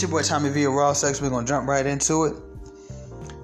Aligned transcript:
It's 0.00 0.10
your 0.10 0.18
boy 0.18 0.22
Tommy 0.22 0.48
V 0.48 0.64
Raw 0.64 0.94
Sex. 0.94 1.20
We're 1.20 1.28
gonna 1.28 1.46
jump 1.46 1.68
right 1.68 1.84
into 1.84 2.24
it. 2.24 2.34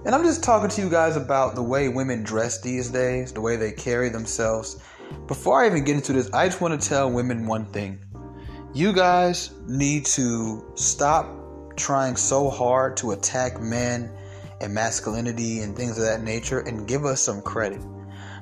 And 0.06 0.14
I'm 0.14 0.24
just 0.24 0.42
talking 0.42 0.70
to 0.70 0.80
you 0.80 0.88
guys 0.88 1.14
about 1.14 1.54
the 1.54 1.62
way 1.62 1.90
women 1.90 2.22
dress 2.22 2.62
these 2.62 2.88
days, 2.88 3.30
the 3.30 3.42
way 3.42 3.56
they 3.56 3.72
carry 3.72 4.08
themselves. 4.08 4.82
Before 5.26 5.62
I 5.62 5.66
even 5.66 5.84
get 5.84 5.96
into 5.96 6.14
this, 6.14 6.32
I 6.32 6.46
just 6.46 6.62
want 6.62 6.80
to 6.80 6.88
tell 6.88 7.10
women 7.10 7.46
one 7.46 7.66
thing. 7.66 7.98
You 8.72 8.94
guys 8.94 9.50
need 9.66 10.06
to 10.06 10.64
stop 10.76 11.28
trying 11.76 12.16
so 12.16 12.48
hard 12.48 12.96
to 12.96 13.10
attack 13.10 13.60
men 13.60 14.10
and 14.62 14.72
masculinity 14.72 15.60
and 15.60 15.76
things 15.76 15.98
of 15.98 16.04
that 16.04 16.22
nature 16.22 16.60
and 16.60 16.88
give 16.88 17.04
us 17.04 17.20
some 17.20 17.42
credit. 17.42 17.82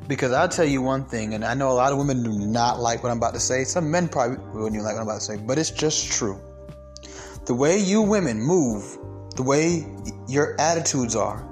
Because 0.07 0.31
I'll 0.31 0.49
tell 0.49 0.67
you 0.67 0.83
one 0.83 1.05
thing, 1.05 1.35
and 1.35 1.45
I 1.45 1.55
know 1.55 1.69
a 1.69 1.75
lot 1.75 1.91
of 1.91 1.99
women 1.99 2.23
do 2.23 2.31
not 2.31 2.79
like 2.79 3.03
what 3.03 3.11
I'm 3.11 3.19
about 3.19 3.35
to 3.35 3.41
say. 3.41 3.65
Some 3.65 3.91
men 3.91 4.07
probably 4.07 4.37
wouldn't 4.53 4.75
even 4.75 4.85
like 4.85 4.95
what 4.95 5.01
I'm 5.01 5.09
about 5.09 5.19
to 5.19 5.27
say, 5.27 5.37
but 5.37 5.59
it's 5.59 5.73
just 5.73 6.13
true. 6.13 6.41
The 7.47 7.55
way 7.55 7.79
you 7.79 8.01
women 8.01 8.41
move, 8.41 8.99
the 9.37 9.43
way 9.43 9.87
your 10.29 10.59
attitudes 10.61 11.15
are, 11.15 11.47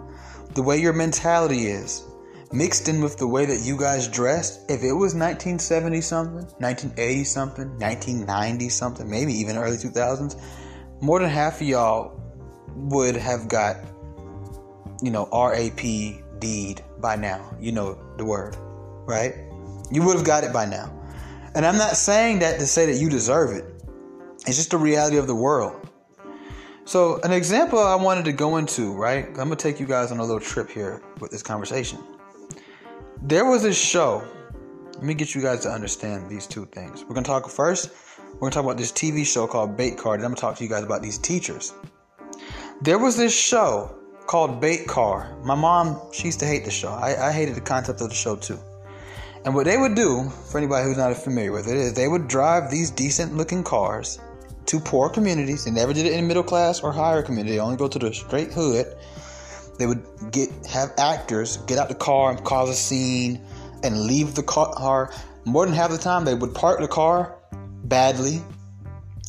the 0.54 0.62
way 0.62 0.80
your 0.80 0.92
mentality 0.92 1.66
is, 1.66 2.04
mixed 2.52 2.88
in 2.88 3.02
with 3.02 3.18
the 3.18 3.26
way 3.26 3.44
that 3.46 3.60
you 3.60 3.76
guys 3.76 4.08
dressed, 4.08 4.70
if 4.70 4.82
it 4.82 4.92
was 4.92 5.14
1970 5.14 6.00
something, 6.00 6.46
1980 6.58 7.24
something, 7.24 7.68
1990 7.78 8.68
something, 8.68 9.10
maybe 9.10 9.32
even 9.32 9.56
early 9.56 9.76
2000s, 9.76 10.40
more 11.00 11.18
than 11.18 11.28
half 11.28 11.60
of 11.60 11.66
y'all 11.66 12.20
would 12.74 13.16
have 13.16 13.48
got, 13.48 13.76
you 15.02 15.10
know, 15.10 15.28
RAP 15.32 15.80
deed 16.38 16.82
by 17.00 17.16
now. 17.16 17.54
You 17.60 17.72
know 17.72 17.98
the 18.16 18.24
word, 18.24 18.56
right? 19.06 19.34
You 19.90 20.02
would 20.04 20.16
have 20.16 20.24
got 20.26 20.44
it 20.44 20.52
by 20.52 20.64
now. 20.64 20.90
And 21.54 21.66
I'm 21.66 21.76
not 21.76 21.96
saying 21.96 22.38
that 22.38 22.58
to 22.60 22.66
say 22.66 22.86
that 22.86 22.98
you 22.98 23.10
deserve 23.10 23.50
it. 23.50 23.64
It's 24.46 24.56
just 24.56 24.70
the 24.70 24.78
reality 24.78 25.18
of 25.18 25.26
the 25.26 25.34
world. 25.34 25.81
So, 26.84 27.20
an 27.22 27.30
example 27.30 27.78
I 27.78 27.94
wanted 27.94 28.24
to 28.24 28.32
go 28.32 28.56
into, 28.56 28.92
right? 28.92 29.26
I'm 29.26 29.34
gonna 29.34 29.56
take 29.56 29.78
you 29.78 29.86
guys 29.86 30.10
on 30.10 30.18
a 30.18 30.22
little 30.22 30.40
trip 30.40 30.68
here 30.68 31.00
with 31.20 31.30
this 31.30 31.42
conversation. 31.42 32.00
There 33.22 33.44
was 33.44 33.62
this 33.62 33.78
show. 33.78 34.26
Let 34.94 35.04
me 35.04 35.14
get 35.14 35.32
you 35.32 35.40
guys 35.40 35.60
to 35.60 35.70
understand 35.70 36.28
these 36.28 36.44
two 36.44 36.66
things. 36.66 37.04
We're 37.04 37.14
gonna 37.14 37.24
talk 37.24 37.48
first. 37.48 37.90
We're 38.34 38.40
gonna 38.40 38.50
talk 38.50 38.64
about 38.64 38.78
this 38.78 38.90
TV 38.90 39.24
show 39.24 39.46
called 39.46 39.76
Bait 39.76 39.96
Car. 39.96 40.14
And 40.14 40.24
I'm 40.24 40.30
gonna 40.30 40.40
talk 40.40 40.56
to 40.56 40.64
you 40.64 40.68
guys 40.68 40.82
about 40.82 41.02
these 41.02 41.18
teachers. 41.18 41.72
There 42.80 42.98
was 42.98 43.16
this 43.16 43.32
show 43.32 43.94
called 44.26 44.60
Bait 44.60 44.88
Car. 44.88 45.36
My 45.44 45.54
mom, 45.54 46.00
she 46.12 46.24
used 46.24 46.40
to 46.40 46.46
hate 46.46 46.64
the 46.64 46.70
show. 46.72 46.88
I, 46.88 47.28
I 47.28 47.32
hated 47.32 47.54
the 47.54 47.60
concept 47.60 48.00
of 48.00 48.08
the 48.08 48.14
show 48.14 48.34
too. 48.34 48.58
And 49.44 49.54
what 49.54 49.66
they 49.66 49.76
would 49.76 49.94
do, 49.94 50.28
for 50.50 50.58
anybody 50.58 50.88
who's 50.88 50.96
not 50.96 51.16
familiar 51.16 51.52
with 51.52 51.68
it, 51.68 51.76
is 51.76 51.94
they 51.94 52.08
would 52.08 52.26
drive 52.26 52.72
these 52.72 52.90
decent 52.90 53.36
looking 53.36 53.62
cars 53.62 54.18
to 54.66 54.80
poor 54.80 55.08
communities. 55.08 55.64
They 55.64 55.70
never 55.70 55.92
did 55.92 56.06
it 56.06 56.12
in 56.12 56.26
middle 56.26 56.42
class 56.42 56.80
or 56.80 56.92
higher 56.92 57.22
community. 57.22 57.56
They 57.56 57.60
only 57.60 57.76
go 57.76 57.88
to 57.88 57.98
the 57.98 58.12
straight 58.12 58.52
hood. 58.52 58.86
They 59.78 59.86
would 59.86 60.04
get 60.30 60.50
have 60.66 60.92
actors 60.98 61.56
get 61.58 61.78
out 61.78 61.88
the 61.88 61.94
car 61.94 62.30
and 62.30 62.44
cause 62.44 62.68
a 62.68 62.74
scene 62.74 63.44
and 63.82 64.02
leave 64.02 64.34
the 64.34 64.42
car. 64.42 65.12
More 65.44 65.66
than 65.66 65.74
half 65.74 65.90
the 65.90 65.98
time, 65.98 66.24
they 66.24 66.34
would 66.34 66.54
park 66.54 66.80
the 66.80 66.88
car 66.88 67.36
badly. 67.84 68.42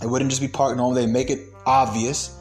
It 0.02 0.08
wouldn't 0.08 0.30
just 0.30 0.42
be 0.42 0.48
parked 0.48 0.78
normal. 0.78 0.94
They 0.94 1.08
make 1.08 1.30
it 1.30 1.40
obvious, 1.66 2.38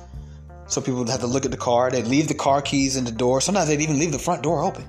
so 0.66 0.80
people 0.80 0.98
would 0.98 1.08
have 1.08 1.20
to 1.20 1.27
look 1.27 1.44
at 1.44 1.52
the 1.52 1.56
car. 1.56 1.90
They'd 1.90 2.06
leave 2.06 2.28
the 2.28 2.34
car 2.34 2.60
keys 2.60 2.96
in 2.96 3.04
the 3.04 3.12
door. 3.12 3.40
Sometimes 3.40 3.68
they'd 3.68 3.80
even 3.80 3.98
leave 3.98 4.12
the 4.12 4.18
front 4.18 4.42
door 4.42 4.62
open. 4.62 4.84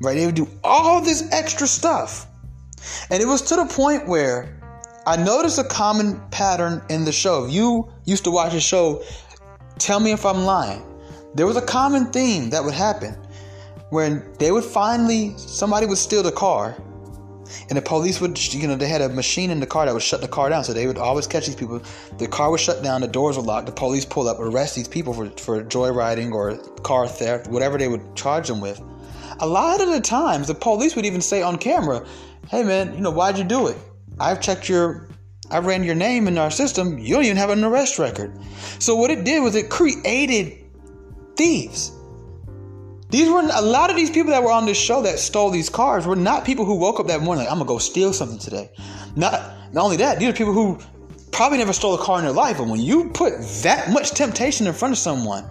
Right? 0.00 0.16
They 0.16 0.26
would 0.26 0.34
do 0.34 0.48
all 0.64 1.00
this 1.00 1.30
extra 1.30 1.66
stuff, 1.66 2.26
and 3.08 3.22
it 3.22 3.26
was 3.26 3.42
to 3.42 3.56
the 3.56 3.66
point 3.66 4.08
where 4.08 4.61
I 5.04 5.16
noticed 5.16 5.58
a 5.58 5.64
common 5.64 6.20
pattern 6.30 6.80
in 6.88 7.04
the 7.04 7.10
show. 7.10 7.44
If 7.44 7.52
you 7.52 7.92
used 8.04 8.22
to 8.22 8.30
watch 8.30 8.52
the 8.52 8.60
show, 8.60 9.02
tell 9.78 9.98
me 9.98 10.12
if 10.12 10.24
I'm 10.24 10.44
lying. 10.44 10.80
There 11.34 11.44
was 11.44 11.56
a 11.56 11.62
common 11.62 12.06
theme 12.12 12.50
that 12.50 12.62
would 12.62 12.74
happen 12.74 13.16
when 13.90 14.22
they 14.38 14.52
would 14.52 14.62
finally, 14.62 15.36
somebody 15.36 15.86
would 15.86 15.98
steal 15.98 16.22
the 16.22 16.30
car, 16.30 16.76
and 17.68 17.76
the 17.76 17.82
police 17.82 18.20
would, 18.20 18.54
you 18.54 18.68
know, 18.68 18.76
they 18.76 18.86
had 18.86 19.02
a 19.02 19.08
machine 19.08 19.50
in 19.50 19.58
the 19.58 19.66
car 19.66 19.86
that 19.86 19.92
would 19.92 20.04
shut 20.04 20.20
the 20.20 20.28
car 20.28 20.48
down. 20.48 20.62
So 20.62 20.72
they 20.72 20.86
would 20.86 20.98
always 20.98 21.26
catch 21.26 21.46
these 21.46 21.56
people. 21.56 21.82
The 22.18 22.28
car 22.28 22.52
was 22.52 22.60
shut 22.60 22.84
down, 22.84 23.00
the 23.00 23.08
doors 23.08 23.36
were 23.36 23.42
locked, 23.42 23.66
the 23.66 23.72
police 23.72 24.04
pull 24.04 24.28
up, 24.28 24.38
arrest 24.38 24.76
these 24.76 24.88
people 24.88 25.12
for, 25.12 25.28
for 25.30 25.64
joyriding 25.64 26.30
or 26.30 26.56
car 26.82 27.08
theft, 27.08 27.48
whatever 27.48 27.76
they 27.76 27.88
would 27.88 28.14
charge 28.14 28.46
them 28.46 28.60
with. 28.60 28.80
A 29.40 29.46
lot 29.46 29.80
of 29.80 29.88
the 29.88 30.00
times, 30.00 30.46
the 30.46 30.54
police 30.54 30.94
would 30.94 31.04
even 31.04 31.20
say 31.20 31.42
on 31.42 31.58
camera, 31.58 32.06
hey 32.48 32.62
man, 32.62 32.94
you 32.94 33.00
know, 33.00 33.10
why'd 33.10 33.36
you 33.36 33.44
do 33.44 33.66
it? 33.66 33.76
I've 34.18 34.40
checked 34.40 34.68
your 34.68 35.08
I 35.50 35.58
ran 35.58 35.84
your 35.84 35.94
name 35.94 36.28
in 36.28 36.38
our 36.38 36.50
system. 36.50 36.98
You 36.98 37.14
don't 37.14 37.24
even 37.24 37.36
have 37.36 37.50
an 37.50 37.62
arrest 37.62 37.98
record. 37.98 38.32
So 38.78 38.96
what 38.96 39.10
it 39.10 39.24
did 39.24 39.42
was 39.42 39.54
it 39.54 39.68
created 39.68 40.64
thieves. 41.36 41.92
These 43.10 43.28
were 43.28 43.40
a 43.40 43.60
lot 43.60 43.90
of 43.90 43.96
these 43.96 44.10
people 44.10 44.30
that 44.30 44.42
were 44.42 44.50
on 44.50 44.64
this 44.64 44.78
show 44.78 45.02
that 45.02 45.18
stole 45.18 45.50
these 45.50 45.68
cars 45.68 46.06
were 46.06 46.16
not 46.16 46.46
people 46.46 46.64
who 46.64 46.76
woke 46.76 46.98
up 46.98 47.08
that 47.08 47.20
morning 47.20 47.44
like 47.44 47.52
I'm 47.52 47.58
gonna 47.58 47.68
go 47.68 47.76
steal 47.76 48.14
something 48.14 48.38
today. 48.38 48.70
Not 49.14 49.74
not 49.74 49.84
only 49.84 49.98
that, 49.98 50.18
these 50.18 50.30
are 50.30 50.32
people 50.32 50.54
who 50.54 50.78
probably 51.32 51.58
never 51.58 51.74
stole 51.74 51.94
a 51.94 51.98
car 51.98 52.18
in 52.18 52.24
their 52.24 52.32
life. 52.32 52.56
But 52.56 52.68
when 52.68 52.80
you 52.80 53.10
put 53.10 53.34
that 53.62 53.90
much 53.90 54.12
temptation 54.12 54.66
in 54.66 54.72
front 54.72 54.92
of 54.92 54.98
someone, 54.98 55.44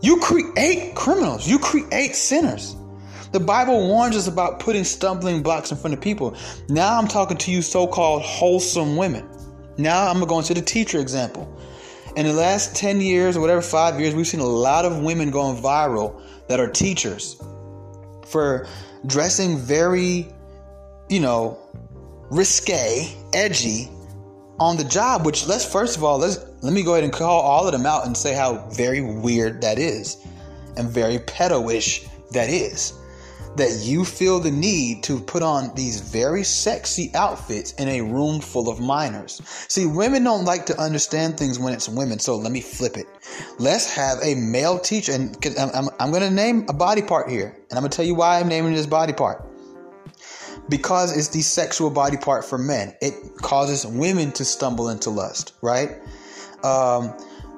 you 0.00 0.20
create 0.20 0.94
criminals. 0.94 1.46
You 1.46 1.58
create 1.58 2.14
sinners. 2.14 2.74
The 3.30 3.40
Bible 3.40 3.86
warns 3.86 4.16
us 4.16 4.26
about 4.26 4.58
putting 4.58 4.84
stumbling 4.84 5.42
blocks 5.42 5.70
in 5.70 5.76
front 5.76 5.92
of 5.92 6.00
people. 6.00 6.34
Now 6.70 6.98
I'm 6.98 7.06
talking 7.06 7.36
to 7.36 7.50
you 7.50 7.60
so 7.60 7.86
called 7.86 8.22
wholesome 8.22 8.96
women. 8.96 9.28
Now 9.76 10.06
I'm 10.08 10.14
going 10.14 10.24
to 10.24 10.28
go 10.28 10.38
into 10.38 10.54
the 10.54 10.62
teacher 10.62 10.98
example. 10.98 11.54
In 12.16 12.24
the 12.24 12.32
last 12.32 12.74
10 12.74 13.02
years 13.02 13.36
or 13.36 13.40
whatever, 13.40 13.60
five 13.60 14.00
years, 14.00 14.14
we've 14.14 14.26
seen 14.26 14.40
a 14.40 14.46
lot 14.46 14.86
of 14.86 15.02
women 15.02 15.30
going 15.30 15.62
viral 15.62 16.20
that 16.48 16.58
are 16.58 16.68
teachers 16.68 17.40
for 18.26 18.66
dressing 19.06 19.58
very, 19.58 20.26
you 21.10 21.20
know, 21.20 21.58
risque, 22.30 23.14
edgy 23.34 23.90
on 24.58 24.78
the 24.78 24.84
job, 24.84 25.26
which 25.26 25.46
let's 25.46 25.70
first 25.70 25.98
of 25.98 26.02
all, 26.02 26.18
let's 26.18 26.38
let 26.62 26.72
me 26.72 26.82
go 26.82 26.92
ahead 26.92 27.04
and 27.04 27.12
call 27.12 27.40
all 27.42 27.66
of 27.66 27.72
them 27.72 27.84
out 27.84 28.06
and 28.06 28.16
say 28.16 28.34
how 28.34 28.66
very 28.70 29.00
weird 29.02 29.60
that 29.60 29.78
is 29.78 30.16
and 30.76 30.88
very 30.88 31.18
pedo-ish 31.18 32.06
that 32.32 32.48
is 32.48 32.97
that 33.58 33.80
you 33.84 34.04
feel 34.04 34.40
the 34.40 34.50
need 34.50 35.02
to 35.04 35.20
put 35.20 35.42
on 35.42 35.74
these 35.74 36.00
very 36.00 36.42
sexy 36.42 37.10
outfits 37.14 37.72
in 37.72 37.88
a 37.88 38.00
room 38.00 38.40
full 38.40 38.68
of 38.68 38.80
minors. 38.80 39.40
See, 39.68 39.86
women 39.86 40.24
don't 40.24 40.44
like 40.44 40.66
to 40.66 40.80
understand 40.80 41.36
things 41.38 41.58
when 41.58 41.72
it's 41.72 41.88
women, 41.88 42.18
so 42.18 42.36
let 42.36 42.52
me 42.52 42.60
flip 42.60 42.96
it. 42.96 43.06
Let's 43.58 43.92
have 43.94 44.18
a 44.22 44.34
male 44.34 44.78
teacher, 44.78 45.12
and 45.12 45.36
I'm, 45.58 45.70
I'm, 45.74 45.88
I'm 46.00 46.10
going 46.10 46.22
to 46.22 46.30
name 46.30 46.66
a 46.68 46.72
body 46.72 47.02
part 47.02 47.28
here, 47.28 47.54
and 47.70 47.78
I'm 47.78 47.80
going 47.80 47.90
to 47.90 47.96
tell 47.96 48.06
you 48.06 48.14
why 48.14 48.40
I'm 48.40 48.48
naming 48.48 48.74
this 48.74 48.86
body 48.86 49.12
part. 49.12 49.44
Because 50.68 51.16
it's 51.16 51.28
the 51.28 51.40
sexual 51.40 51.90
body 51.90 52.16
part 52.16 52.44
for 52.44 52.58
men, 52.58 52.94
it 53.00 53.14
causes 53.42 53.86
women 53.86 54.32
to 54.32 54.44
stumble 54.44 54.90
into 54.90 55.10
lust, 55.10 55.54
right? 55.62 55.90
Um, 56.62 57.14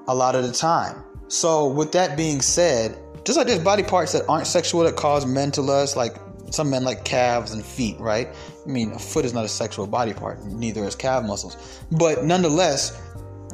a 0.07 0.15
lot 0.15 0.35
of 0.35 0.47
the 0.47 0.53
time. 0.53 1.05
So, 1.29 1.69
with 1.69 1.93
that 1.93 2.17
being 2.17 2.41
said, 2.41 2.99
just 3.25 3.37
like 3.37 3.47
there's 3.47 3.63
body 3.63 3.83
parts 3.83 4.13
that 4.13 4.29
aren't 4.29 4.47
sexual 4.47 4.83
that 4.85 4.97
cause 4.97 5.27
men 5.27 5.51
to 5.53 5.63
lust, 5.63 5.97
like 5.97 6.17
some 6.51 6.71
men 6.71 6.85
like 6.85 7.05
calves 7.05 7.53
and 7.53 7.65
feet, 7.65 7.99
right? 8.01 8.29
I 8.65 8.69
mean, 8.69 8.93
a 8.93 8.99
foot 8.99 9.25
is 9.25 9.33
not 9.33 9.45
a 9.45 9.49
sexual 9.49 9.87
body 9.87 10.13
part, 10.13 10.45
neither 10.45 10.85
is 10.85 10.97
calf 10.97 11.25
muscles. 11.25 11.85
But 11.93 12.25
nonetheless, 12.25 13.01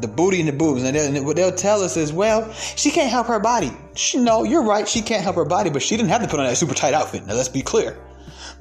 the 0.00 0.09
booty 0.09 0.41
and 0.41 0.49
the 0.49 0.53
boobs, 0.53 0.82
and, 0.82 0.97
and 0.97 1.25
what 1.25 1.37
they'll 1.37 1.53
tell 1.53 1.82
us 1.82 1.97
is, 1.97 2.12
well, 2.12 2.53
she 2.53 2.91
can't 2.91 3.10
help 3.10 3.26
her 3.26 3.38
body. 3.38 3.72
She, 3.94 4.19
no, 4.19 4.44
you're 4.44 4.65
right, 4.65 4.87
she 4.88 5.03
can't 5.03 5.22
help 5.22 5.37
her 5.37 5.44
body, 5.44 5.71
but 5.71 5.82
she 5.82 5.97
didn't 5.97 6.10
have 6.10 6.22
to 6.22 6.28
put 6.28 6.41
on 6.41 6.47
that 6.47 6.56
super 6.56 6.75
tight 6.75 6.94
outfit. 6.94 7.26
Now, 7.26 7.34
let's 7.34 7.49
be 7.49 7.62
clear. 7.62 7.99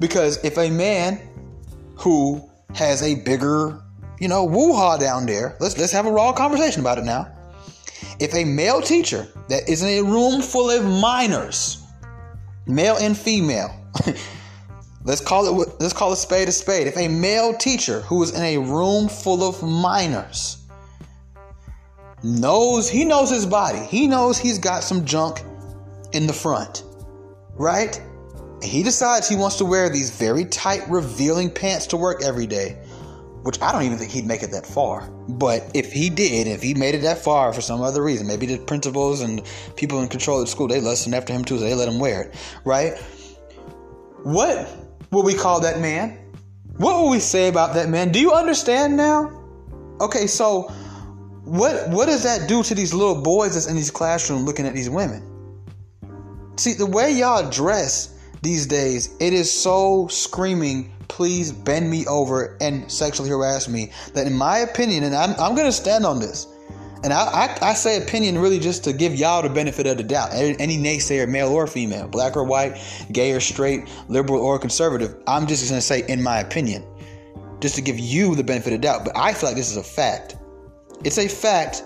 Because 0.00 0.42
if 0.44 0.58
a 0.58 0.70
man 0.70 1.20
who 1.96 2.48
has 2.74 3.02
a 3.02 3.14
bigger, 3.16 3.82
you 4.18 4.28
know, 4.28 4.44
woo-ha 4.44 4.98
down 4.98 5.26
there, 5.26 5.56
let's 5.60 5.78
let's 5.78 5.92
have 5.92 6.06
a 6.06 6.10
raw 6.10 6.32
conversation 6.32 6.80
about 6.80 6.98
it 6.98 7.04
now. 7.04 7.32
If 8.18 8.34
a 8.34 8.44
male 8.44 8.80
teacher 8.80 9.26
that 9.48 9.68
is 9.68 9.82
in 9.82 9.88
a 9.88 10.02
room 10.02 10.40
full 10.40 10.70
of 10.70 10.84
minors, 10.84 11.82
male 12.66 12.96
and 12.96 13.16
female, 13.16 13.74
let's 15.04 15.20
call 15.20 15.62
it 15.62 15.76
let's 15.80 15.92
call 15.92 16.12
a 16.12 16.16
spade 16.16 16.48
a 16.48 16.52
spade. 16.52 16.86
If 16.86 16.96
a 16.96 17.08
male 17.08 17.54
teacher 17.54 18.00
who 18.02 18.22
is 18.22 18.34
in 18.34 18.42
a 18.42 18.58
room 18.58 19.08
full 19.08 19.46
of 19.46 19.62
minors 19.62 20.58
knows 22.22 22.88
he 22.88 23.04
knows 23.04 23.30
his 23.30 23.44
body, 23.44 23.80
he 23.80 24.06
knows 24.06 24.38
he's 24.38 24.58
got 24.58 24.82
some 24.82 25.04
junk 25.04 25.42
in 26.12 26.26
the 26.26 26.32
front, 26.32 26.84
right? 27.54 28.00
And 28.62 28.64
he 28.64 28.82
decides 28.82 29.28
he 29.28 29.36
wants 29.36 29.56
to 29.56 29.66
wear 29.66 29.90
these 29.90 30.10
very 30.10 30.46
tight, 30.46 30.88
revealing 30.88 31.50
pants 31.50 31.86
to 31.88 31.98
work 31.98 32.22
every 32.22 32.46
day 32.46 32.78
which 33.46 33.62
I 33.62 33.70
don't 33.70 33.84
even 33.84 33.96
think 33.96 34.10
he'd 34.10 34.26
make 34.26 34.42
it 34.42 34.50
that 34.50 34.66
far. 34.66 35.08
But 35.28 35.70
if 35.72 35.92
he 35.92 36.10
did, 36.10 36.48
if 36.48 36.62
he 36.62 36.74
made 36.74 36.96
it 36.96 37.02
that 37.02 37.18
far 37.18 37.52
for 37.52 37.60
some 37.60 37.80
other 37.80 38.02
reason, 38.02 38.26
maybe 38.26 38.46
the 38.46 38.58
principals 38.58 39.20
and 39.20 39.40
people 39.76 40.02
in 40.02 40.08
control 40.08 40.40
of 40.40 40.46
the 40.46 40.50
school, 40.50 40.66
they 40.66 40.80
listened 40.80 41.14
after 41.14 41.32
him 41.32 41.44
too, 41.44 41.56
so 41.56 41.62
they 41.62 41.74
let 41.74 41.88
him 41.88 42.00
wear 42.00 42.22
it, 42.22 42.34
right? 42.64 42.98
What 44.24 44.68
would 45.12 45.24
we 45.24 45.34
call 45.34 45.60
that 45.60 45.78
man? 45.78 46.18
What 46.78 47.00
would 47.04 47.10
we 47.10 47.20
say 47.20 47.46
about 47.46 47.74
that 47.74 47.88
man? 47.88 48.10
Do 48.10 48.18
you 48.18 48.32
understand 48.32 48.96
now? 48.96 49.30
Okay, 50.00 50.26
so 50.26 50.62
what 51.44 51.88
what 51.90 52.06
does 52.06 52.24
that 52.24 52.48
do 52.48 52.64
to 52.64 52.74
these 52.74 52.92
little 52.92 53.22
boys 53.22 53.54
that's 53.54 53.68
in 53.68 53.76
these 53.76 53.92
classrooms 53.92 54.42
looking 54.42 54.66
at 54.66 54.74
these 54.74 54.90
women? 54.90 55.22
See, 56.56 56.72
the 56.72 56.86
way 56.86 57.12
y'all 57.12 57.48
dress 57.48 58.18
these 58.42 58.66
days, 58.66 59.14
it 59.20 59.32
is 59.32 59.48
so 59.52 60.08
screaming, 60.08 60.92
please 61.16 61.50
bend 61.50 61.90
me 61.90 62.04
over 62.08 62.58
and 62.60 62.92
sexually 62.92 63.30
harass 63.30 63.68
me, 63.68 63.90
that 64.12 64.26
in 64.26 64.34
my 64.34 64.58
opinion, 64.58 65.02
and 65.02 65.14
I'm, 65.16 65.30
I'm 65.40 65.54
going 65.54 65.66
to 65.66 65.72
stand 65.72 66.04
on 66.04 66.20
this, 66.20 66.46
and 67.02 67.10
I, 67.10 67.24
I, 67.62 67.70
I, 67.70 67.72
say 67.72 67.96
opinion 67.96 68.38
really 68.38 68.58
just 68.58 68.84
to 68.84 68.92
give 68.92 69.14
y'all 69.14 69.40
the 69.40 69.48
benefit 69.48 69.86
of 69.86 69.96
the 69.96 70.02
doubt. 70.02 70.34
Any 70.34 70.76
naysayer, 70.76 71.26
male 71.26 71.48
or 71.48 71.66
female, 71.66 72.06
black 72.06 72.36
or 72.36 72.44
white, 72.44 72.76
gay 73.12 73.32
or 73.32 73.40
straight, 73.40 73.88
liberal 74.08 74.42
or 74.42 74.58
conservative, 74.58 75.16
I'm 75.26 75.46
just 75.46 75.66
going 75.70 75.78
to 75.78 75.86
say 75.86 76.04
in 76.06 76.22
my 76.22 76.40
opinion, 76.40 76.84
just 77.60 77.76
to 77.76 77.80
give 77.80 77.98
you 77.98 78.34
the 78.34 78.44
benefit 78.44 78.74
of 78.74 78.82
the 78.82 78.86
doubt. 78.86 79.06
But 79.06 79.16
I 79.16 79.32
feel 79.32 79.48
like 79.48 79.56
this 79.56 79.70
is 79.70 79.78
a 79.78 79.82
fact. 79.82 80.36
It's 81.02 81.16
a 81.16 81.28
fact 81.28 81.82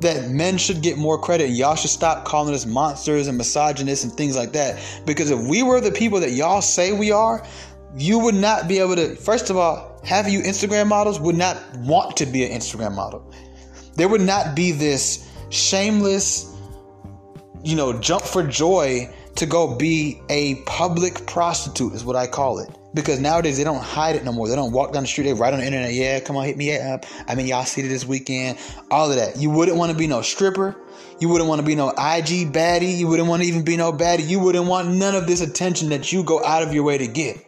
that 0.00 0.28
men 0.28 0.58
should 0.58 0.82
get 0.82 0.98
more 0.98 1.18
credit 1.18 1.48
and 1.48 1.56
y'all 1.56 1.76
should 1.76 1.90
stop 1.90 2.26
calling 2.26 2.54
us 2.54 2.66
monsters 2.66 3.28
and 3.28 3.38
misogynists 3.38 4.04
and 4.04 4.12
things 4.12 4.36
like 4.36 4.52
that. 4.52 4.78
Because 5.06 5.30
if 5.30 5.40
we 5.40 5.62
were 5.62 5.80
the 5.80 5.92
people 5.92 6.20
that 6.20 6.32
y'all 6.32 6.60
say 6.60 6.92
we 6.92 7.12
are, 7.12 7.46
you 7.96 8.18
would 8.18 8.34
not 8.34 8.68
be 8.68 8.78
able 8.78 8.96
to, 8.96 9.14
first 9.16 9.50
of 9.50 9.56
all, 9.56 10.00
have 10.04 10.28
you 10.28 10.40
Instagram 10.40 10.88
models 10.88 11.20
would 11.20 11.36
not 11.36 11.56
want 11.78 12.16
to 12.18 12.26
be 12.26 12.44
an 12.44 12.52
Instagram 12.52 12.94
model. 12.94 13.32
There 13.96 14.08
would 14.08 14.20
not 14.20 14.54
be 14.54 14.72
this 14.72 15.30
shameless, 15.50 16.54
you 17.62 17.76
know, 17.76 17.98
jump 17.98 18.22
for 18.22 18.42
joy 18.42 19.08
to 19.36 19.46
go 19.46 19.76
be 19.76 20.20
a 20.28 20.56
public 20.66 21.26
prostitute, 21.26 21.92
is 21.92 22.04
what 22.04 22.16
I 22.16 22.26
call 22.26 22.58
it 22.58 22.70
because 22.94 23.20
nowadays 23.20 23.58
they 23.58 23.64
don't 23.64 23.82
hide 23.82 24.14
it 24.14 24.24
no 24.24 24.32
more. 24.32 24.48
They 24.48 24.54
don't 24.54 24.72
walk 24.72 24.92
down 24.92 25.02
the 25.02 25.08
street. 25.08 25.24
They 25.24 25.34
write 25.34 25.52
on 25.52 25.60
the 25.60 25.66
internet, 25.66 25.92
yeah, 25.92 26.20
come 26.20 26.36
on, 26.36 26.44
hit 26.44 26.56
me 26.56 26.78
up. 26.78 27.04
I 27.26 27.34
mean, 27.34 27.46
y'all 27.46 27.64
see 27.64 27.82
it 27.82 27.88
this 27.88 28.06
weekend. 28.06 28.58
All 28.90 29.10
of 29.10 29.16
that. 29.16 29.36
You 29.36 29.50
wouldn't 29.50 29.76
want 29.76 29.90
to 29.90 29.98
be 29.98 30.06
no 30.06 30.22
stripper. 30.22 30.76
You 31.20 31.28
wouldn't 31.28 31.48
want 31.48 31.60
to 31.60 31.66
be 31.66 31.74
no 31.74 31.90
IG 31.90 32.52
baddie. 32.52 32.96
You 32.96 33.08
wouldn't 33.08 33.28
want 33.28 33.42
to 33.42 33.48
even 33.48 33.64
be 33.64 33.76
no 33.76 33.92
baddie. 33.92 34.26
You 34.26 34.38
wouldn't 34.38 34.66
want 34.66 34.88
none 34.88 35.14
of 35.14 35.26
this 35.26 35.40
attention 35.40 35.88
that 35.88 36.12
you 36.12 36.22
go 36.22 36.44
out 36.44 36.62
of 36.62 36.72
your 36.72 36.84
way 36.84 36.98
to 36.98 37.06
get. 37.06 37.44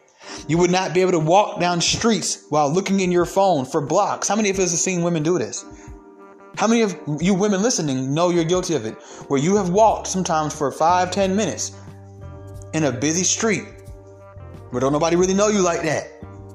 You 0.49 0.59
would 0.59 0.71
not 0.71 0.95
be 0.95 1.01
able 1.01 1.13
to 1.13 1.19
walk 1.19 1.61
down 1.61 1.81
streets 1.81 2.45
while 2.49 2.71
looking 2.71 3.01
in 3.01 3.13
your 3.13 3.27
phone 3.27 3.65
for 3.65 3.81
blocks. 3.81 4.29
How 4.29 4.37
many 4.37 4.51
of 4.51 4.59
us 4.59 4.71
have 4.71 4.81
seen 4.81 5.03
women 5.03 5.23
do 5.23 5.39
this? 5.39 5.65
How 6.57 6.67
many 6.67 6.83
of 6.83 6.97
you 7.21 7.35
women 7.35 7.63
listening 7.63 8.15
know 8.15 8.31
you're 8.31 8.45
guilty 8.45 8.75
of 8.75 8.87
it? 8.87 8.95
Where 9.29 9.39
you 9.39 9.57
have 9.57 9.71
walked 9.71 10.07
sometimes 10.07 10.57
for 10.57 10.71
five, 10.73 11.11
ten 11.11 11.37
minutes 11.37 11.73
in 12.73 12.85
a 12.85 12.93
busy 12.93 13.25
street 13.25 13.65
where 14.71 14.81
don't 14.81 14.93
nobody 14.93 15.17
really 15.17 15.35
know 15.35 15.49
you 15.49 15.61
like 15.61 15.83
that. 15.83 16.13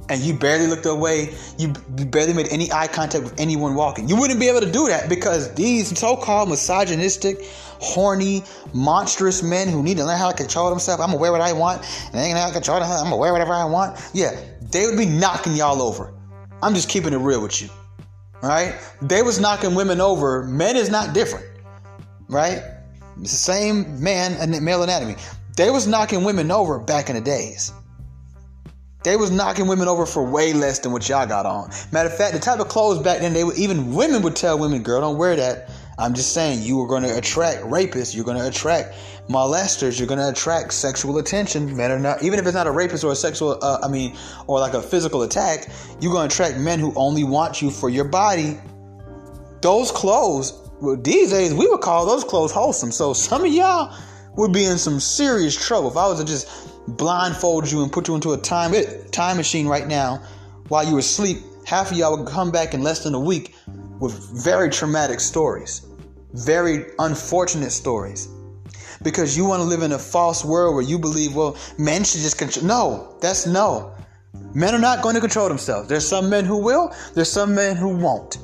And 0.10 0.22
you 0.22 0.34
barely 0.34 0.68
looked 0.68 0.86
away, 0.86 1.34
you, 1.58 1.70
barely 1.70 2.34
made 2.34 2.50
any 2.50 2.72
eye 2.72 2.88
contact 2.88 3.24
with 3.24 3.40
anyone 3.40 3.76
walking. 3.76 4.10
You 4.10 4.18
wouldn't 4.18 4.40
be 4.40 4.50
able 4.50 4.60
to 4.60 4.72
do 4.72 4.88
that 4.88 5.08
because 5.08 5.54
these 5.54 5.98
so 5.98 6.18
called 6.18 6.50
misogynistic, 6.50 7.46
horny, 7.82 8.44
monstrous 8.74 9.44
men 9.44 9.68
who 9.68 9.84
need 9.84 9.98
to 9.98 10.06
learn 10.06 10.18
how 10.18 10.30
to 10.30 10.38
control 10.38 10.70
themselves. 10.70 11.02
I'm 11.02 11.10
gonna 11.10 11.20
wear 11.20 11.32
what 11.32 11.42
I 11.42 11.52
want, 11.52 11.82
and 12.06 12.14
they 12.14 12.26
ain't 12.26 12.38
gonna 12.38 12.54
control 12.54 12.80
them. 12.80 12.90
I'm 12.90 13.06
gonna 13.06 13.18
wear 13.18 13.34
whatever 13.34 13.54
I 13.54 13.66
want. 13.66 14.00
Yeah, 14.14 14.40
they 14.62 14.86
would 14.86 14.98
be 14.98 15.06
knocking 15.06 15.56
y'all 15.56 15.82
over. 15.82 16.14
I'm 16.62 16.76
just 16.76 16.90
keeping 16.90 17.14
it 17.14 17.18
real 17.18 17.42
with 17.42 17.62
you. 17.62 17.70
Right? 18.42 18.76
They 19.02 19.22
was 19.22 19.40
knocking 19.40 19.76
women 19.76 20.02
over. 20.02 20.44
Men 20.44 20.76
is 20.76 20.90
not 20.90 21.14
different. 21.14 21.46
Right? 22.28 22.64
It's 23.20 23.32
the 23.32 23.38
same 23.38 24.02
man 24.02 24.34
and 24.34 24.60
male 24.64 24.82
anatomy. 24.82 25.16
They 25.58 25.70
was 25.70 25.86
knocking 25.86 26.24
women 26.24 26.50
over 26.50 26.80
back 26.80 27.10
in 27.10 27.16
the 27.16 27.22
days. 27.22 27.74
They 29.04 29.16
was 29.16 29.32
knocking 29.32 29.68
women 29.68 29.88
over 29.88 30.06
for 30.06 30.24
way 30.24 30.54
less 30.54 30.80
than 30.80 30.92
what 30.92 31.10
y'all 31.10 31.28
got 31.28 31.46
on. 31.46 31.72
Matter 31.92 32.10
of 32.10 32.16
fact, 32.16 32.34
the 32.34 32.40
type 32.40 32.60
of 32.60 32.68
clothes 32.68 33.00
back 33.00 33.20
then, 33.20 33.34
they 33.34 33.44
would, 33.44 33.58
even 33.58 33.94
women 33.94 34.22
would 34.22 34.36
tell 34.36 34.58
women, 34.58 34.84
"Girl, 34.84 35.02
don't 35.02 35.18
wear 35.18 35.36
that." 35.36 35.70
I'm 36.02 36.16
just 36.16 36.34
saying, 36.34 36.64
you 36.64 36.82
are 36.82 36.88
going 36.88 37.04
to 37.04 37.16
attract 37.16 37.62
rapists. 37.62 38.16
You're 38.16 38.26
going 38.26 38.38
to 38.38 38.48
attract 38.48 38.96
molesters. 39.30 40.00
You're 40.00 40.08
going 40.08 40.20
to 40.20 40.30
attract 40.30 40.74
sexual 40.74 41.20
attention. 41.20 41.78
Men 41.78 41.92
are 41.92 42.00
not, 42.00 42.24
even 42.24 42.40
if 42.40 42.46
it's 42.46 42.56
not 42.56 42.66
a 42.66 42.72
rapist 42.72 43.04
or 43.04 43.12
a 43.12 43.16
sexual, 43.16 43.60
uh, 43.62 43.80
I 43.84 43.88
mean, 43.88 44.18
or 44.48 44.60
like 44.60 44.74
a 44.74 44.82
physical 44.82 45.22
attack, 45.22 45.68
you're 46.00 46.12
going 46.12 46.28
to 46.28 46.34
attract 46.34 46.58
men 46.58 46.80
who 46.80 46.92
only 46.96 47.24
want 47.24 47.62
you 47.62 47.70
for 47.70 47.90
your 47.90 48.06
body. 48.06 48.60
Those 49.62 49.92
clothes, 49.92 50.54
well, 50.82 50.98
these 50.98 51.30
days 51.30 51.54
we 51.54 51.68
would 51.68 51.82
call 51.82 52.08
those 52.08 52.24
clothes 52.24 52.52
wholesome. 52.52 52.92
So 52.92 53.14
some 53.14 53.46
of 53.46 53.54
y'all 53.54 53.96
would 54.38 54.52
be 54.52 54.66
in 54.66 54.80
some 54.80 55.00
serious 55.00 55.56
trouble 55.56 55.92
if 55.92 55.98
I 55.98 56.08
was 56.08 56.20
to 56.20 56.26
just 56.26 56.72
blindfold 56.88 57.72
you 57.72 57.84
and 57.84 57.92
put 57.92 58.08
you 58.08 58.16
into 58.16 58.34
a 58.34 58.38
time 58.38 58.74
time 59.12 59.38
machine 59.38 59.68
right 59.68 59.88
now 59.88 60.24
while 60.68 60.84
you 60.84 60.94
were 60.94 61.00
asleep. 61.00 61.38
Half 61.66 61.92
of 61.92 61.98
y'all 61.98 62.18
would 62.18 62.28
come 62.28 62.50
back 62.50 62.74
in 62.74 62.82
less 62.82 63.04
than 63.04 63.14
a 63.14 63.20
week 63.20 63.54
with 64.00 64.14
very 64.44 64.70
traumatic 64.70 65.20
stories, 65.20 65.86
very 66.34 66.86
unfortunate 67.00 67.72
stories. 67.72 68.28
Because 69.04 69.36
you 69.36 69.46
want 69.46 69.62
to 69.62 69.68
live 69.68 69.82
in 69.82 69.94
a 69.94 70.00
false 70.00 70.46
world 70.46 70.76
where 70.76 70.84
you 70.84 71.00
believe, 71.00 71.36
well, 71.36 71.58
men 71.78 72.04
should 72.04 72.22
just 72.22 72.38
control. 72.38 72.66
No, 72.66 73.18
that's 73.20 73.48
no. 73.48 73.96
Men 74.54 74.76
are 74.76 74.80
not 74.80 75.02
going 75.02 75.16
to 75.16 75.22
control 75.22 75.48
themselves. 75.48 75.88
There's 75.88 76.08
some 76.08 76.30
men 76.30 76.46
who 76.46 76.58
will, 76.58 76.94
there's 77.16 77.32
some 77.32 77.56
men 77.56 77.76
who 77.76 77.90
won't. 77.90 78.38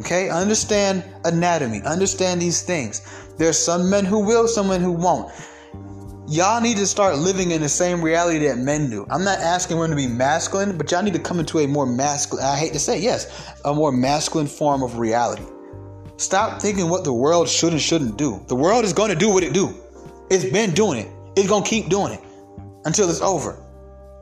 Okay, 0.00 0.28
understand 0.28 1.04
anatomy, 1.24 1.82
understand 1.82 2.40
these 2.40 2.62
things. 2.62 3.02
There's 3.36 3.58
some 3.58 3.90
men 3.90 4.04
who 4.04 4.24
will, 4.24 4.46
some 4.48 4.68
men 4.68 4.80
who 4.80 4.92
won't 4.92 5.32
y'all 6.26 6.60
need 6.60 6.76
to 6.78 6.86
start 6.86 7.18
living 7.18 7.50
in 7.50 7.60
the 7.60 7.68
same 7.68 8.02
reality 8.02 8.46
that 8.46 8.58
men 8.58 8.88
do. 8.88 9.06
I'm 9.10 9.24
not 9.24 9.38
asking 9.40 9.78
women 9.78 9.96
to 9.96 9.96
be 9.96 10.06
masculine, 10.06 10.76
but 10.76 10.90
y'all 10.90 11.02
need 11.02 11.14
to 11.14 11.18
come 11.18 11.38
into 11.38 11.58
a 11.58 11.66
more 11.66 11.86
masculine, 11.86 12.44
I 12.44 12.56
hate 12.56 12.72
to 12.72 12.78
say, 12.78 12.98
yes, 13.00 13.54
a 13.64 13.74
more 13.74 13.92
masculine 13.92 14.46
form 14.46 14.82
of 14.82 14.98
reality. 14.98 15.44
Stop 16.16 16.62
thinking 16.62 16.88
what 16.88 17.04
the 17.04 17.12
world 17.12 17.48
should 17.48 17.72
and 17.72 17.80
shouldn't 17.80 18.16
do. 18.16 18.44
The 18.46 18.54
world 18.54 18.84
is 18.84 18.92
going 18.92 19.10
to 19.10 19.16
do 19.16 19.30
what 19.30 19.42
it 19.42 19.52
do. 19.52 19.74
It's 20.30 20.44
been 20.44 20.72
doing 20.72 21.00
it. 21.00 21.08
It's 21.36 21.48
going 21.48 21.64
to 21.64 21.68
keep 21.68 21.88
doing 21.88 22.12
it 22.12 22.20
until 22.84 23.10
it's 23.10 23.20
over. 23.20 23.52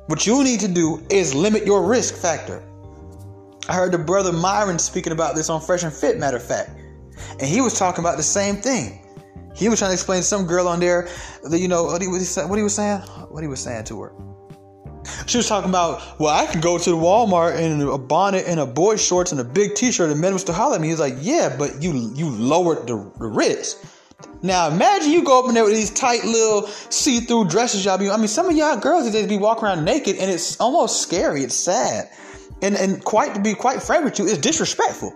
What 0.06 0.26
you 0.26 0.42
need 0.42 0.60
to 0.60 0.68
do 0.68 1.06
is 1.10 1.34
limit 1.34 1.66
your 1.66 1.86
risk 1.86 2.14
factor. 2.14 2.62
I 3.68 3.74
heard 3.74 3.92
the 3.92 3.98
brother 3.98 4.32
Myron 4.32 4.78
speaking 4.78 5.12
about 5.12 5.36
this 5.36 5.48
on 5.48 5.60
Fresh 5.60 5.84
and 5.84 5.92
Fit, 5.92 6.18
matter 6.18 6.38
of 6.38 6.42
fact. 6.42 6.70
And 7.32 7.42
he 7.42 7.60
was 7.60 7.78
talking 7.78 8.02
about 8.02 8.16
the 8.16 8.22
same 8.22 8.56
thing. 8.56 8.98
He 9.54 9.68
was 9.68 9.78
trying 9.78 9.90
to 9.90 9.94
explain 9.94 10.20
to 10.20 10.26
some 10.26 10.46
girl 10.46 10.66
on 10.66 10.80
there 10.80 11.08
that 11.44 11.58
you 11.58 11.68
know 11.68 11.84
what 11.84 12.00
he 12.00 12.08
was 12.08 12.36
what 12.36 12.56
he 12.56 12.62
was 12.62 12.74
saying, 12.74 13.00
what 13.00 13.42
he 13.42 13.48
was 13.48 13.60
saying 13.60 13.84
to 13.84 14.00
her. 14.00 14.12
She 15.26 15.38
was 15.38 15.48
talking 15.48 15.70
about, 15.70 16.18
well, 16.18 16.34
I 16.34 16.46
can 16.50 16.60
go 16.60 16.78
to 16.78 16.90
the 16.90 16.96
Walmart 16.96 17.58
in 17.58 17.80
a 17.80 17.98
bonnet 17.98 18.44
and 18.46 18.60
a 18.60 18.66
boy 18.66 18.96
shorts 18.96 19.32
and 19.32 19.40
a 19.40 19.44
big 19.44 19.74
T-shirt, 19.74 20.10
and 20.10 20.20
men 20.20 20.32
was 20.32 20.44
to 20.44 20.52
holler 20.52 20.76
at 20.76 20.80
me. 20.80 20.88
He's 20.88 21.00
like, 21.00 21.16
yeah, 21.20 21.54
but 21.56 21.82
you 21.82 22.12
you 22.14 22.28
lowered 22.30 22.86
the, 22.86 23.12
the 23.18 23.26
risk. 23.26 23.78
Now 24.42 24.68
imagine 24.68 25.12
you 25.12 25.24
go 25.24 25.42
up 25.42 25.48
in 25.48 25.54
there 25.54 25.64
with 25.64 25.74
these 25.74 25.90
tight 25.90 26.24
little 26.24 26.66
see-through 26.66 27.48
dresses 27.48 27.84
y'all 27.84 27.98
be. 27.98 28.10
I 28.10 28.16
mean, 28.16 28.28
some 28.28 28.48
of 28.48 28.56
y'all 28.56 28.76
girls 28.76 29.04
these 29.04 29.12
days 29.12 29.28
be 29.28 29.36
walking 29.36 29.64
around 29.64 29.84
naked, 29.84 30.16
and 30.16 30.30
it's 30.30 30.60
almost 30.60 31.02
scary. 31.02 31.42
It's 31.42 31.54
sad, 31.54 32.10
and 32.60 32.76
and 32.76 33.04
quite 33.04 33.34
to 33.34 33.40
be 33.40 33.54
quite 33.54 33.82
frank 33.82 34.04
with 34.04 34.18
you, 34.18 34.26
it's 34.26 34.38
disrespectful. 34.38 35.12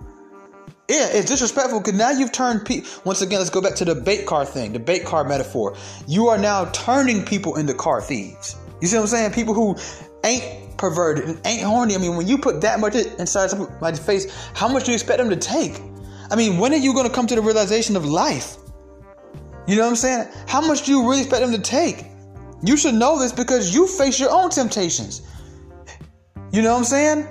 Yeah, 0.88 1.08
it's 1.10 1.28
disrespectful 1.28 1.80
because 1.80 1.98
now 1.98 2.10
you've 2.10 2.30
turned 2.30 2.64
people. 2.64 2.88
Once 3.04 3.20
again, 3.20 3.40
let's 3.40 3.50
go 3.50 3.60
back 3.60 3.74
to 3.76 3.84
the 3.84 3.96
bait 3.96 4.24
car 4.26 4.44
thing, 4.44 4.72
the 4.72 4.78
bait 4.78 5.04
car 5.04 5.24
metaphor. 5.24 5.74
You 6.06 6.28
are 6.28 6.38
now 6.38 6.66
turning 6.66 7.24
people 7.24 7.56
into 7.56 7.74
car 7.74 8.00
thieves. 8.00 8.54
You 8.80 8.88
see 8.88 8.96
what 8.96 9.02
I'm 9.02 9.08
saying? 9.08 9.32
People 9.32 9.54
who 9.54 9.76
ain't 10.24 10.76
perverted 10.76 11.24
and 11.24 11.46
ain't 11.46 11.62
horny. 11.62 11.94
I 11.94 11.98
mean, 11.98 12.16
when 12.16 12.26
you 12.26 12.38
put 12.38 12.60
that 12.60 12.80
much 12.80 12.94
inside 12.94 13.50
somebody's 13.50 13.98
face, 13.98 14.50
how 14.54 14.68
much 14.68 14.84
do 14.84 14.90
you 14.90 14.94
expect 14.94 15.18
them 15.18 15.30
to 15.30 15.36
take? 15.36 15.80
I 16.30 16.36
mean, 16.36 16.58
when 16.58 16.72
are 16.72 16.78
you 16.78 16.92
going 16.92 17.06
to 17.06 17.12
come 17.12 17.26
to 17.28 17.34
the 17.34 17.40
realization 17.40 17.96
of 17.96 18.04
life? 18.04 18.56
You 19.66 19.76
know 19.76 19.82
what 19.82 19.90
I'm 19.90 19.96
saying? 19.96 20.28
How 20.46 20.60
much 20.60 20.84
do 20.84 20.92
you 20.92 21.08
really 21.08 21.22
expect 21.22 21.42
them 21.42 21.52
to 21.52 21.60
take? 21.60 22.06
You 22.62 22.76
should 22.76 22.94
know 22.94 23.18
this 23.18 23.32
because 23.32 23.74
you 23.74 23.86
face 23.86 24.18
your 24.18 24.30
own 24.30 24.50
temptations. 24.50 25.22
You 26.52 26.62
know 26.62 26.72
what 26.72 26.78
I'm 26.78 26.84
saying? 26.84 27.28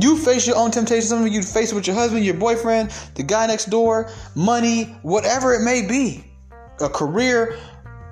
You 0.00 0.16
face 0.16 0.46
your 0.46 0.56
own 0.56 0.70
temptations. 0.70 1.08
Some 1.08 1.22
of 1.22 1.32
you 1.32 1.42
face 1.42 1.72
it 1.72 1.74
with 1.74 1.86
your 1.86 1.96
husband, 1.96 2.24
your 2.24 2.34
boyfriend, 2.34 2.90
the 3.14 3.22
guy 3.22 3.46
next 3.46 3.66
door, 3.66 4.10
money, 4.34 4.84
whatever 5.02 5.54
it 5.54 5.62
may 5.62 5.86
be, 5.86 6.24
a 6.80 6.88
career 6.88 7.58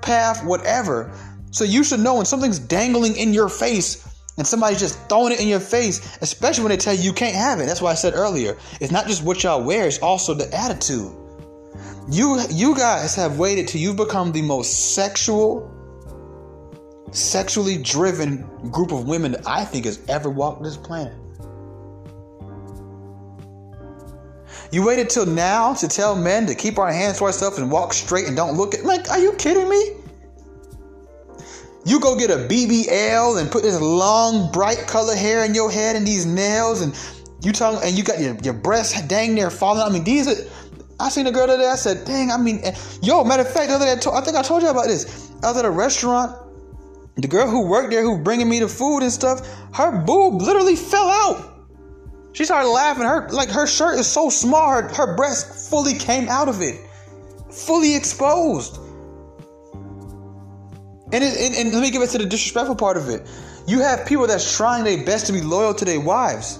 path, 0.01 0.43
whatever. 0.45 1.11
So 1.51 1.65
you 1.65 1.83
should 1.83 1.99
know 1.99 2.15
when 2.15 2.25
something's 2.25 2.59
dangling 2.59 3.17
in 3.17 3.33
your 3.33 3.49
face 3.49 4.07
and 4.37 4.47
somebody's 4.47 4.79
just 4.79 4.97
throwing 5.09 5.33
it 5.33 5.41
in 5.41 5.47
your 5.47 5.59
face, 5.59 6.17
especially 6.21 6.63
when 6.63 6.71
they 6.71 6.77
tell 6.77 6.93
you 6.93 7.01
you 7.01 7.13
can't 7.13 7.35
have 7.35 7.59
it. 7.59 7.65
That's 7.65 7.81
why 7.81 7.91
I 7.91 7.95
said 7.95 8.13
earlier, 8.15 8.57
it's 8.79 8.91
not 8.91 9.05
just 9.05 9.23
what 9.23 9.43
y'all 9.43 9.63
wear, 9.63 9.85
it's 9.85 9.99
also 9.99 10.33
the 10.33 10.51
attitude. 10.53 11.13
You 12.09 12.41
you 12.49 12.75
guys 12.75 13.15
have 13.15 13.37
waited 13.37 13.67
till 13.67 13.81
you've 13.81 13.97
become 13.97 14.31
the 14.31 14.41
most 14.41 14.95
sexual, 14.95 15.69
sexually 17.11 17.77
driven 17.77 18.47
group 18.71 18.91
of 18.91 19.07
women 19.07 19.33
that 19.33 19.47
I 19.47 19.65
think 19.65 19.85
has 19.85 19.99
ever 20.07 20.29
walked 20.29 20.63
this 20.63 20.77
planet. 20.77 21.13
You 24.71 24.85
waited 24.85 25.09
till 25.09 25.25
now 25.25 25.73
to 25.75 25.87
tell 25.89 26.15
men 26.15 26.47
to 26.47 26.55
keep 26.55 26.79
our 26.79 26.91
hands 26.91 27.17
to 27.17 27.25
ourselves 27.25 27.57
and 27.57 27.69
walk 27.69 27.91
straight 27.91 28.27
and 28.27 28.37
don't 28.37 28.55
look 28.55 28.73
at 28.73 28.85
like, 28.85 29.09
are 29.11 29.19
you 29.19 29.33
kidding 29.33 29.67
me? 29.67 30.00
You 31.83 31.99
go 31.99 32.15
get 32.15 32.29
a 32.29 32.35
BBL 32.35 33.41
and 33.41 33.51
put 33.51 33.63
this 33.63 33.79
long, 33.81 34.51
bright 34.51 34.85
color 34.87 35.15
hair 35.15 35.43
in 35.45 35.55
your 35.55 35.71
head 35.71 35.95
and 35.95 36.05
these 36.05 36.25
nails 36.25 36.81
and 36.81 36.93
You 37.43 37.51
talking 37.51 37.81
and 37.83 37.97
you 37.97 38.03
got 38.03 38.19
your, 38.19 38.35
your 38.43 38.53
breasts 38.53 39.01
dang 39.07 39.33
near 39.33 39.49
falling. 39.49 39.81
I 39.81 39.89
mean, 39.89 40.03
these 40.03 40.27
are. 40.27 40.35
I 40.99 41.09
seen 41.09 41.25
a 41.25 41.31
girl 41.31 41.47
today. 41.47 41.67
I 41.67 41.75
said, 41.75 42.05
"Dang!" 42.05 42.29
I 42.29 42.37
mean, 42.37 42.59
eh. 42.63 42.75
yo. 43.01 43.23
Matter 43.23 43.41
of 43.41 43.51
fact, 43.51 43.69
the 43.69 43.75
other 43.75 43.85
day, 43.85 43.91
I, 43.93 44.17
I 44.19 44.21
think 44.21 44.37
I 44.37 44.43
told 44.43 44.61
you 44.61 44.69
about 44.69 44.85
this. 44.85 45.31
I 45.41 45.47
was 45.47 45.57
at 45.57 45.65
a 45.65 45.71
restaurant. 45.71 46.37
The 47.15 47.27
girl 47.27 47.49
who 47.49 47.67
worked 47.67 47.89
there, 47.89 48.03
who 48.03 48.19
bringing 48.19 48.47
me 48.47 48.59
the 48.59 48.67
food 48.67 48.99
and 48.99 49.11
stuff, 49.11 49.41
her 49.73 49.91
boob 50.05 50.41
literally 50.41 50.75
fell 50.75 51.09
out. 51.09 51.67
She 52.33 52.45
started 52.45 52.69
laughing. 52.69 53.03
Her 53.03 53.27
like 53.29 53.49
her 53.49 53.65
shirt 53.65 53.99
is 53.99 54.05
so 54.05 54.29
small, 54.29 54.69
her, 54.69 54.87
her 54.89 55.15
breast 55.15 55.69
fully 55.69 55.95
came 55.95 56.29
out 56.29 56.47
of 56.47 56.61
it, 56.61 56.79
fully 57.51 57.95
exposed. 57.95 58.77
And, 61.13 61.23
it, 61.23 61.37
and, 61.37 61.55
and 61.55 61.73
let 61.73 61.81
me 61.81 61.91
get 61.91 61.99
back 61.99 62.09
to 62.09 62.17
the 62.17 62.25
disrespectful 62.25 62.75
part 62.75 62.97
of 62.97 63.09
it. 63.09 63.27
You 63.67 63.79
have 63.79 64.05
people 64.07 64.27
that's 64.27 64.55
trying 64.55 64.83
their 64.83 65.03
best 65.05 65.27
to 65.27 65.33
be 65.33 65.41
loyal 65.41 65.73
to 65.73 65.85
their 65.85 65.99
wives. 65.99 66.59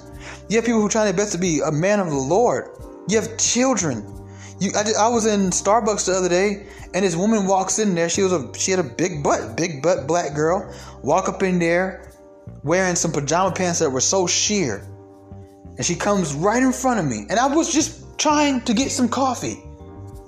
You 0.49 0.57
have 0.57 0.65
people 0.65 0.81
who 0.81 0.87
are 0.87 0.89
trying 0.89 1.05
their 1.05 1.13
best 1.13 1.31
to 1.31 1.37
be 1.37 1.61
a 1.61 1.71
man 1.71 1.99
of 1.99 2.09
the 2.09 2.15
Lord. 2.15 2.69
You 3.07 3.19
have 3.19 3.37
children. 3.37 4.05
You, 4.59 4.71
I, 4.75 4.83
I 4.99 5.07
was 5.07 5.25
in 5.25 5.49
Starbucks 5.49 6.05
the 6.05 6.13
other 6.13 6.29
day, 6.29 6.67
and 6.93 7.03
this 7.03 7.15
woman 7.15 7.47
walks 7.47 7.79
in 7.79 7.95
there. 7.95 8.09
She 8.09 8.21
was 8.21 8.31
a 8.31 8.53
she 8.53 8.71
had 8.71 8.79
a 8.79 8.83
big 8.83 9.23
butt, 9.23 9.57
big 9.57 9.81
butt 9.81 10.05
black 10.05 10.35
girl. 10.35 10.71
Walk 11.01 11.29
up 11.29 11.41
in 11.41 11.57
there, 11.57 12.11
wearing 12.63 12.95
some 12.95 13.11
pajama 13.11 13.55
pants 13.55 13.79
that 13.79 13.89
were 13.89 14.01
so 14.01 14.27
sheer, 14.27 14.87
and 15.77 15.85
she 15.85 15.95
comes 15.95 16.33
right 16.35 16.61
in 16.61 16.71
front 16.71 16.99
of 16.99 17.05
me. 17.05 17.25
And 17.29 17.39
I 17.39 17.47
was 17.47 17.73
just 17.73 18.19
trying 18.19 18.61
to 18.61 18.73
get 18.73 18.91
some 18.91 19.09
coffee, 19.09 19.63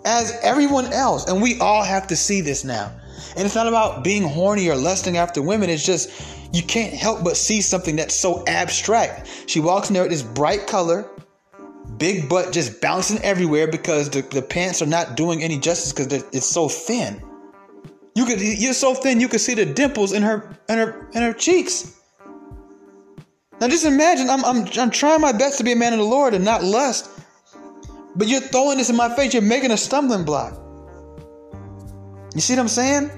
as 0.06 0.40
everyone 0.42 0.92
else. 0.92 1.28
And 1.28 1.42
we 1.42 1.60
all 1.60 1.84
have 1.84 2.08
to 2.08 2.16
see 2.16 2.42
this 2.42 2.64
now. 2.64 2.92
And 3.36 3.46
it's 3.46 3.56
not 3.56 3.68
about 3.68 4.04
being 4.04 4.24
horny 4.24 4.70
or 4.70 4.76
lusting 4.76 5.18
after 5.18 5.42
women. 5.42 5.70
It's 5.70 5.86
just 5.86 6.10
you 6.54 6.62
can't 6.62 6.94
help 6.94 7.24
but 7.24 7.36
see 7.36 7.62
something 7.62 7.96
that's 7.96 8.16
so 8.16 8.44
abstract. 8.46 9.46
She 9.48 9.60
walks 9.60 9.90
in 9.90 9.94
there 9.96 10.04
with 10.04 10.12
this 10.12 10.24
bright 10.24 10.68
color, 10.68 11.10
big 11.98 12.30
butt 12.30 12.54
just 12.54 12.80
bouncing 12.82 13.20
everywhere 13.20 13.68
because 13.68 14.10
the, 14.10 14.22
the 14.22 14.42
pants 14.42 14.82
are 14.82 14.88
not 14.88 15.16
doing 15.16 15.44
any 15.44 15.58
justice 15.60 15.92
because 15.92 16.24
it's 16.32 16.48
so 16.48 16.70
thin. 16.70 17.22
You 18.16 18.26
could 18.26 18.40
you're 18.42 18.74
so 18.74 18.94
thin 18.94 19.20
you 19.20 19.28
could 19.28 19.42
see 19.42 19.56
the 19.56 19.66
dimples 19.66 20.14
in 20.14 20.22
her 20.22 20.58
in 20.70 20.78
her 20.78 21.10
in 21.14 21.24
her 21.24 21.34
cheeks. 21.34 22.00
Now 23.60 23.68
just 23.68 23.86
imagine 23.86 24.30
I'm 24.30 24.46
I'm 24.46 24.68
I'm 24.78 24.92
trying 24.92 25.22
my 25.22 25.32
best 25.32 25.58
to 25.58 25.64
be 25.64 25.72
a 25.72 25.76
man 25.76 25.94
of 25.94 26.00
the 26.00 26.06
Lord 26.06 26.34
and 26.34 26.46
not 26.46 26.64
lust. 26.64 27.10
But 28.16 28.28
you're 28.28 28.42
throwing 28.42 28.78
this 28.78 28.92
in 28.92 28.96
my 28.96 29.14
face, 29.16 29.34
you're 29.34 29.42
making 29.42 29.72
a 29.72 29.78
stumbling 29.78 30.24
block. 30.24 30.63
You 32.34 32.42
see 32.42 32.54
what 32.54 32.62
I'm 32.62 32.68
saying? 32.68 33.12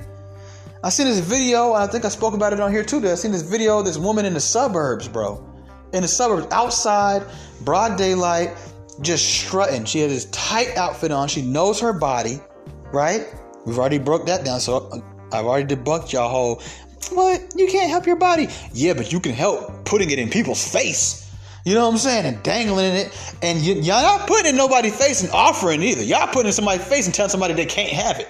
I 0.84 0.89
seen 0.89 1.07
this 1.07 1.19
video, 1.19 1.74
I 1.74 1.88
think 1.88 2.05
I 2.05 2.10
spoke 2.10 2.34
about 2.34 2.53
it 2.53 2.60
on 2.60 2.72
here 2.72 2.84
too. 2.84 2.98
I 3.10 3.15
seen 3.15 3.31
this 3.31 3.41
video 3.41 3.81
this 3.81 3.98
woman 3.98 4.25
in 4.25 4.34
the 4.34 4.39
suburbs, 4.39 5.07
bro. 5.07 5.43
In 5.93 6.01
the 6.01 6.07
suburbs, 6.07 6.48
outside, 6.51 7.24
broad 7.62 7.98
daylight, 7.98 8.51
just 9.01 9.25
strutting. 9.25 9.86
She 9.86 10.00
had 10.01 10.12
this 10.12 10.25
tight 10.25 10.75
outfit 10.75 11.12
on. 11.12 11.27
She 11.27 11.41
knows 11.41 11.79
her 11.79 11.93
body, 11.93 12.41
right? 12.91 13.25
We've 13.65 13.79
already 13.79 14.00
broke 14.00 14.25
that 14.25 14.43
down, 14.43 14.60
so 14.60 15.01
I've 15.31 15.45
already 15.45 15.75
debunked 15.75 16.12
y'all 16.12 16.29
whole. 16.29 16.62
What? 17.12 17.53
You 17.55 17.67
can't 17.67 17.89
help 17.89 18.05
your 18.05 18.17
body. 18.17 18.48
Yeah, 18.74 18.93
but 18.93 19.13
you 19.13 19.19
can 19.19 19.34
help 19.34 19.86
putting 19.86 20.12
it 20.12 20.19
in 20.19 20.29
people's 20.29 20.67
face. 20.67 21.22
You 21.63 21.74
know 21.74 21.86
what 21.86 21.93
I'm 21.93 21.98
saying? 21.98 22.25
And 22.25 22.43
dangling 22.43 22.86
in 22.86 22.95
it. 22.95 23.38
And 23.41 23.60
y- 23.60 23.81
y'all 23.81 24.03
not 24.03 24.27
putting 24.27 24.51
in 24.51 24.55
nobody's 24.55 24.95
face 24.95 25.24
and 25.24 25.31
offering 25.31 25.81
either. 25.81 26.03
Y'all 26.03 26.27
putting 26.27 26.48
in 26.48 26.53
somebody's 26.53 26.86
face 26.86 27.05
and 27.05 27.15
telling 27.15 27.31
somebody 27.31 27.53
they 27.53 27.65
can't 27.65 27.89
have 27.89 28.19
it 28.19 28.29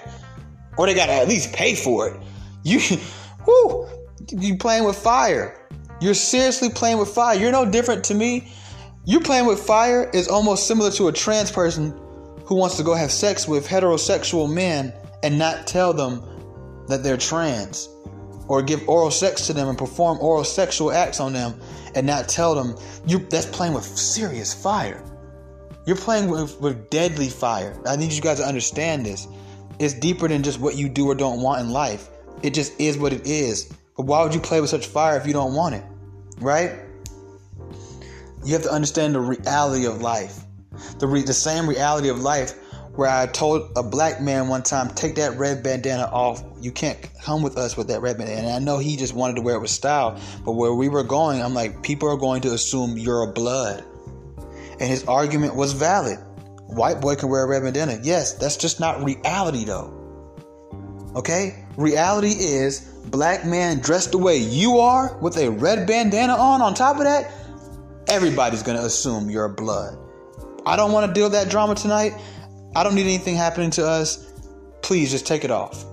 or 0.76 0.86
they 0.86 0.94
gotta 0.94 1.12
at 1.12 1.28
least 1.28 1.52
pay 1.52 1.74
for 1.74 2.08
it. 2.08 2.20
You, 2.62 2.80
whoo, 3.46 3.88
you 4.30 4.56
playing 4.56 4.84
with 4.84 4.96
fire. 4.96 5.68
You're 6.00 6.14
seriously 6.14 6.68
playing 6.68 6.98
with 6.98 7.08
fire. 7.08 7.38
You're 7.38 7.52
no 7.52 7.70
different 7.70 8.04
to 8.04 8.14
me. 8.14 8.52
You 9.04 9.20
playing 9.20 9.46
with 9.46 9.60
fire 9.60 10.10
is 10.12 10.28
almost 10.28 10.66
similar 10.66 10.90
to 10.92 11.08
a 11.08 11.12
trans 11.12 11.50
person 11.50 11.98
who 12.44 12.54
wants 12.54 12.76
to 12.76 12.82
go 12.82 12.94
have 12.94 13.10
sex 13.10 13.48
with 13.48 13.66
heterosexual 13.66 14.52
men 14.52 14.92
and 15.22 15.38
not 15.38 15.66
tell 15.66 15.92
them 15.92 16.22
that 16.88 17.02
they're 17.02 17.16
trans 17.16 17.88
or 18.48 18.62
give 18.62 18.88
oral 18.88 19.10
sex 19.10 19.46
to 19.46 19.52
them 19.52 19.68
and 19.68 19.76
perform 19.76 20.18
oral 20.20 20.44
sexual 20.44 20.92
acts 20.92 21.20
on 21.20 21.32
them 21.32 21.58
and 21.94 22.06
not 22.06 22.28
tell 22.28 22.54
them 22.54 22.76
you 23.06 23.18
that's 23.18 23.46
playing 23.46 23.74
with 23.74 23.84
serious 23.84 24.54
fire 24.54 25.02
you're 25.84 25.96
playing 25.96 26.28
with, 26.28 26.60
with 26.60 26.88
deadly 26.90 27.28
fire 27.28 27.76
i 27.86 27.96
need 27.96 28.12
you 28.12 28.22
guys 28.22 28.38
to 28.38 28.44
understand 28.44 29.04
this 29.04 29.26
it's 29.78 29.94
deeper 29.94 30.28
than 30.28 30.42
just 30.42 30.60
what 30.60 30.76
you 30.76 30.88
do 30.88 31.08
or 31.10 31.14
don't 31.14 31.40
want 31.40 31.60
in 31.60 31.70
life. 31.70 32.08
It 32.42 32.54
just 32.54 32.78
is 32.80 32.98
what 32.98 33.12
it 33.12 33.26
is. 33.26 33.72
But 33.96 34.06
why 34.06 34.22
would 34.22 34.34
you 34.34 34.40
play 34.40 34.60
with 34.60 34.70
such 34.70 34.86
fire 34.86 35.16
if 35.16 35.26
you 35.26 35.32
don't 35.32 35.54
want 35.54 35.74
it? 35.74 35.84
Right? 36.38 36.72
You 38.44 38.52
have 38.52 38.62
to 38.62 38.70
understand 38.70 39.14
the 39.14 39.20
reality 39.20 39.86
of 39.86 40.00
life. 40.00 40.38
The, 40.98 41.06
re- 41.06 41.22
the 41.22 41.32
same 41.32 41.68
reality 41.68 42.08
of 42.08 42.20
life 42.20 42.54
where 42.96 43.10
I 43.10 43.26
told 43.26 43.72
a 43.76 43.82
black 43.82 44.22
man 44.22 44.48
one 44.48 44.62
time, 44.62 44.88
take 44.88 45.16
that 45.16 45.38
red 45.38 45.62
bandana 45.62 46.04
off. 46.04 46.42
You 46.60 46.72
can't 46.72 46.98
come 47.22 47.42
with 47.42 47.58
us 47.58 47.76
with 47.76 47.88
that 47.88 48.00
red 48.00 48.16
bandana. 48.16 48.40
And 48.40 48.50
I 48.50 48.58
know 48.58 48.78
he 48.78 48.96
just 48.96 49.14
wanted 49.14 49.36
to 49.36 49.42
wear 49.42 49.56
it 49.56 49.60
with 49.60 49.70
style. 49.70 50.18
But 50.44 50.52
where 50.52 50.72
we 50.72 50.88
were 50.88 51.02
going, 51.02 51.42
I'm 51.42 51.54
like, 51.54 51.82
people 51.82 52.08
are 52.08 52.16
going 52.16 52.42
to 52.42 52.52
assume 52.52 52.96
you're 52.96 53.22
a 53.22 53.32
blood. 53.32 53.84
And 54.78 54.82
his 54.82 55.04
argument 55.04 55.56
was 55.56 55.72
valid. 55.72 56.18
White 56.66 57.00
boy 57.00 57.16
can 57.16 57.28
wear 57.28 57.44
a 57.44 57.46
red 57.46 57.62
bandana. 57.62 57.98
Yes, 58.02 58.34
that's 58.34 58.56
just 58.56 58.80
not 58.80 59.02
reality 59.04 59.64
though. 59.64 59.92
Okay? 61.14 61.64
Reality 61.76 62.30
is 62.30 62.80
black 63.06 63.46
man 63.46 63.78
dressed 63.78 64.12
the 64.12 64.18
way 64.18 64.36
you 64.36 64.78
are 64.78 65.16
with 65.18 65.36
a 65.38 65.50
red 65.50 65.86
bandana 65.86 66.34
on. 66.34 66.60
On 66.60 66.74
top 66.74 66.96
of 66.96 67.04
that, 67.04 67.32
everybody's 68.08 68.62
gonna 68.62 68.82
assume 68.82 69.30
you're 69.30 69.48
blood. 69.48 69.96
I 70.66 70.76
don't 70.76 70.92
want 70.92 71.06
to 71.06 71.12
deal 71.12 71.26
with 71.26 71.32
that 71.32 71.48
drama 71.48 71.74
tonight. 71.74 72.12
I 72.74 72.82
don't 72.82 72.94
need 72.94 73.02
anything 73.06 73.36
happening 73.36 73.70
to 73.72 73.86
us. 73.86 74.32
Please 74.82 75.10
just 75.10 75.26
take 75.26 75.44
it 75.44 75.50
off. 75.50 75.84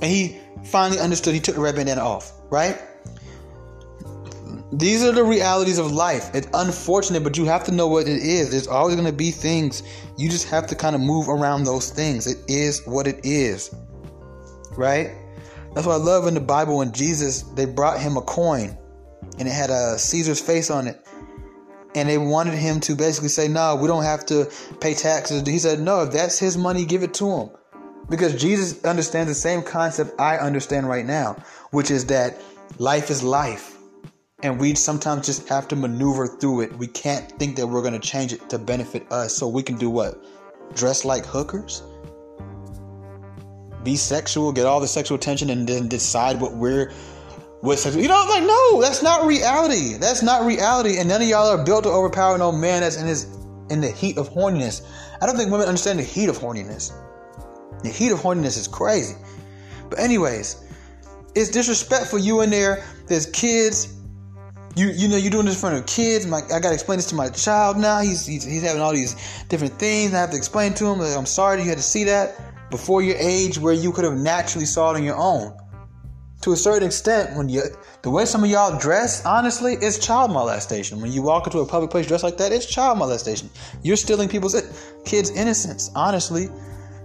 And 0.00 0.04
he 0.04 0.38
finally 0.64 1.00
understood. 1.00 1.34
He 1.34 1.40
took 1.40 1.56
the 1.56 1.60
red 1.60 1.74
bandana 1.74 2.02
off, 2.02 2.32
right? 2.48 2.80
These 4.72 5.04
are 5.04 5.12
the 5.12 5.22
realities 5.22 5.78
of 5.78 5.92
life. 5.92 6.34
It's 6.34 6.48
unfortunate, 6.52 7.22
but 7.22 7.36
you 7.36 7.44
have 7.44 7.62
to 7.64 7.72
know 7.72 7.86
what 7.86 8.08
it 8.08 8.20
is. 8.22 8.50
There's 8.50 8.66
always 8.66 8.96
going 8.96 9.06
to 9.06 9.12
be 9.12 9.30
things. 9.30 9.84
You 10.16 10.28
just 10.28 10.48
have 10.48 10.66
to 10.66 10.74
kind 10.74 10.96
of 10.96 11.00
move 11.00 11.28
around 11.28 11.64
those 11.64 11.90
things. 11.90 12.26
It 12.26 12.38
is 12.48 12.84
what 12.84 13.06
it 13.06 13.20
is. 13.24 13.72
Right? 14.76 15.12
That's 15.72 15.86
what 15.86 15.94
I 15.94 16.02
love 16.02 16.26
in 16.26 16.34
the 16.34 16.40
Bible 16.40 16.78
when 16.78 16.92
Jesus, 16.92 17.42
they 17.42 17.64
brought 17.64 18.00
him 18.00 18.16
a 18.16 18.22
coin 18.22 18.76
and 19.38 19.46
it 19.46 19.52
had 19.52 19.70
a 19.70 19.98
Caesar's 19.98 20.40
face 20.40 20.68
on 20.68 20.88
it. 20.88 21.00
And 21.94 22.08
they 22.08 22.18
wanted 22.18 22.54
him 22.54 22.80
to 22.80 22.96
basically 22.96 23.28
say, 23.28 23.46
No, 23.46 23.76
we 23.76 23.86
don't 23.86 24.02
have 24.02 24.26
to 24.26 24.50
pay 24.80 24.94
taxes. 24.94 25.46
He 25.46 25.58
said, 25.58 25.80
No, 25.80 26.02
if 26.02 26.12
that's 26.12 26.38
his 26.38 26.58
money, 26.58 26.84
give 26.84 27.04
it 27.04 27.14
to 27.14 27.30
him. 27.30 27.50
Because 28.10 28.34
Jesus 28.34 28.84
understands 28.84 29.28
the 29.30 29.34
same 29.34 29.62
concept 29.62 30.20
I 30.20 30.38
understand 30.38 30.88
right 30.88 31.06
now, 31.06 31.36
which 31.70 31.90
is 31.90 32.06
that 32.06 32.42
life 32.78 33.10
is 33.10 33.22
life 33.22 33.75
and 34.42 34.60
we 34.60 34.74
sometimes 34.74 35.24
just 35.24 35.48
have 35.48 35.66
to 35.68 35.76
maneuver 35.76 36.26
through 36.26 36.60
it. 36.60 36.76
We 36.76 36.86
can't 36.86 37.30
think 37.38 37.56
that 37.56 37.66
we're 37.66 37.80
going 37.80 37.98
to 37.98 38.06
change 38.06 38.34
it 38.34 38.50
to 38.50 38.58
benefit 38.58 39.10
us. 39.10 39.34
So 39.34 39.48
we 39.48 39.62
can 39.62 39.76
do 39.76 39.88
what? 39.88 40.22
Dress 40.74 41.04
like 41.04 41.24
hookers? 41.24 41.82
Be 43.82 43.96
sexual, 43.96 44.52
get 44.52 44.66
all 44.66 44.80
the 44.80 44.88
sexual 44.88 45.16
attention, 45.16 45.48
and 45.48 45.66
then 45.66 45.88
decide 45.88 46.40
what 46.40 46.54
we're 46.54 46.92
what 47.60 47.78
sexual. 47.78 48.02
You 48.02 48.08
know, 48.08 48.22
I'm 48.22 48.28
like 48.28 48.42
no, 48.42 48.80
that's 48.82 49.02
not 49.02 49.26
reality. 49.26 49.94
That's 49.94 50.22
not 50.22 50.44
reality. 50.44 50.98
And 50.98 51.08
none 51.08 51.22
of 51.22 51.28
y'all 51.28 51.48
are 51.48 51.64
built 51.64 51.84
to 51.84 51.90
overpower 51.90 52.36
no 52.36 52.52
man 52.52 52.82
that's 52.82 52.96
in 52.96 53.06
his 53.06 53.24
in 53.70 53.80
the 53.80 53.90
heat 53.90 54.18
of 54.18 54.28
horniness. 54.28 54.86
I 55.22 55.26
don't 55.26 55.36
think 55.36 55.50
women 55.50 55.66
understand 55.66 55.98
the 55.98 56.04
heat 56.04 56.28
of 56.28 56.36
horniness. 56.36 56.92
The 57.82 57.88
heat 57.88 58.12
of 58.12 58.18
horniness 58.18 58.58
is 58.58 58.68
crazy. 58.68 59.14
But 59.88 60.00
anyways, 60.00 60.64
it's 61.34 61.48
disrespectful. 61.48 62.18
You 62.18 62.42
in 62.42 62.50
there. 62.50 62.84
There's 63.06 63.26
kids 63.26 63.96
you 64.76 64.88
you 64.90 65.08
know 65.08 65.16
you're 65.16 65.30
doing 65.30 65.46
this 65.46 65.54
in 65.54 65.60
front 65.60 65.76
of 65.76 65.86
kids. 65.86 66.26
My, 66.26 66.42
I 66.52 66.60
gotta 66.60 66.74
explain 66.74 66.98
this 66.98 67.06
to 67.06 67.14
my 67.14 67.30
child 67.30 67.78
now. 67.78 68.00
He's, 68.00 68.26
he's 68.26 68.44
he's 68.44 68.62
having 68.62 68.82
all 68.82 68.92
these 68.92 69.16
different 69.48 69.78
things. 69.78 70.12
I 70.12 70.18
have 70.18 70.30
to 70.30 70.36
explain 70.36 70.74
to 70.74 70.86
him 70.86 70.98
that 70.98 71.16
I'm 71.16 71.26
sorry 71.26 71.62
you 71.62 71.68
had 71.68 71.78
to 71.78 71.82
see 71.82 72.04
that 72.04 72.70
before 72.70 73.00
your 73.00 73.16
age, 73.18 73.58
where 73.58 73.72
you 73.72 73.90
could 73.90 74.04
have 74.04 74.16
naturally 74.16 74.66
saw 74.66 74.92
it 74.92 74.96
on 74.96 75.02
your 75.02 75.16
own. 75.16 75.56
To 76.42 76.52
a 76.52 76.56
certain 76.56 76.86
extent, 76.86 77.36
when 77.36 77.48
you 77.48 77.62
the 78.02 78.10
way 78.10 78.26
some 78.26 78.44
of 78.44 78.50
y'all 78.50 78.78
dress, 78.78 79.24
honestly, 79.24 79.74
it's 79.80 79.98
child 79.98 80.30
molestation. 80.30 81.00
When 81.00 81.10
you 81.10 81.22
walk 81.22 81.46
into 81.46 81.60
a 81.60 81.66
public 81.66 81.90
place 81.90 82.06
dressed 82.06 82.22
like 82.22 82.36
that, 82.36 82.52
it's 82.52 82.66
child 82.66 82.98
molestation. 82.98 83.48
You're 83.82 83.96
stealing 83.96 84.28
people's 84.28 84.54
kids' 85.06 85.30
innocence. 85.30 85.90
Honestly, 85.94 86.48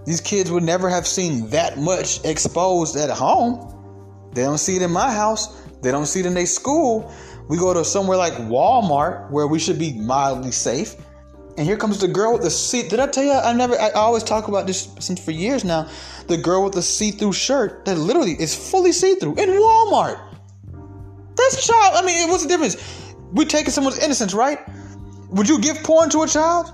these 0.05 0.19
kids 0.19 0.51
would 0.51 0.63
never 0.63 0.89
have 0.89 1.07
seen 1.07 1.49
that 1.51 1.77
much 1.77 2.23
exposed 2.25 2.97
at 2.97 3.09
home. 3.09 4.29
They 4.33 4.41
don't 4.41 4.57
see 4.57 4.75
it 4.75 4.81
in 4.81 4.91
my 4.91 5.11
house. 5.11 5.61
They 5.81 5.91
don't 5.91 6.05
see 6.05 6.19
it 6.19 6.25
in 6.25 6.33
their 6.33 6.45
school. 6.45 7.11
We 7.51 7.57
go 7.57 7.73
to 7.73 7.83
somewhere 7.83 8.15
like 8.15 8.31
Walmart 8.47 9.29
where 9.29 9.45
we 9.45 9.59
should 9.59 9.77
be 9.77 9.91
mildly 9.91 10.51
safe. 10.51 10.95
And 11.57 11.67
here 11.67 11.75
comes 11.75 11.99
the 11.99 12.07
girl 12.07 12.31
with 12.31 12.43
the 12.43 12.49
see. 12.49 12.87
Did 12.87 13.01
I 13.01 13.07
tell 13.07 13.25
you? 13.25 13.33
I 13.33 13.51
never. 13.51 13.77
I 13.77 13.89
always 13.89 14.23
talk 14.23 14.47
about 14.47 14.67
this 14.67 14.87
since 15.01 15.19
for 15.19 15.31
years 15.31 15.65
now. 15.65 15.89
The 16.27 16.37
girl 16.37 16.63
with 16.63 16.71
the 16.71 16.81
see-through 16.81 17.33
shirt 17.33 17.83
that 17.83 17.97
literally 17.97 18.41
is 18.41 18.55
fully 18.55 18.93
see-through 18.93 19.35
in 19.35 19.49
Walmart. 19.49 20.17
That's 21.35 21.67
child. 21.67 21.95
I 21.97 22.05
mean, 22.05 22.29
what's 22.29 22.43
the 22.43 22.47
difference? 22.47 22.77
We're 23.33 23.43
taking 23.43 23.71
someone's 23.71 23.99
innocence, 23.99 24.33
right? 24.33 24.59
Would 25.31 25.49
you 25.49 25.59
give 25.59 25.83
porn 25.83 26.09
to 26.11 26.21
a 26.21 26.27
child? 26.27 26.71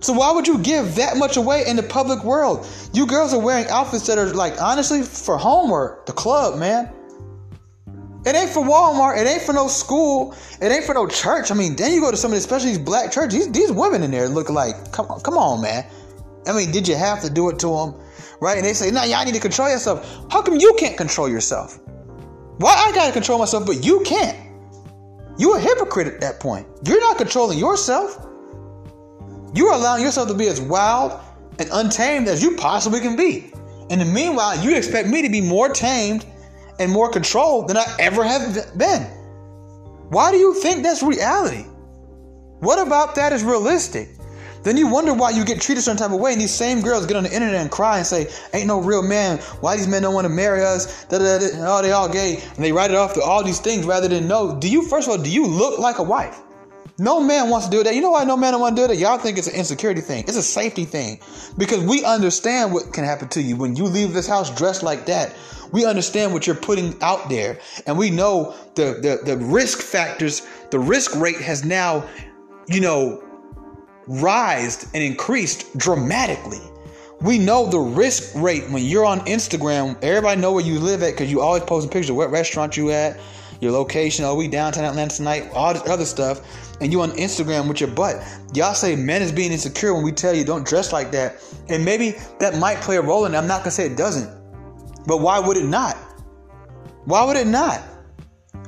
So 0.00 0.12
why 0.12 0.32
would 0.32 0.46
you 0.46 0.58
give 0.58 0.96
that 0.96 1.16
much 1.16 1.38
away 1.38 1.64
in 1.66 1.76
the 1.76 1.82
public 1.82 2.24
world? 2.24 2.68
You 2.92 3.06
girls 3.06 3.32
are 3.32 3.40
wearing 3.40 3.68
outfits 3.68 4.06
that 4.08 4.18
are 4.18 4.34
like 4.34 4.60
honestly 4.60 5.00
for 5.00 5.38
homework, 5.38 6.04
the 6.04 6.12
club, 6.12 6.58
man. 6.58 6.92
It 8.26 8.34
ain't 8.34 8.50
for 8.50 8.62
Walmart. 8.62 9.18
It 9.18 9.26
ain't 9.26 9.42
for 9.42 9.52
no 9.52 9.68
school. 9.68 10.34
It 10.60 10.72
ain't 10.72 10.84
for 10.84 10.94
no 10.94 11.06
church. 11.06 11.50
I 11.50 11.54
mean, 11.54 11.76
then 11.76 11.92
you 11.92 12.00
go 12.00 12.10
to 12.10 12.16
some 12.16 12.30
of 12.30 12.32
the, 12.32 12.38
especially 12.38 12.70
these 12.70 12.78
black 12.78 13.12
churches. 13.12 13.46
These, 13.46 13.52
these 13.52 13.72
women 13.72 14.02
in 14.02 14.10
there 14.10 14.28
look 14.28 14.48
like, 14.48 14.92
come 14.92 15.06
on, 15.06 15.20
come 15.20 15.36
on, 15.36 15.60
man. 15.60 15.84
I 16.46 16.52
mean, 16.52 16.72
did 16.72 16.88
you 16.88 16.96
have 16.96 17.20
to 17.22 17.30
do 17.30 17.48
it 17.50 17.58
to 17.60 17.68
them, 17.68 17.94
right? 18.40 18.56
And 18.56 18.66
they 18.66 18.74
say, 18.74 18.90
no, 18.90 19.02
y'all 19.04 19.24
need 19.24 19.34
to 19.34 19.40
control 19.40 19.68
yourself. 19.68 20.26
How 20.30 20.42
come 20.42 20.58
you 20.58 20.74
can't 20.78 20.96
control 20.96 21.28
yourself? 21.28 21.78
Why 22.58 22.72
I 22.72 22.92
gotta 22.94 23.12
control 23.12 23.38
myself, 23.38 23.66
but 23.66 23.84
you 23.84 24.00
can't? 24.00 24.38
You 25.38 25.56
a 25.56 25.60
hypocrite 25.60 26.06
at 26.06 26.20
that 26.20 26.40
point. 26.40 26.66
You're 26.84 27.00
not 27.00 27.18
controlling 27.18 27.58
yourself. 27.58 28.26
You're 29.54 29.72
allowing 29.72 30.02
yourself 30.02 30.28
to 30.28 30.34
be 30.34 30.46
as 30.46 30.60
wild 30.60 31.20
and 31.58 31.68
untamed 31.72 32.28
as 32.28 32.42
you 32.42 32.56
possibly 32.56 33.00
can 33.00 33.16
be. 33.16 33.52
And 33.90 34.00
in 34.00 34.06
the 34.08 34.12
meanwhile, 34.12 34.58
you 34.64 34.76
expect 34.76 35.08
me 35.08 35.22
to 35.22 35.28
be 35.28 35.40
more 35.40 35.68
tamed 35.68 36.24
and 36.78 36.90
more 36.90 37.10
control 37.10 37.64
than 37.64 37.76
I 37.76 37.84
ever 37.98 38.24
have 38.24 38.76
been. 38.76 39.02
Why 40.10 40.30
do 40.30 40.38
you 40.38 40.54
think 40.54 40.82
that's 40.82 41.02
reality? 41.02 41.64
What 42.60 42.84
about 42.84 43.14
that 43.16 43.32
is 43.32 43.42
realistic? 43.42 44.08
Then 44.62 44.78
you 44.78 44.88
wonder 44.88 45.12
why 45.12 45.30
you 45.30 45.44
get 45.44 45.60
treated 45.60 45.82
some 45.82 45.98
type 45.98 46.10
of 46.10 46.18
way, 46.18 46.32
and 46.32 46.40
these 46.40 46.54
same 46.54 46.80
girls 46.80 47.04
get 47.04 47.16
on 47.16 47.24
the 47.24 47.34
internet 47.34 47.60
and 47.60 47.70
cry 47.70 47.98
and 47.98 48.06
say, 48.06 48.28
"Ain't 48.54 48.66
no 48.66 48.80
real 48.80 49.02
man. 49.02 49.38
Why 49.60 49.76
these 49.76 49.86
men 49.86 50.00
don't 50.00 50.14
want 50.14 50.24
to 50.24 50.30
marry 50.30 50.64
us? 50.64 51.04
Da, 51.10 51.18
da, 51.18 51.38
da, 51.38 51.48
oh, 51.60 51.82
they 51.82 51.92
all 51.92 52.08
gay." 52.08 52.42
And 52.56 52.64
they 52.64 52.72
write 52.72 52.90
it 52.90 52.96
off 52.96 53.12
to 53.14 53.22
all 53.22 53.44
these 53.44 53.60
things 53.60 53.84
rather 53.84 54.08
than 54.08 54.26
know. 54.26 54.56
Do 54.56 54.68
you 54.68 54.88
first 54.88 55.06
of 55.06 55.12
all, 55.12 55.22
do 55.22 55.30
you 55.30 55.46
look 55.46 55.78
like 55.78 55.98
a 55.98 56.02
wife? 56.02 56.40
No 56.98 57.20
man 57.20 57.50
wants 57.50 57.66
to 57.66 57.72
do 57.72 57.82
that. 57.82 57.94
You 57.94 58.00
know 58.00 58.12
why 58.12 58.22
no 58.24 58.36
man 58.36 58.58
want 58.60 58.76
to 58.76 58.82
do 58.82 58.88
that? 58.88 58.96
Y'all 58.96 59.18
think 59.18 59.36
it's 59.36 59.48
an 59.48 59.54
insecurity 59.54 60.00
thing. 60.00 60.24
It's 60.28 60.36
a 60.36 60.42
safety 60.42 60.84
thing. 60.84 61.18
Because 61.58 61.82
we 61.82 62.04
understand 62.04 62.72
what 62.72 62.92
can 62.92 63.02
happen 63.02 63.28
to 63.30 63.42
you 63.42 63.56
when 63.56 63.74
you 63.74 63.84
leave 63.84 64.12
this 64.12 64.28
house 64.28 64.54
dressed 64.56 64.84
like 64.84 65.06
that. 65.06 65.34
We 65.72 65.84
understand 65.84 66.32
what 66.32 66.46
you're 66.46 66.54
putting 66.54 67.00
out 67.02 67.28
there. 67.28 67.58
And 67.86 67.98
we 67.98 68.10
know 68.10 68.54
the, 68.76 69.18
the, 69.24 69.34
the 69.34 69.36
risk 69.38 69.80
factors, 69.80 70.46
the 70.70 70.78
risk 70.78 71.16
rate 71.16 71.40
has 71.40 71.64
now, 71.64 72.08
you 72.68 72.80
know, 72.80 73.24
rised 74.06 74.86
and 74.94 75.02
increased 75.02 75.76
dramatically. 75.76 76.60
We 77.20 77.38
know 77.38 77.66
the 77.66 77.80
risk 77.80 78.36
rate 78.36 78.70
when 78.70 78.84
you're 78.84 79.06
on 79.06 79.20
Instagram. 79.20 79.96
Everybody 80.00 80.40
know 80.40 80.52
where 80.52 80.64
you 80.64 80.78
live 80.78 81.02
at 81.02 81.12
because 81.12 81.28
you 81.28 81.40
always 81.40 81.64
posting 81.64 81.90
pictures 81.90 82.10
of 82.10 82.16
what 82.16 82.30
restaurant 82.30 82.76
you 82.76 82.90
at, 82.90 83.18
your 83.60 83.72
location. 83.72 84.24
Oh, 84.24 84.36
we 84.36 84.46
downtown 84.46 84.84
Atlanta 84.84 85.16
tonight. 85.16 85.50
All 85.54 85.72
this 85.72 85.88
other 85.88 86.04
stuff 86.04 86.63
and 86.80 86.92
you 86.92 87.00
on 87.00 87.12
Instagram 87.12 87.68
with 87.68 87.80
your 87.80 87.90
butt. 87.90 88.22
Y'all 88.54 88.74
say 88.74 88.96
men 88.96 89.22
is 89.22 89.32
being 89.32 89.52
insecure 89.52 89.94
when 89.94 90.02
we 90.02 90.12
tell 90.12 90.34
you 90.34 90.44
don't 90.44 90.66
dress 90.66 90.92
like 90.92 91.10
that. 91.12 91.42
And 91.68 91.84
maybe 91.84 92.16
that 92.40 92.58
might 92.58 92.80
play 92.80 92.96
a 92.96 93.02
role 93.02 93.26
in 93.26 93.34
it. 93.34 93.38
I'm 93.38 93.46
not 93.46 93.60
gonna 93.60 93.70
say 93.70 93.86
it 93.86 93.96
doesn't. 93.96 94.30
But 95.06 95.18
why 95.18 95.38
would 95.38 95.56
it 95.56 95.66
not? 95.66 95.96
Why 97.04 97.24
would 97.24 97.36
it 97.36 97.46
not? 97.46 97.82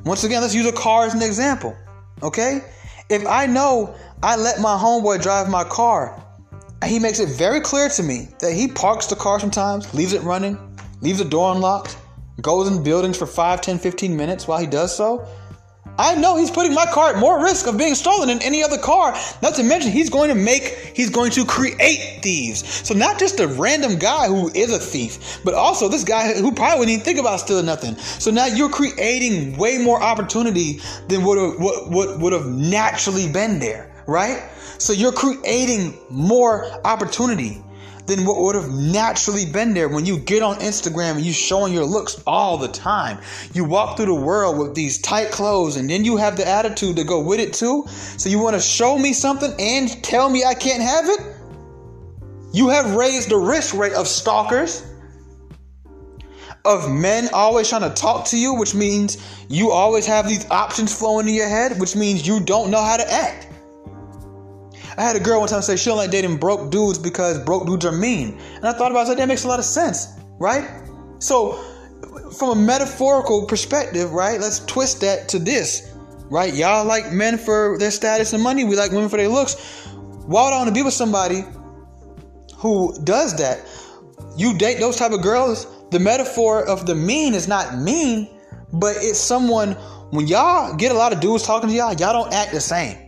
Once 0.05 0.25
again, 0.25 0.43
let's 0.43 0.55
use 0.55 0.67
a 0.67 0.73
car 0.73 1.07
as 1.07 1.15
an 1.15 1.23
example. 1.23 1.77
Okay? 2.23 2.61
If 3.09 3.27
I 3.27 3.47
know 3.47 3.95
I 4.23 4.37
let 4.37 4.61
my 4.61 4.77
homeboy 4.77 5.23
drive 5.23 5.49
my 5.49 5.65
car, 5.65 6.23
and 6.83 6.91
he 6.91 6.99
makes 6.99 7.21
it 7.21 7.31
very 7.31 7.61
clear 7.61 7.89
to 7.89 8.03
me 8.03 8.29
that 8.41 8.53
he 8.53 8.69
parks 8.69 9.07
the 9.07 9.17
car 9.17 9.41
sometimes, 9.41 9.93
leaves 9.95 10.13
it 10.13 10.23
running, 10.23 10.59
leaves 11.01 11.19
the 11.19 11.25
door 11.25 11.55
unlocked, 11.55 11.97
goes 12.43 12.69
in 12.69 12.83
buildings 12.83 13.17
for 13.17 13.27
5, 13.27 13.61
10, 13.61 13.79
15 13.79 14.17
minutes 14.17 14.47
while 14.47 14.59
he 14.59 14.67
does 14.67 14.95
so, 14.95 15.27
I 15.99 16.15
know 16.15 16.37
he's 16.37 16.51
putting 16.51 16.75
my 16.75 16.85
car 16.87 17.15
at 17.15 17.19
more 17.19 17.43
risk 17.43 17.67
of 17.67 17.79
being 17.79 17.95
stolen 17.95 18.29
than 18.29 18.43
any 18.43 18.63
other 18.63 18.77
car. 18.79 19.17
Not 19.41 19.55
to 19.55 19.63
mention, 19.63 19.93
he's 19.93 20.11
going 20.11 20.29
to 20.29 20.35
make, 20.35 20.93
he's 20.95 21.11
going 21.11 21.31
to 21.33 21.45
create 21.47 22.21
thieves. 22.23 22.87
So 22.87 22.95
not 22.95 23.19
just 23.19 23.41
a 23.41 23.49
random 23.49 23.99
guy 23.99 24.27
who 24.27 24.51
is 24.55 24.73
a 24.73 24.79
thief, 24.79 25.41
but 25.43 25.55
also 25.55 25.89
this 25.89 26.05
guy 26.05 26.35
who 26.35 26.53
probably 26.53 26.81
wouldn't 26.81 26.95
even 26.95 27.05
think 27.05 27.19
about 27.19 27.41
stealing 27.41 27.67
nothing. 27.67 27.97
So 27.97 28.31
now 28.31 28.47
you're 28.47 28.69
creating 28.69 29.57
way 29.57 29.79
more 29.79 30.03
opportunity 30.03 30.81
than 31.09 31.25
what 31.25 32.21
would 32.21 32.33
have 32.33 32.47
naturally 32.47 33.33
been 33.33 33.59
there, 33.59 33.91
right? 34.07 34.51
So 34.79 34.93
you're 34.93 35.13
creating 35.13 35.99
more 36.11 36.67
opportunity 36.87 37.63
than 38.07 38.25
what 38.25 38.39
would 38.39 38.55
have 38.55 38.71
naturally 38.71 39.47
been 39.47 39.75
there 39.75 39.89
when 39.89 40.07
you 40.07 40.19
get 40.19 40.43
on 40.43 40.57
Instagram 40.57 41.17
and 41.17 41.25
you 41.25 41.33
showing 41.33 41.73
your 41.73 41.85
looks 41.85 42.23
all 42.27 42.57
the 42.57 42.69
time. 42.69 43.19
You 43.53 43.65
walk 43.65 43.97
through 43.97 44.07
the 44.07 44.15
world 44.15 44.59
with 44.59 44.75
these 44.75 44.99
tight 44.99 45.31
clothes 45.31 45.77
and 45.77 45.91
then 45.91 46.05
you 46.05 46.17
have 46.17 46.37
the 46.37 46.47
attitude 46.47 46.97
to 46.97 47.05
go 47.05 47.21
with 47.21 47.41
it 47.41 47.53
too. 47.53 47.85
So 47.89 48.29
you 48.29 48.39
want 48.39 48.55
to 48.55 48.61
show 48.61 48.99
me 48.99 49.13
something 49.13 49.53
and 49.59 50.03
tell 50.05 50.31
me 50.31 50.45
I 50.45 50.55
can't 50.55 50.83
have 50.83 51.07
it? 51.09 51.21
You 52.53 52.69
have 52.69 52.95
raised 52.95 53.31
the 53.31 53.37
risk 53.37 53.75
rate 53.75 53.93
of 53.93 54.07
stalkers, 54.07 54.87
of 56.65 56.91
men 56.91 57.29
always 57.33 57.69
trying 57.69 57.83
to 57.83 57.91
talk 57.91 58.27
to 58.27 58.39
you, 58.39 58.55
which 58.55 58.75
means 58.75 59.19
you 59.49 59.71
always 59.71 60.07
have 60.07 60.29
these 60.29 60.49
options 60.51 60.97
flowing 60.97 61.29
in 61.29 61.35
your 61.35 61.49
head, 61.49 61.79
which 61.79 61.95
means 61.95 62.27
you 62.27 62.41
don't 62.41 62.71
know 62.71 62.83
how 62.83 62.97
to 62.97 63.13
act. 63.13 63.49
I 64.97 65.03
had 65.03 65.17
a 65.17 65.21
girl 65.21 65.41
one 65.41 65.49
time 65.49 65.63
say 65.63 65.77
she 65.77 65.91
don't 65.91 65.99
like 65.99 66.11
dating 66.11 66.39
broke 66.39 66.71
dudes 66.71 66.99
because 66.99 67.39
broke 67.41 67.67
dudes 67.67 67.85
are 67.85 67.93
mean. 67.93 68.39
And 68.57 68.65
I 68.65 68.73
thought 68.73 68.91
about 68.91 68.93
it, 68.93 68.97
I 68.97 69.01
was 69.01 69.09
like, 69.11 69.19
that 69.19 69.29
makes 69.29 69.45
a 69.45 69.49
lot 69.49 69.59
of 69.59 69.65
sense, 69.65 70.19
right? 70.39 70.83
So, 71.19 71.53
from 72.39 72.51
a 72.51 72.55
metaphorical 72.55 73.47
perspective, 73.47 74.13
right, 74.13 74.41
let's 74.41 74.61
twist 74.67 75.01
that 75.03 75.29
to 75.29 75.39
this, 75.39 75.95
right? 76.31 76.53
Y'all 76.55 76.87
like 76.87 77.13
men 77.13 77.39
for 77.39 77.77
their 77.79 77.91
status 77.91 78.33
and 78.33 78.43
money, 78.43 78.65
we 78.65 78.77
like 78.77 78.91
women 78.91 79.09
for 79.09 79.17
their 79.17 79.29
looks. 79.29 79.87
Why 80.27 80.45
would 80.45 80.53
I 80.53 80.59
want 80.59 80.69
to 80.69 80.75
be 80.75 80.83
with 80.83 80.95
somebody 80.95 81.45
who 82.57 82.99
does 83.05 83.37
that? 83.37 83.61
You 84.37 84.57
date 84.57 84.81
those 84.81 84.97
type 84.97 85.13
of 85.13 85.23
girls, 85.23 85.67
the 85.91 86.01
metaphor 86.01 86.67
of 86.67 86.87
the 86.87 86.95
mean 86.95 87.35
is 87.35 87.47
not 87.47 87.79
mean, 87.79 88.29
but 88.73 88.97
it's 88.99 89.21
someone 89.21 89.73
when 90.11 90.27
y'all 90.27 90.75
get 90.75 90.93
a 90.93 90.95
lot 90.95 91.13
of 91.13 91.21
dudes 91.21 91.45
talking 91.45 91.69
to 91.69 91.75
y'all, 91.75 91.95
y'all 91.95 92.13
don't 92.13 92.33
act 92.33 92.53
the 92.53 92.61
same. 92.61 93.06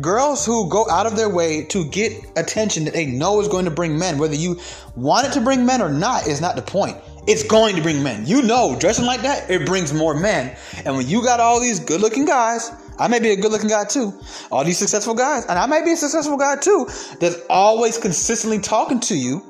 Girls 0.00 0.46
who 0.46 0.68
go 0.68 0.88
out 0.88 1.06
of 1.06 1.16
their 1.16 1.28
way 1.28 1.64
to 1.64 1.84
get 1.84 2.12
attention 2.36 2.84
that 2.84 2.94
they 2.94 3.06
know 3.06 3.40
is 3.40 3.48
going 3.48 3.64
to 3.64 3.70
bring 3.70 3.98
men, 3.98 4.18
whether 4.18 4.34
you 4.34 4.60
want 4.96 5.26
it 5.26 5.32
to 5.32 5.40
bring 5.40 5.66
men 5.66 5.82
or 5.82 5.88
not, 5.88 6.26
is 6.26 6.40
not 6.40 6.56
the 6.56 6.62
point. 6.62 6.96
It's 7.26 7.42
going 7.42 7.76
to 7.76 7.82
bring 7.82 8.02
men. 8.02 8.26
You 8.26 8.42
know, 8.42 8.76
dressing 8.78 9.04
like 9.04 9.22
that, 9.22 9.50
it 9.50 9.66
brings 9.66 9.92
more 9.92 10.14
men. 10.14 10.56
And 10.84 10.96
when 10.96 11.08
you 11.08 11.22
got 11.22 11.40
all 11.40 11.60
these 11.60 11.80
good 11.80 12.00
looking 12.00 12.24
guys, 12.24 12.70
I 12.98 13.08
may 13.08 13.18
be 13.18 13.30
a 13.30 13.36
good 13.36 13.50
looking 13.50 13.68
guy 13.70 13.84
too, 13.84 14.12
all 14.52 14.62
these 14.62 14.78
successful 14.78 15.14
guys, 15.14 15.46
and 15.46 15.58
I 15.58 15.66
may 15.66 15.82
be 15.82 15.92
a 15.92 15.96
successful 15.96 16.36
guy 16.36 16.56
too, 16.56 16.86
that's 17.18 17.36
always 17.48 17.96
consistently 17.96 18.58
talking 18.58 19.00
to 19.00 19.16
you 19.16 19.42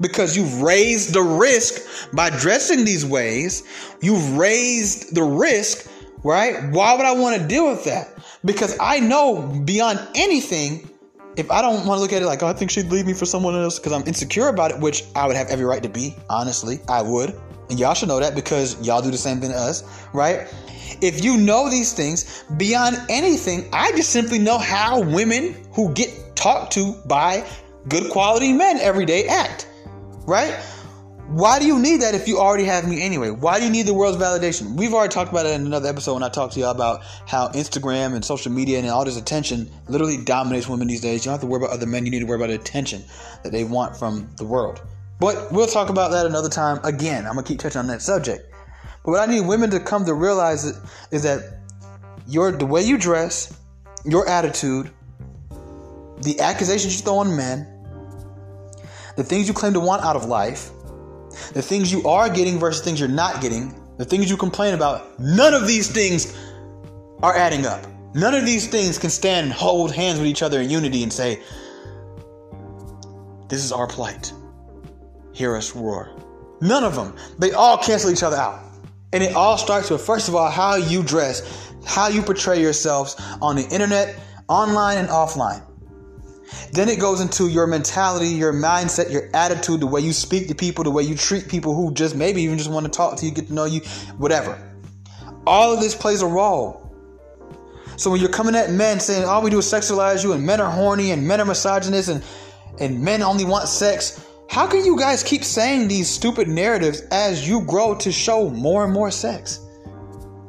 because 0.00 0.36
you've 0.36 0.62
raised 0.62 1.12
the 1.12 1.22
risk 1.22 2.12
by 2.14 2.30
dressing 2.30 2.84
these 2.84 3.04
ways. 3.04 3.64
You've 4.00 4.36
raised 4.36 5.14
the 5.14 5.22
risk, 5.22 5.90
right? 6.24 6.70
Why 6.70 6.94
would 6.96 7.04
I 7.04 7.12
want 7.12 7.40
to 7.40 7.46
deal 7.46 7.68
with 7.68 7.84
that? 7.84 8.15
Because 8.46 8.76
I 8.80 9.00
know 9.00 9.42
beyond 9.64 10.00
anything, 10.14 10.88
if 11.36 11.50
I 11.50 11.60
don't 11.60 11.86
want 11.86 11.98
to 11.98 12.00
look 12.00 12.12
at 12.12 12.22
it 12.22 12.26
like, 12.26 12.42
oh, 12.42 12.46
I 12.46 12.54
think 12.54 12.70
she'd 12.70 12.86
leave 12.86 13.06
me 13.06 13.12
for 13.12 13.26
someone 13.26 13.54
else 13.54 13.78
because 13.78 13.92
I'm 13.92 14.06
insecure 14.06 14.48
about 14.48 14.70
it, 14.70 14.80
which 14.80 15.04
I 15.14 15.26
would 15.26 15.36
have 15.36 15.48
every 15.48 15.66
right 15.66 15.82
to 15.82 15.88
be, 15.88 16.14
honestly, 16.30 16.80
I 16.88 17.02
would. 17.02 17.38
And 17.68 17.78
y'all 17.78 17.94
should 17.94 18.08
know 18.08 18.20
that 18.20 18.34
because 18.34 18.80
y'all 18.86 19.02
do 19.02 19.10
the 19.10 19.18
same 19.18 19.40
thing 19.40 19.50
to 19.50 19.56
us, 19.56 19.82
right? 20.14 20.46
If 21.02 21.24
you 21.24 21.36
know 21.36 21.68
these 21.68 21.92
things 21.92 22.44
beyond 22.56 22.96
anything, 23.10 23.68
I 23.72 23.90
just 23.92 24.10
simply 24.10 24.38
know 24.38 24.56
how 24.56 25.00
women 25.00 25.56
who 25.72 25.92
get 25.92 26.36
talked 26.36 26.72
to 26.74 26.94
by 27.06 27.44
good 27.88 28.10
quality 28.10 28.52
men 28.52 28.78
every 28.78 29.04
day 29.04 29.26
act, 29.26 29.68
right? 30.26 30.54
Why 31.28 31.58
do 31.58 31.66
you 31.66 31.80
need 31.80 32.02
that 32.02 32.14
if 32.14 32.28
you 32.28 32.38
already 32.38 32.64
have 32.64 32.88
me 32.88 33.02
anyway? 33.02 33.30
Why 33.30 33.58
do 33.58 33.64
you 33.64 33.70
need 33.72 33.86
the 33.86 33.94
world's 33.94 34.16
validation? 34.16 34.76
We've 34.76 34.94
already 34.94 35.12
talked 35.12 35.32
about 35.32 35.44
it 35.44 35.54
in 35.54 35.66
another 35.66 35.88
episode 35.88 36.14
when 36.14 36.22
I 36.22 36.28
talked 36.28 36.54
to 36.54 36.60
y'all 36.60 36.70
about 36.70 37.02
how 37.26 37.48
Instagram 37.48 38.14
and 38.14 38.24
social 38.24 38.52
media 38.52 38.78
and 38.78 38.88
all 38.88 39.04
this 39.04 39.16
attention 39.16 39.68
literally 39.88 40.18
dominates 40.18 40.68
women 40.68 40.86
these 40.86 41.00
days. 41.00 41.24
You 41.24 41.30
don't 41.30 41.34
have 41.34 41.40
to 41.40 41.48
worry 41.48 41.64
about 41.64 41.70
other 41.74 41.86
men, 41.86 42.04
you 42.04 42.12
need 42.12 42.20
to 42.20 42.26
worry 42.26 42.36
about 42.36 42.50
the 42.50 42.54
attention 42.54 43.02
that 43.42 43.50
they 43.50 43.64
want 43.64 43.96
from 43.96 44.30
the 44.36 44.44
world. 44.44 44.80
But 45.18 45.50
we'll 45.50 45.66
talk 45.66 45.88
about 45.88 46.12
that 46.12 46.26
another 46.26 46.48
time. 46.48 46.78
Again, 46.84 47.26
I'm 47.26 47.34
gonna 47.34 47.42
keep 47.42 47.58
touching 47.58 47.80
on 47.80 47.88
that 47.88 48.02
subject. 48.02 48.48
But 49.04 49.10
what 49.10 49.28
I 49.28 49.32
need 49.32 49.46
women 49.48 49.70
to 49.70 49.80
come 49.80 50.04
to 50.04 50.14
realize 50.14 50.64
is 51.10 51.22
that 51.24 51.58
your 52.28 52.52
the 52.52 52.66
way 52.66 52.82
you 52.82 52.98
dress, 52.98 53.52
your 54.04 54.28
attitude, 54.28 54.92
the 56.22 56.38
accusations 56.38 56.96
you 56.96 57.02
throw 57.02 57.18
on 57.18 57.36
men, 57.36 57.66
the 59.16 59.24
things 59.24 59.48
you 59.48 59.54
claim 59.54 59.72
to 59.72 59.80
want 59.80 60.04
out 60.04 60.14
of 60.14 60.26
life, 60.26 60.70
the 61.52 61.62
things 61.62 61.92
you 61.92 62.06
are 62.06 62.28
getting 62.28 62.58
versus 62.58 62.84
things 62.84 63.00
you're 63.00 63.08
not 63.08 63.40
getting, 63.40 63.74
the 63.98 64.04
things 64.04 64.30
you 64.30 64.36
complain 64.36 64.74
about, 64.74 65.18
none 65.18 65.54
of 65.54 65.66
these 65.66 65.90
things 65.90 66.36
are 67.22 67.36
adding 67.36 67.66
up. 67.66 67.84
None 68.14 68.34
of 68.34 68.46
these 68.46 68.66
things 68.66 68.98
can 68.98 69.10
stand 69.10 69.44
and 69.44 69.52
hold 69.52 69.92
hands 69.92 70.18
with 70.18 70.26
each 70.26 70.42
other 70.42 70.60
in 70.60 70.70
unity 70.70 71.02
and 71.02 71.12
say, 71.12 71.42
This 73.48 73.62
is 73.62 73.72
our 73.72 73.86
plight. 73.86 74.32
Hear 75.32 75.54
us 75.54 75.76
roar. 75.76 76.10
None 76.62 76.84
of 76.84 76.94
them. 76.94 77.14
They 77.38 77.52
all 77.52 77.76
cancel 77.76 78.10
each 78.10 78.22
other 78.22 78.36
out. 78.36 78.62
And 79.12 79.22
it 79.22 79.34
all 79.34 79.58
starts 79.58 79.90
with, 79.90 80.00
first 80.00 80.28
of 80.28 80.34
all, 80.34 80.50
how 80.50 80.76
you 80.76 81.02
dress, 81.02 81.72
how 81.84 82.08
you 82.08 82.22
portray 82.22 82.60
yourselves 82.60 83.16
on 83.42 83.56
the 83.56 83.66
internet, 83.68 84.18
online 84.48 84.98
and 84.98 85.08
offline. 85.08 85.62
Then 86.72 86.88
it 86.88 87.00
goes 87.00 87.20
into 87.20 87.48
your 87.48 87.66
mentality, 87.66 88.28
your 88.28 88.52
mindset, 88.52 89.10
your 89.10 89.28
attitude, 89.34 89.80
the 89.80 89.86
way 89.86 90.00
you 90.00 90.12
speak 90.12 90.48
to 90.48 90.54
people, 90.54 90.84
the 90.84 90.90
way 90.90 91.02
you 91.02 91.14
treat 91.14 91.48
people 91.48 91.74
who 91.74 91.92
just 91.92 92.14
maybe 92.14 92.42
even 92.42 92.58
just 92.58 92.70
want 92.70 92.84
to 92.86 92.90
talk 92.90 93.16
to 93.18 93.26
you, 93.26 93.32
get 93.32 93.48
to 93.48 93.54
know 93.54 93.64
you, 93.64 93.80
whatever. 94.18 94.60
All 95.46 95.72
of 95.72 95.80
this 95.80 95.94
plays 95.94 96.22
a 96.22 96.26
role. 96.26 96.82
So 97.96 98.10
when 98.10 98.20
you're 98.20 98.30
coming 98.30 98.54
at 98.54 98.70
men 98.70 99.00
saying 99.00 99.24
all 99.24 99.42
we 99.42 99.50
do 99.50 99.58
is 99.58 99.66
sexualize 99.66 100.22
you 100.22 100.32
and 100.32 100.44
men 100.44 100.60
are 100.60 100.70
horny 100.70 101.12
and 101.12 101.26
men 101.26 101.40
are 101.40 101.46
misogynist 101.46 102.08
and 102.08 102.22
and 102.78 103.02
men 103.02 103.22
only 103.22 103.44
want 103.44 103.68
sex, 103.68 104.26
how 104.50 104.66
can 104.66 104.84
you 104.84 104.98
guys 104.98 105.22
keep 105.22 105.44
saying 105.44 105.88
these 105.88 106.08
stupid 106.08 106.48
narratives 106.48 107.00
as 107.10 107.48
you 107.48 107.62
grow 107.62 107.94
to 107.96 108.12
show 108.12 108.50
more 108.50 108.84
and 108.84 108.92
more 108.92 109.10
sex? 109.10 109.60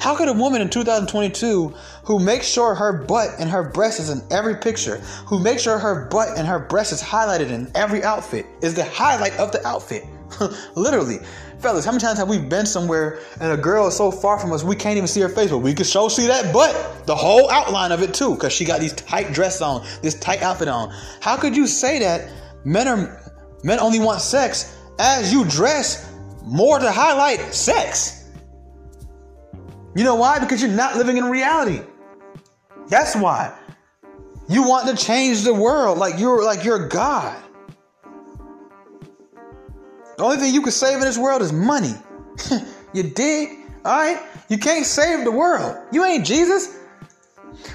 How 0.07 0.15
could 0.15 0.29
a 0.29 0.33
woman 0.33 0.61
in 0.61 0.69
2022 0.69 1.75
who 2.05 2.17
makes 2.17 2.47
sure 2.47 2.73
her 2.73 2.93
butt 2.93 3.31
and 3.39 3.49
her 3.49 3.61
breast 3.61 3.99
is 3.99 4.09
in 4.09 4.21
every 4.31 4.55
picture, 4.55 4.99
who 5.25 5.37
makes 5.37 5.63
sure 5.63 5.77
her 5.77 6.05
butt 6.05 6.37
and 6.37 6.47
her 6.47 6.59
breast 6.59 6.93
is 6.93 7.03
highlighted 7.03 7.49
in 7.49 7.69
every 7.75 8.01
outfit, 8.05 8.45
is 8.61 8.73
the 8.73 8.85
highlight 8.85 9.37
of 9.37 9.51
the 9.51 9.67
outfit? 9.67 10.05
Literally. 10.75 11.17
Fellas, 11.59 11.83
how 11.83 11.91
many 11.91 12.01
times 12.01 12.19
have 12.19 12.29
we 12.29 12.39
been 12.39 12.65
somewhere 12.65 13.19
and 13.41 13.51
a 13.51 13.57
girl 13.57 13.87
is 13.87 13.97
so 13.97 14.09
far 14.09 14.39
from 14.39 14.53
us 14.53 14.63
we 14.63 14.77
can't 14.77 14.95
even 14.95 15.09
see 15.09 15.19
her 15.19 15.27
face, 15.27 15.49
but 15.49 15.57
we 15.57 15.73
can 15.73 15.85
show 15.85 16.07
see 16.07 16.27
that 16.27 16.53
butt, 16.53 17.05
the 17.05 17.13
whole 17.13 17.51
outline 17.51 17.91
of 17.91 18.01
it 18.01 18.13
too, 18.13 18.33
because 18.33 18.53
she 18.53 18.63
got 18.63 18.79
these 18.79 18.93
tight 18.93 19.33
dress 19.33 19.61
on, 19.61 19.85
this 20.01 20.17
tight 20.17 20.41
outfit 20.41 20.69
on. 20.69 20.89
How 21.19 21.35
could 21.35 21.53
you 21.53 21.67
say 21.67 21.99
that 21.99 22.31
men 22.63 22.87
are 22.87 23.35
men 23.61 23.81
only 23.81 23.99
want 23.99 24.21
sex 24.21 24.73
as 24.99 25.33
you 25.33 25.43
dress 25.43 26.09
more 26.45 26.79
to 26.79 26.89
highlight 26.89 27.53
sex? 27.53 28.16
You 29.97 30.03
know 30.03 30.13
why? 30.13 30.37
Because 30.37 30.61
you're 30.61 30.69
not 30.69 30.95
living 30.95 31.17
in 31.17 31.25
reality. 31.25 31.81
That's 32.87 33.15
why. 33.15 33.51
You 34.47 34.61
want 34.61 34.87
to 34.95 35.05
change 35.05 35.43
the 35.43 35.55
world 35.55 35.97
like 35.97 36.19
you're 36.19 36.43
like 36.43 36.63
you're 36.63 36.87
God. 36.87 37.35
The 40.17 40.23
only 40.23 40.37
thing 40.37 40.53
you 40.53 40.61
can 40.61 40.71
save 40.71 40.99
in 40.99 41.01
this 41.01 41.17
world 41.17 41.41
is 41.41 41.51
money. 41.51 41.93
you 42.93 43.03
dig? 43.03 43.57
Alright? 43.83 44.19
You 44.49 44.59
can't 44.59 44.85
save 44.85 45.23
the 45.23 45.31
world. 45.31 45.75
You 45.91 46.05
ain't 46.05 46.25
Jesus. 46.25 46.77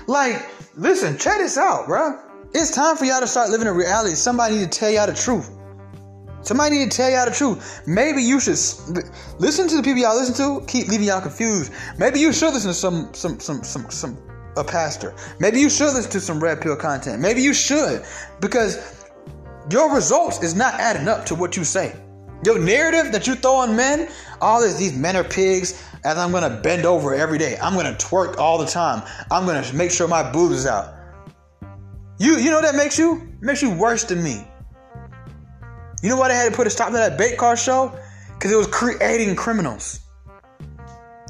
Like, 0.06 0.48
listen, 0.76 1.18
check 1.18 1.38
this 1.38 1.58
out, 1.58 1.88
bro. 1.88 2.20
It's 2.54 2.70
time 2.70 2.96
for 2.96 3.04
y'all 3.04 3.20
to 3.20 3.26
start 3.26 3.50
living 3.50 3.66
in 3.66 3.74
reality. 3.74 4.14
Somebody 4.14 4.58
need 4.58 4.70
to 4.70 4.78
tell 4.78 4.90
y'all 4.90 5.08
the 5.08 5.14
truth. 5.14 5.50
Somebody 6.42 6.78
need 6.78 6.90
to 6.90 6.96
tell 6.96 7.10
y'all 7.10 7.24
the 7.24 7.30
truth. 7.30 7.82
Maybe 7.86 8.22
you 8.22 8.40
should 8.40 8.58
listen 9.38 9.68
to 9.68 9.76
the 9.76 9.82
people 9.82 10.02
y'all 10.02 10.18
listen 10.18 10.34
to. 10.34 10.64
Keep 10.66 10.88
leaving 10.88 11.06
y'all 11.06 11.20
confused. 11.20 11.72
Maybe 11.98 12.18
you 12.18 12.32
should 12.32 12.52
listen 12.52 12.70
to 12.70 12.74
some 12.74 13.14
some 13.14 13.38
some 13.40 13.62
some 13.62 13.90
some 13.90 14.18
a 14.56 14.64
pastor. 14.64 15.14
Maybe 15.38 15.60
you 15.60 15.70
should 15.70 15.94
listen 15.94 16.10
to 16.10 16.20
some 16.20 16.42
red 16.42 16.60
pill 16.60 16.76
content. 16.76 17.20
Maybe 17.20 17.42
you 17.42 17.54
should 17.54 18.04
because 18.40 19.06
your 19.70 19.94
results 19.94 20.42
is 20.42 20.54
not 20.54 20.74
adding 20.74 21.08
up 21.08 21.24
to 21.26 21.34
what 21.34 21.56
you 21.56 21.64
say. 21.64 21.96
Your 22.44 22.58
narrative 22.58 23.12
that 23.12 23.26
you 23.28 23.36
throw 23.36 23.54
on 23.54 23.76
men, 23.76 24.08
all 24.40 24.60
this 24.60 24.76
these 24.76 24.96
men 24.96 25.16
are 25.16 25.24
pigs, 25.24 25.80
as 26.04 26.18
I'm 26.18 26.32
gonna 26.32 26.60
bend 26.62 26.84
over 26.84 27.14
every 27.14 27.38
day. 27.38 27.56
I'm 27.62 27.74
gonna 27.74 27.94
twerk 27.94 28.36
all 28.36 28.58
the 28.58 28.66
time. 28.66 29.02
I'm 29.30 29.46
gonna 29.46 29.64
make 29.72 29.92
sure 29.92 30.08
my 30.08 30.28
boobs 30.28 30.56
is 30.56 30.66
out. 30.66 30.94
You 32.18 32.36
you 32.38 32.50
know 32.50 32.60
that 32.60 32.74
makes 32.74 32.98
you? 32.98 33.32
Makes 33.40 33.62
you 33.62 33.70
worse 33.70 34.04
than 34.04 34.22
me. 34.22 34.46
You 36.02 36.08
know 36.08 36.16
why 36.16 36.28
they 36.28 36.34
had 36.34 36.50
to 36.50 36.56
put 36.56 36.66
a 36.66 36.70
stop 36.70 36.88
to 36.88 36.94
that 36.94 37.16
bait 37.16 37.38
car 37.38 37.56
show? 37.56 37.96
Because 38.34 38.50
it 38.50 38.56
was 38.56 38.66
creating 38.66 39.36
criminals. 39.36 40.00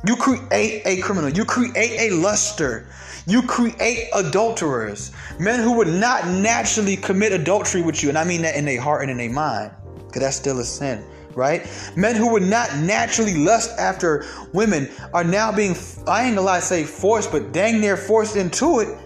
You 0.07 0.17
create 0.17 0.83
a 0.87 1.01
criminal. 1.03 1.31
You 1.31 1.45
create 1.45 2.11
a 2.11 2.15
luster. 2.15 2.89
You 3.27 3.43
create 3.43 4.09
adulterers. 4.15 5.13
Men 5.39 5.61
who 5.61 5.77
would 5.77 5.89
not 5.89 6.27
naturally 6.27 6.97
commit 6.97 7.33
adultery 7.33 7.83
with 7.83 8.03
you. 8.03 8.09
And 8.09 8.17
I 8.17 8.25
mean 8.25 8.43
that 8.43 8.57
in 8.57 8.65
their 8.65 8.81
heart 8.81 9.03
and 9.03 9.11
in 9.11 9.19
their 9.19 9.31
mind. 9.31 9.73
Because 10.07 10.23
that's 10.23 10.37
still 10.37 10.59
a 10.59 10.65
sin, 10.65 11.05
right? 11.35 11.67
Men 11.95 12.17
who 12.17 12.33
would 12.33 12.43
not 12.43 12.75
naturally 12.79 13.35
lust 13.35 13.79
after 13.79 14.25
women 14.53 14.91
are 15.13 15.25
now 15.25 15.53
being, 15.53 15.77
I 16.07 16.25
ain't 16.25 16.37
gonna 16.37 16.43
lie, 16.43 16.61
say 16.61 16.85
forced, 16.85 17.31
but 17.31 17.53
dang 17.53 17.81
near 17.81 17.97
forced 17.97 18.37
into 18.37 18.81
it 18.81 18.99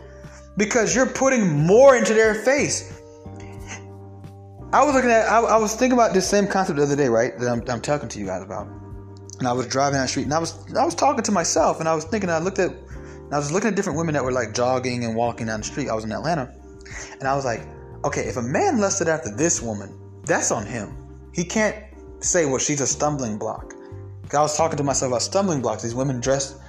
because 0.57 0.95
you're 0.95 1.07
putting 1.07 1.49
more 1.67 1.97
into 1.97 2.15
their 2.15 2.35
face. 2.35 2.96
I 4.77 4.85
was 4.85 4.95
looking 4.95 5.11
at, 5.11 5.27
I, 5.27 5.41
I, 5.41 5.57
was 5.57 5.75
thinking 5.75 5.95
about 5.95 6.13
this 6.13 6.29
same 6.29 6.47
concept 6.47 6.77
the 6.77 6.83
other 6.83 6.97
day, 6.97 7.09
right? 7.09 7.39
That 7.39 7.49
I'm, 7.49 7.63
I'm, 7.71 7.81
talking 7.81 8.11
to 8.11 8.19
you 8.19 8.27
guys 8.27 8.43
about. 8.43 8.67
And 9.39 9.49
I 9.49 9.53
was 9.55 9.67
driving 9.67 9.95
down 9.95 10.03
the 10.03 10.09
street, 10.09 10.25
and 10.25 10.35
I 10.35 10.39
was, 10.39 10.71
I 10.75 10.85
was 10.85 10.95
talking 10.95 11.25
to 11.25 11.33
myself, 11.33 11.81
and 11.81 11.89
I 11.89 11.95
was 11.95 12.05
thinking, 12.05 12.29
I 12.29 12.41
looked 12.41 12.59
at, 12.59 12.73
I 13.33 13.39
was 13.39 13.51
looking 13.51 13.69
at 13.69 13.75
different 13.75 13.99
women 13.99 14.13
that 14.13 14.23
were 14.23 14.33
like 14.33 14.53
jogging 14.53 15.07
and 15.07 15.17
walking 15.17 15.47
down 15.47 15.61
the 15.61 15.67
street. 15.67 15.89
I 15.89 15.95
was 15.95 16.05
in 16.05 16.13
Atlanta, 16.13 16.55
and 17.19 17.27
I 17.27 17.35
was 17.35 17.47
like, 17.47 17.63
okay, 18.05 18.29
if 18.29 18.37
a 18.37 18.43
man 18.43 18.79
lusted 18.79 19.09
after 19.09 19.35
this 19.35 19.63
woman, 19.63 19.99
that's 20.27 20.51
on 20.51 20.67
him. 20.67 20.95
He 21.33 21.43
can't 21.43 21.83
say, 22.21 22.45
well, 22.45 22.59
she's 22.59 22.83
a 22.83 22.87
stumbling 22.87 23.39
block. 23.39 23.73
I 24.35 24.43
was 24.43 24.59
talking 24.59 24.77
to 24.77 24.85
myself 24.85 25.11
about 25.11 25.23
stumbling 25.23 25.63
blocks. 25.63 25.85
These 25.85 25.95
women 25.95 26.21
dressed 26.21 26.61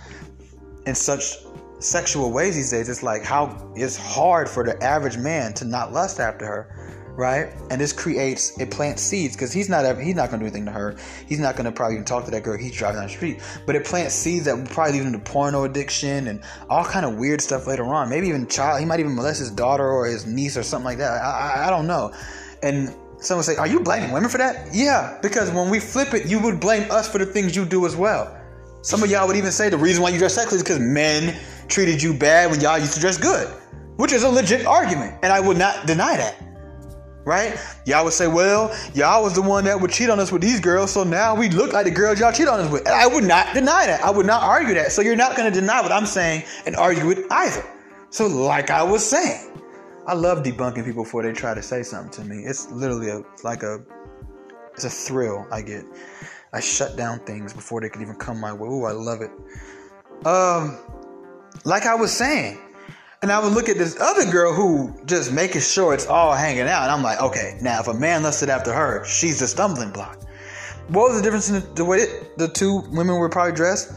in 0.85 0.95
such 0.95 1.39
sexual 1.79 2.31
ways 2.31 2.55
these 2.55 2.71
days. 2.71 2.87
It's 2.87 3.03
like 3.03 3.23
how 3.25 3.69
it's 3.75 3.97
hard 3.97 4.47
for 4.47 4.63
the 4.63 4.81
average 4.81 5.17
man 5.17 5.53
to 5.55 5.65
not 5.65 5.91
lust 5.91 6.21
after 6.21 6.45
her 6.45 6.86
right? 7.17 7.51
And 7.71 7.81
this 7.81 7.91
creates 7.91 8.57
it 8.59 8.69
plants 8.69 9.01
seeds 9.01 9.35
because 9.35 9.51
he's 9.51 9.67
not 9.67 9.83
ever 9.83 9.99
he's 9.99 10.15
not 10.15 10.29
gonna 10.29 10.41
do 10.41 10.45
anything 10.45 10.65
to 10.65 10.71
her. 10.71 10.95
He's 11.25 11.39
not 11.39 11.57
gonna 11.57 11.71
probably 11.71 11.95
even 11.95 12.05
talk 12.05 12.23
to 12.25 12.31
that 12.31 12.43
girl. 12.43 12.57
He's 12.57 12.71
driving 12.71 12.97
down 13.01 13.07
the 13.07 13.13
street, 13.13 13.41
but 13.65 13.75
it 13.75 13.83
plants 13.83 14.13
seeds 14.13 14.45
that 14.45 14.55
will 14.55 14.67
probably 14.67 14.93
lead 14.99 15.07
him 15.07 15.13
to 15.13 15.19
porno 15.19 15.63
addiction 15.63 16.27
and 16.27 16.41
all 16.69 16.85
kind 16.85 17.05
of 17.05 17.15
weird 17.15 17.41
stuff 17.41 17.67
later 17.67 17.85
on. 17.85 18.07
Maybe 18.09 18.27
even 18.27 18.47
child. 18.47 18.79
He 18.79 18.85
might 18.85 18.99
even 18.99 19.15
molest 19.15 19.39
his 19.39 19.51
daughter 19.51 19.85
or 19.85 20.05
his 20.05 20.25
niece 20.27 20.55
or 20.55 20.63
something 20.63 20.85
like 20.85 20.99
that. 20.99 21.21
I, 21.21 21.63
I, 21.63 21.67
I 21.67 21.69
don't 21.71 21.87
know. 21.87 22.13
And 22.61 22.95
someone 23.17 23.43
say, 23.43 23.55
"Are 23.55 23.67
you 23.67 23.79
blaming 23.79 24.11
women 24.11 24.29
for 24.29 24.37
that?" 24.37 24.69
Yeah, 24.71 25.17
because 25.23 25.49
when 25.49 25.71
we 25.71 25.79
flip 25.79 26.13
it, 26.13 26.27
you 26.27 26.39
would 26.39 26.59
blame 26.59 26.89
us 26.91 27.11
for 27.11 27.17
the 27.17 27.25
things 27.25 27.55
you 27.55 27.65
do 27.65 27.85
as 27.87 27.95
well. 27.95 28.33
Some 28.83 29.01
of 29.01 29.09
y'all 29.09 29.27
would 29.27 29.35
even 29.35 29.51
say 29.51 29.69
the 29.69 29.77
reason 29.77 30.03
why 30.03 30.09
you 30.09 30.19
dress 30.19 30.35
sexually 30.35 30.57
is 30.57 30.63
because 30.63 30.79
men 30.79 31.35
treated 31.67 32.01
you 32.01 32.13
bad 32.13 32.51
when 32.51 32.61
y'all 32.61 32.77
used 32.77 32.93
to 32.93 32.99
dress 32.99 33.17
good, 33.17 33.47
which 33.97 34.13
is 34.13 34.23
a 34.23 34.29
legit 34.29 34.67
argument, 34.67 35.17
and 35.23 35.33
I 35.33 35.39
would 35.39 35.57
not 35.57 35.87
deny 35.87 36.15
that 36.15 36.46
right? 37.27 37.59
Y'all 37.85 38.05
would 38.05 38.13
say, 38.13 38.27
well, 38.27 38.73
y'all 38.93 39.21
was 39.21 39.33
the 39.33 39.41
one 39.41 39.65
that 39.65 39.79
would 39.79 39.91
cheat 39.91 40.09
on 40.09 40.17
us 40.17 40.31
with 40.31 40.41
these 40.41 40.61
girls, 40.61 40.91
so 40.91 41.03
now 41.03 41.35
we 41.35 41.49
look 41.49 41.73
like 41.73 41.83
the 41.83 41.91
girls 41.91 42.21
y'all 42.21 42.31
cheat 42.31 42.47
on 42.47 42.61
us 42.61 42.71
with. 42.71 42.85
And 42.87 42.95
I 42.95 43.05
would 43.05 43.25
not 43.25 43.53
deny 43.53 43.85
that. 43.85 44.01
I 44.01 44.09
would 44.09 44.25
not 44.25 44.41
argue 44.41 44.73
that. 44.75 44.93
So 44.93 45.01
you're 45.01 45.17
not 45.17 45.35
going 45.35 45.51
to 45.51 45.59
deny 45.59 45.81
what 45.81 45.91
I'm 45.91 46.05
saying 46.05 46.45
and 46.65 46.77
argue 46.77 47.09
it 47.09 47.25
either. 47.29 47.63
So, 48.11 48.27
like 48.27 48.69
I 48.69 48.81
was 48.81 49.05
saying, 49.05 49.51
I 50.07 50.13
love 50.13 50.41
debunking 50.41 50.85
people 50.85 51.03
before 51.03 51.21
they 51.21 51.33
try 51.33 51.53
to 51.53 51.61
say 51.61 51.83
something 51.83 52.11
to 52.11 52.23
me. 52.23 52.45
It's 52.45 52.71
literally 52.71 53.09
a 53.09 53.21
like 53.43 53.61
a 53.61 53.83
it's 54.73 54.85
a 54.85 54.89
thrill 54.89 55.45
I 55.51 55.61
get. 55.61 55.83
I 56.53 56.61
shut 56.61 56.95
down 56.95 57.19
things 57.19 57.53
before 57.53 57.81
they 57.81 57.89
can 57.89 58.01
even 58.01 58.15
come 58.15 58.39
my 58.39 58.53
way. 58.53 58.69
Ooh, 58.69 58.85
I 58.85 58.93
love 58.93 59.19
it. 59.21 59.31
Um, 60.25 60.77
like 61.65 61.85
I 61.85 61.95
was 61.95 62.13
saying, 62.13 62.57
and 63.21 63.31
I 63.31 63.39
would 63.39 63.53
look 63.53 63.67
at 63.67 63.77
this 63.77 63.99
other 63.99 64.29
girl 64.31 64.53
who 64.53 64.93
just 65.05 65.31
making 65.31 65.61
sure 65.61 65.93
it's 65.93 66.05
all 66.05 66.33
hanging 66.33 66.67
out. 66.67 66.83
And 66.83 66.91
I'm 66.91 67.01
like, 67.01 67.19
okay, 67.21 67.57
now 67.61 67.79
if 67.79 67.87
a 67.87 67.93
man 67.93 68.23
lusted 68.23 68.49
after 68.49 68.71
her, 68.71 69.03
she's 69.05 69.39
the 69.39 69.47
stumbling 69.47 69.91
block. 69.91 70.21
What 70.89 71.09
was 71.09 71.17
the 71.17 71.23
difference 71.23 71.49
in 71.49 71.75
the, 71.75 71.83
way 71.83 72.05
the 72.37 72.47
two 72.47 72.83
women 72.91 73.17
were 73.17 73.29
probably 73.29 73.53
dressed? 73.53 73.93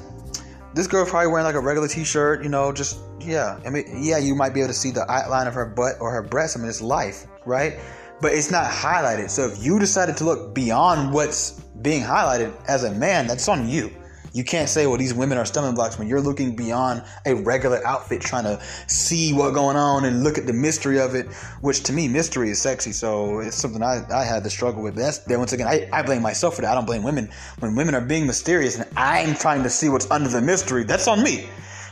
This 0.74 0.87
girl 0.87 1.04
probably 1.04 1.28
wearing 1.28 1.44
like 1.44 1.54
a 1.54 1.61
regular 1.61 1.88
t-shirt, 1.88 2.42
you 2.42 2.48
know, 2.48 2.72
just 2.72 3.00
yeah. 3.20 3.61
I 3.66 3.70
mean, 3.70 3.85
yeah, 4.02 4.18
you 4.18 4.35
might 4.35 4.54
be 4.54 4.61
able 4.61 4.68
to 4.68 4.74
see 4.74 4.90
the 4.90 5.11
outline 5.11 5.46
of 5.46 5.54
her 5.54 5.66
butt 5.66 5.96
or 6.00 6.11
her 6.11 6.22
breast. 6.22 6.56
I 6.56 6.61
mean, 6.61 6.68
it's 6.68 6.80
life, 6.80 7.26
right? 7.44 7.78
But 8.20 8.33
it's 8.33 8.50
not 8.50 8.70
highlighted. 8.70 9.30
So 9.30 9.46
if 9.46 9.62
you 9.62 9.78
decided 9.78 10.16
to 10.18 10.24
look 10.24 10.54
beyond 10.54 11.12
what's 11.12 11.61
being 11.83 12.02
highlighted 12.02 12.54
as 12.68 12.85
a 12.85 12.92
man, 12.92 13.26
that's 13.26 13.48
on 13.48 13.68
you. 13.68 13.90
You 14.33 14.45
can't 14.45 14.69
say, 14.69 14.87
well, 14.87 14.97
these 14.97 15.12
women 15.12 15.38
are 15.38 15.45
stumbling 15.45 15.75
blocks 15.75 15.99
when 15.99 16.09
you're 16.09 16.21
looking 16.21 16.55
beyond 16.55 17.03
a 17.27 17.35
regular 17.35 17.85
outfit, 17.87 18.21
trying 18.21 18.45
to 18.45 18.62
see 18.87 19.33
what's 19.33 19.55
going 19.55 19.77
on 19.77 20.05
and 20.05 20.23
look 20.23 20.38
at 20.38 20.47
the 20.47 20.53
mystery 20.53 21.01
of 21.01 21.14
it, 21.14 21.27
which 21.61 21.83
to 21.85 21.93
me, 21.93 22.09
mystery 22.09 22.51
is 22.51 22.61
sexy. 22.61 22.93
So 22.93 23.40
it's 23.40 23.57
something 23.57 23.83
I, 23.83 24.05
I 24.12 24.25
had 24.25 24.45
to 24.45 24.51
struggle 24.51 24.83
with. 24.83 24.95
But 24.95 25.03
that's, 25.03 25.19
then 25.19 25.38
once 25.38 25.53
again, 25.53 25.66
I, 25.66 25.88
I 25.93 26.03
blame 26.03 26.23
myself 26.23 26.57
for 26.57 26.62
that. 26.62 26.71
I 26.71 26.75
don't 26.75 26.87
blame 26.87 27.03
women. 27.03 27.31
When 27.59 27.75
women 27.75 27.95
are 27.95 28.01
being 28.01 28.27
mysterious 28.27 28.79
and 28.79 28.87
I'm 28.97 29.35
trying 29.35 29.62
to 29.64 29.71
see 29.71 29.88
what's 29.88 30.11
under 30.11 30.29
the 30.29 30.40
mystery, 30.40 30.85
that's 30.85 31.09
on 31.09 31.23
me. 31.23 31.49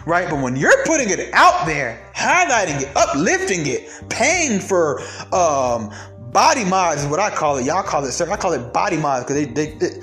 Right? 0.07 0.31
But 0.31 0.41
when 0.41 0.57
you're 0.57 0.85
putting 0.87 1.11
it 1.11 1.35
out 1.35 1.67
there, 1.67 2.11
highlighting 2.15 2.81
it, 2.83 2.97
uplifting 2.97 3.67
it, 3.67 3.91
paying 4.09 4.61
for 4.61 5.01
um, 5.35 5.93
body 6.33 6.65
mods 6.65 7.03
is 7.03 7.09
what 7.09 7.21
I 7.21 7.31
call 7.31 7.59
it. 7.59 7.67
Y'all 7.67 7.83
call 7.83 8.05
it, 8.05 8.13
sir. 8.13 8.31
I 8.31 8.37
call 8.37 8.53
it 8.53 8.73
body 8.73 8.97
mods 8.97 9.25
because 9.25 9.37
they, 9.37 9.45
they, 9.45 9.75
they 9.75 10.01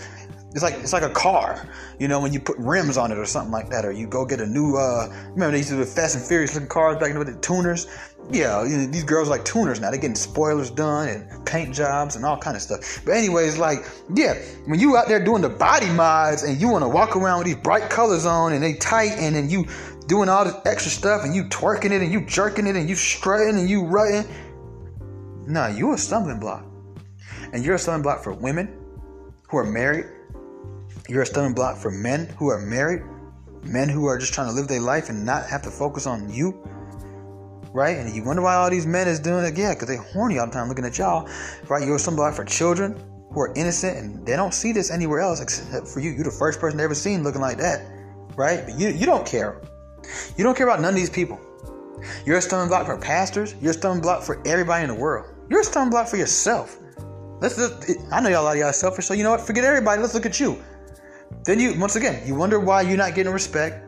it's 0.56 0.64
like 0.64 0.76
it's 0.76 0.94
like 0.94 1.04
a 1.04 1.10
car, 1.10 1.68
you 2.00 2.08
know, 2.08 2.22
when 2.22 2.32
you 2.32 2.40
put 2.40 2.58
rims 2.58 2.96
on 2.96 3.12
it 3.12 3.18
or 3.18 3.26
something 3.26 3.52
like 3.52 3.70
that, 3.72 3.84
or 3.84 3.92
you 3.92 4.08
go 4.08 4.26
get 4.26 4.40
a 4.40 4.46
new. 4.46 4.78
uh 4.78 5.08
Remember 5.32 5.52
they 5.52 5.58
used 5.58 5.70
to 5.70 5.76
do 5.76 5.82
the 5.82 5.86
Fast 5.86 6.16
and 6.16 6.24
Furious 6.24 6.54
looking 6.54 6.70
cars 6.70 6.98
back 6.98 7.12
in 7.12 7.20
the 7.20 7.38
tuners. 7.42 7.88
Yeah, 8.32 8.64
you 8.64 8.78
know, 8.78 8.86
these 8.86 9.04
girls 9.04 9.28
like 9.28 9.44
tuners 9.44 9.82
now. 9.82 9.92
They're 9.92 10.00
getting 10.00 10.16
spoilers 10.16 10.72
done 10.72 11.10
and 11.10 11.46
paint 11.46 11.76
jobs 11.76 12.16
and 12.16 12.24
all 12.24 12.38
kind 12.38 12.56
of 12.56 12.62
stuff. 12.62 13.02
But 13.04 13.16
anyways, 13.16 13.58
like 13.58 13.80
yeah, 14.16 14.36
when 14.66 14.80
you 14.80 14.96
out 14.96 15.10
there 15.10 15.22
doing 15.22 15.42
the 15.42 15.50
body 15.50 15.90
mods 15.90 16.44
and 16.44 16.60
you 16.60 16.70
want 16.70 16.86
to 16.86 16.90
walk 16.90 17.18
around 17.18 17.40
with 17.40 17.48
these 17.48 17.58
bright 17.58 17.90
colors 17.90 18.26
on 18.26 18.54
and 18.54 18.64
they 18.64 18.76
tight, 18.76 19.12
and 19.18 19.36
then 19.36 19.50
you 19.50 19.66
doing 20.08 20.30
all 20.30 20.46
this 20.46 20.56
extra 20.66 20.90
stuff 20.90 21.26
and 21.26 21.36
you 21.36 21.44
twerking 21.46 21.92
it 21.92 22.02
and 22.02 22.14
you 22.14 22.26
jerking 22.26 22.66
it 22.66 22.78
and 22.78 22.88
you 22.88 22.96
strutting 22.96 23.60
and 23.60 23.70
you 23.70 23.84
rutting. 23.86 24.24
Nah, 25.48 25.68
you 25.68 25.92
a 25.92 25.98
stumbling 25.98 26.40
block. 26.40 26.64
And 27.52 27.62
you're 27.62 27.76
a 27.76 27.80
stumbling 27.80 28.04
block 28.04 28.24
for 28.24 28.32
women 28.32 28.74
who 29.50 29.58
are 29.58 29.66
married. 29.66 30.06
You're 31.08 31.22
a 31.22 31.26
stumbling 31.26 31.54
block 31.54 31.78
for 31.78 31.92
men 31.92 32.28
who 32.38 32.50
are 32.50 32.60
married. 32.60 33.04
Men 33.64 33.90
who 33.90 34.06
are 34.08 34.18
just 34.18 34.34
trying 34.34 34.48
to 34.48 34.54
live 34.54 34.68
their 34.68 34.80
life 34.80 35.10
and 35.10 35.26
not 35.26 35.46
have 35.48 35.62
to 35.64 35.72
focus 35.72 36.08
on 36.08 36.32
you. 36.34 36.52
Right? 37.72 37.98
And 37.98 38.16
you 38.16 38.24
wonder 38.24 38.42
why 38.42 38.56
all 38.56 38.70
these 38.70 38.86
men 38.86 39.08
is 39.08 39.20
doing 39.20 39.46
it. 39.46 39.58
Yeah, 39.58 39.74
because 39.74 39.88
they 39.88 39.98
horny 39.98 40.40
all 40.40 40.48
the 40.48 40.54
time 40.54 40.68
looking 40.68 40.86
at 40.86 40.98
y'all. 40.98 41.30
Right? 41.68 41.86
You're 41.86 41.98
a 41.98 42.00
stumbling 42.00 42.28
block 42.28 42.36
for 42.36 42.46
children 42.46 43.00
who 43.32 43.42
are 43.42 43.54
innocent 43.56 43.98
and 43.98 44.26
they 44.26 44.36
don't 44.36 44.54
see 44.54 44.72
this 44.72 44.90
anywhere 44.90 45.20
else 45.20 45.42
except 45.42 45.88
for 45.88 46.00
you. 46.00 46.12
You're 46.12 46.24
the 46.24 46.32
first 46.32 46.60
person 46.60 46.78
they 46.78 46.84
ever 46.84 46.96
seen 46.96 47.24
looking 47.24 47.42
like 47.42 47.58
that. 47.58 47.86
Right? 48.36 48.66
But 48.66 48.80
you, 48.80 48.90
you 48.90 49.06
don't 49.06 49.26
care. 49.28 49.62
You 50.38 50.44
don't 50.44 50.56
care 50.58 50.68
about 50.68 50.82
none 50.82 50.94
of 50.94 50.96
these 50.96 51.10
people. 51.10 51.40
You're 52.26 52.38
a 52.38 52.42
stumbling 52.42 52.70
block 52.70 52.86
for 52.86 52.98
pastors. 52.98 53.56
You're 53.62 53.72
a 53.72 53.74
stumbling 53.74 54.02
block 54.02 54.24
for 54.24 54.42
everybody 54.46 54.84
in 54.84 54.90
the 54.90 54.96
world. 54.96 55.28
You're 55.50 55.62
a 55.62 55.64
stumbling 55.64 55.92
block 55.92 56.08
for 56.08 56.18
yourself. 56.18 56.78
Let's 57.42 57.58
just, 57.58 58.00
I 58.12 58.22
know 58.22 58.30
y'all 58.30 58.44
a 58.44 58.46
lot 58.46 58.56
of 58.56 58.60
y'all 58.60 58.74
selfish, 58.74 59.06
so 59.06 59.14
you 59.14 59.24
know 59.24 59.32
what? 59.32 59.42
Forget 59.42 59.64
everybody. 59.64 60.02
Let's 60.02 60.14
look 60.14 60.26
at 60.26 60.40
you. 60.40 60.62
Then 61.44 61.60
you, 61.60 61.80
once 61.80 61.96
again, 61.96 62.26
you 62.26 62.36
wonder 62.36 62.60
why 62.60 62.82
you're 62.82 62.98
not 62.98 63.14
getting 63.14 63.34
respect. 63.34 63.86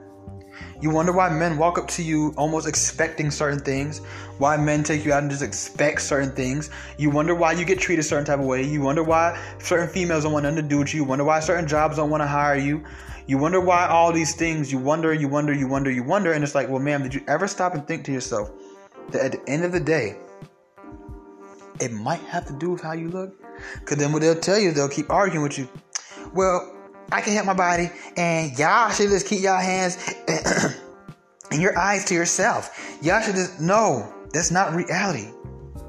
You 0.79 0.91
wonder 0.91 1.11
why 1.11 1.29
men 1.29 1.57
walk 1.57 1.79
up 1.79 1.87
to 1.89 2.03
you 2.03 2.35
almost 2.37 2.67
expecting 2.67 3.31
certain 3.31 3.59
things. 3.59 3.99
Why 4.37 4.57
men 4.57 4.83
take 4.83 5.05
you 5.05 5.13
out 5.13 5.23
and 5.23 5.31
just 5.31 5.41
expect 5.41 6.01
certain 6.01 6.31
things. 6.31 6.69
You 6.99 7.09
wonder 7.09 7.33
why 7.33 7.53
you 7.53 7.65
get 7.65 7.79
treated 7.79 8.05
a 8.05 8.07
certain 8.07 8.25
type 8.25 8.39
of 8.39 8.45
way. 8.45 8.63
You 8.63 8.81
wonder 8.81 9.01
why 9.01 9.41
certain 9.57 9.87
females 9.87 10.23
don't 10.23 10.33
want 10.33 10.43
nothing 10.43 10.61
to 10.61 10.61
do 10.61 10.77
with 10.77 10.93
you. 10.93 11.01
You 11.01 11.07
wonder 11.07 11.23
why 11.23 11.39
certain 11.39 11.67
jobs 11.67 11.97
don't 11.97 12.11
want 12.11 12.21
to 12.21 12.27
hire 12.27 12.57
you. 12.57 12.83
You 13.25 13.39
wonder 13.39 13.59
why 13.59 13.87
all 13.87 14.13
these 14.13 14.35
things. 14.35 14.71
You 14.71 14.77
wonder, 14.77 15.13
you 15.13 15.27
wonder, 15.27 15.51
you 15.51 15.67
wonder, 15.67 15.89
you 15.89 16.03
wonder. 16.03 16.33
And 16.33 16.43
it's 16.43 16.53
like, 16.53 16.69
well, 16.69 16.79
ma'am, 16.79 17.01
did 17.01 17.15
you 17.15 17.23
ever 17.27 17.47
stop 17.47 17.73
and 17.73 17.87
think 17.87 18.05
to 18.05 18.11
yourself 18.11 18.51
that 19.09 19.21
at 19.25 19.31
the 19.31 19.49
end 19.49 19.65
of 19.65 19.71
the 19.71 19.79
day, 19.79 20.15
it 21.79 21.91
might 21.91 22.21
have 22.21 22.45
to 22.47 22.53
do 22.53 22.69
with 22.69 22.81
how 22.81 22.93
you 22.93 23.09
look? 23.09 23.33
Because 23.79 23.97
then 23.97 24.11
what 24.13 24.21
they'll 24.21 24.35
tell 24.39 24.59
you, 24.59 24.71
they'll 24.71 24.87
keep 24.87 25.09
arguing 25.09 25.41
with 25.41 25.57
you. 25.57 25.67
Well, 26.35 26.76
I 27.11 27.21
can 27.21 27.33
help 27.33 27.45
my 27.45 27.53
body, 27.53 27.89
and 28.17 28.57
y'all 28.57 28.89
should 28.91 29.09
just 29.09 29.27
keep 29.27 29.41
y'all 29.41 29.59
hands 29.59 29.97
and 31.51 31.61
your 31.61 31.77
eyes 31.77 32.05
to 32.05 32.13
yourself. 32.13 32.97
Y'all 33.01 33.21
should 33.21 33.35
just 33.35 33.61
no, 33.61 34.13
that's 34.33 34.51
not 34.51 34.73
reality. 34.73 35.29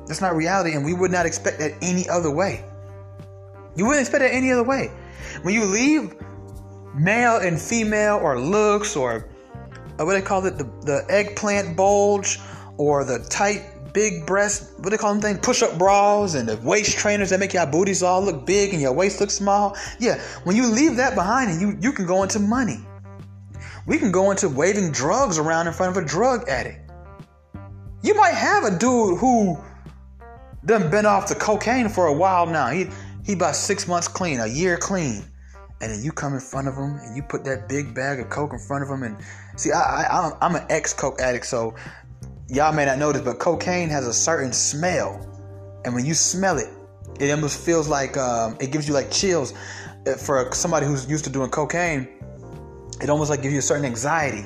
That's 0.07 0.21
not 0.21 0.37
reality, 0.37 0.73
and 0.73 0.85
we 0.85 0.95
would 0.95 1.11
not 1.11 1.27
expect 1.27 1.59
that 1.59 1.73
any 1.83 2.09
other 2.09 2.31
way. 2.31 2.65
You 3.77 3.85
wouldn't 3.85 4.01
expect 4.01 4.23
that 4.23 4.33
any 4.33 4.53
other 4.53 4.63
way. 4.63 4.91
When 5.43 5.55
you 5.55 5.65
leave 5.65 6.15
male 6.95 7.37
and 7.37 7.61
female, 7.61 8.17
or 8.17 8.41
looks, 8.41 8.97
or, 8.97 9.29
or 9.99 10.07
what 10.07 10.15
they 10.15 10.23
call 10.23 10.47
it, 10.47 10.57
the, 10.57 10.65
the 10.83 11.05
eggplant 11.09 11.77
bulge, 11.77 12.39
or 12.77 13.05
the 13.05 13.19
tight 13.29 13.78
big 13.93 14.27
breast, 14.27 14.79
what 14.79 14.91
they 14.91 14.97
call 14.97 15.13
them 15.13 15.23
things, 15.23 15.39
push 15.43 15.63
up 15.63 15.79
bras 15.79 16.35
and 16.35 16.49
the 16.49 16.57
waist 16.59 16.97
trainers 16.99 17.31
that 17.31 17.41
make 17.41 17.53
your 17.55 17.67
booties 17.67 18.03
all 18.03 18.23
look 18.23 18.47
big 18.47 18.73
and 18.73 18.81
your 18.81 18.93
waist 18.93 19.21
look 19.21 19.31
small. 19.31 19.77
Yeah, 19.99 20.21
when 20.45 20.57
you 20.57 20.67
leave 20.67 20.97
that 20.97 21.15
behind 21.15 21.51
and 21.51 21.61
you, 21.61 21.79
you 21.81 21.93
can 21.93 22.07
go 22.07 22.23
into 22.23 22.39
money. 22.39 22.79
We 23.87 23.99
can 23.99 24.13
go 24.13 24.31
into 24.31 24.49
waving 24.49 24.93
drugs 24.93 25.39
around 25.39 25.67
in 25.67 25.73
front 25.73 25.97
of 25.97 26.03
a 26.03 26.07
drug 26.07 26.49
addict. 26.49 26.91
You 28.03 28.15
might 28.15 28.35
have 28.35 28.65
a 28.65 28.79
dude 28.79 29.19
who 29.19 29.59
done 30.65 30.91
been 30.91 31.07
off 31.07 31.29
the 31.29 31.35
cocaine 31.35 31.89
for 31.89 32.07
a 32.07 32.13
while 32.13 32.47
now. 32.47 32.69
He 32.69 32.89
he 33.25 33.33
about 33.33 33.57
six 33.57 33.89
months 33.89 34.09
clean, 34.09 34.41
a 34.41 34.47
year 34.47 34.77
clean. 34.77 35.25
And 35.81 35.93
then 35.93 36.03
you 36.03 36.13
come 36.13 36.35
in 36.35 36.41
front 36.41 36.67
of 36.67 36.75
him 36.75 36.99
and 37.03 37.17
you 37.17 37.23
put 37.23 37.45
that 37.45 37.69
big 37.69 37.95
bag 37.95 38.21
of 38.21 38.31
coke 38.31 38.53
in 38.53 38.59
front 38.59 38.83
of 38.83 38.91
him 38.91 39.05
and 39.05 39.17
see 39.57 39.71
I, 39.71 40.05
I 40.05 40.33
I'm 40.41 40.55
an 40.57 40.67
ex 40.69 40.93
coke 40.93 41.21
addict 41.21 41.47
so 41.47 41.75
y'all 42.49 42.73
may 42.73 42.85
not 42.85 42.99
notice, 42.99 43.23
but 43.23 43.39
cocaine 43.39 43.89
has 43.91 44.07
a 44.07 44.13
certain 44.13 44.53
smell, 44.53 45.25
and 45.85 45.95
when 45.95 46.05
you 46.05 46.15
smell 46.15 46.59
it, 46.59 46.69
it 47.21 47.31
almost 47.31 47.65
feels 47.65 47.89
like 47.89 48.17
um, 48.17 48.57
it 48.61 48.71
gives 48.73 48.89
you 48.89 48.95
like 48.95 49.11
chills. 49.11 49.55
Uh, 50.07 50.15
for 50.15 50.51
somebody 50.53 50.87
who's 50.87 51.09
used 51.09 51.25
to 51.25 51.31
doing 51.31 51.51
cocaine, 51.51 52.09
it 53.03 53.11
almost 53.11 53.31
like 53.31 53.43
gives 53.43 53.53
you 53.53 53.59
a 53.59 53.63
certain 53.63 53.85
anxiety, 53.85 54.45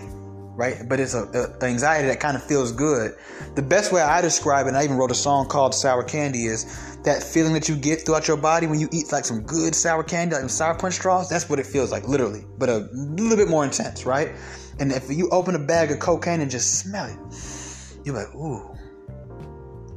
right? 0.55 0.89
But 0.89 0.99
it's 0.99 1.15
a, 1.15 1.55
a 1.61 1.65
anxiety 1.65 2.09
that 2.09 2.21
kind 2.21 2.37
of 2.37 2.43
feels 2.43 2.73
good. 2.73 3.15
The 3.55 3.63
best 3.63 3.93
way 3.93 4.01
I 4.01 4.21
describe 4.21 4.67
it, 4.67 4.71
and 4.71 4.79
I 4.79 4.85
even 4.85 4.97
wrote 4.97 5.11
a 5.11 5.17
song 5.17 5.47
called 5.49 5.75
"Sour 5.75 6.05
Candy," 6.05 6.47
is 6.47 6.97
that 7.05 7.23
feeling 7.23 7.53
that 7.53 7.69
you 7.69 7.77
get 7.77 8.07
throughout 8.07 8.27
your 8.27 8.37
body 8.37 8.67
when 8.67 8.81
you 8.81 8.89
eat 8.93 9.13
like 9.13 9.25
some 9.25 9.43
good 9.43 9.75
sour 9.75 10.03
candy, 10.03 10.35
like 10.35 10.41
some 10.41 10.49
sour 10.49 10.75
punch 10.75 10.95
straws. 10.95 11.29
That's 11.29 11.49
what 11.49 11.59
it 11.59 11.67
feels 11.67 11.93
like, 11.93 12.09
literally, 12.09 12.45
but 12.59 12.69
a 12.69 12.89
little 12.93 13.37
bit 13.37 13.49
more 13.49 13.65
intense, 13.65 14.07
right? 14.07 14.33
And 14.79 14.91
if 14.91 15.11
you 15.11 15.29
open 15.31 15.55
a 15.55 15.59
bag 15.59 15.91
of 15.91 15.99
cocaine 15.99 16.41
and 16.41 16.51
just 16.51 16.81
smell 16.81 17.07
it 17.07 17.19
you're 18.05 18.15
like, 18.15 18.35
ooh. 18.35 18.77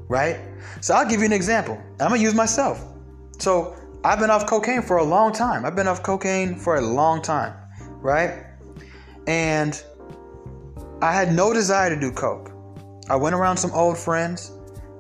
Right? 0.08 0.40
So 0.82 0.94
I'll 0.94 1.10
give 1.10 1.20
you 1.20 1.26
an 1.26 1.34
example. 1.34 1.82
I'm 2.00 2.10
gonna 2.10 2.22
use 2.22 2.36
myself. 2.36 2.84
So 3.40 3.76
I've 4.04 4.20
been 4.20 4.30
off 4.30 4.46
cocaine 4.46 4.82
for 4.82 4.98
a 4.98 5.04
long 5.04 5.34
time. 5.34 5.66
I've 5.66 5.76
been 5.76 5.88
off 5.88 6.04
cocaine 6.04 6.56
for 6.56 6.76
a 6.76 6.82
long 6.82 7.22
time, 7.22 7.54
right? 8.02 8.46
And 9.28 9.82
I 11.02 11.12
had 11.12 11.34
no 11.34 11.54
desire 11.54 11.90
to 11.90 12.00
do 12.00 12.12
coke. 12.12 12.52
I 13.10 13.16
went 13.16 13.36
around 13.36 13.58
some 13.58 13.72
old 13.72 13.98
friends. 13.98 14.52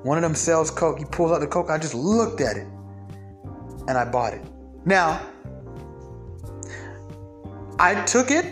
One 0.03 0.17
of 0.17 0.21
them 0.21 0.35
sells 0.35 0.69
coke. 0.71 0.99
He 0.99 1.05
pulls 1.05 1.31
out 1.31 1.39
the 1.39 1.47
coke. 1.47 1.69
I 1.69 1.77
just 1.77 1.95
looked 1.95 2.41
at 2.41 2.57
it 2.57 2.67
and 3.87 3.97
I 3.97 4.05
bought 4.05 4.33
it. 4.33 4.41
Now, 4.85 5.21
I 7.79 8.03
took 8.05 8.31
it. 8.31 8.45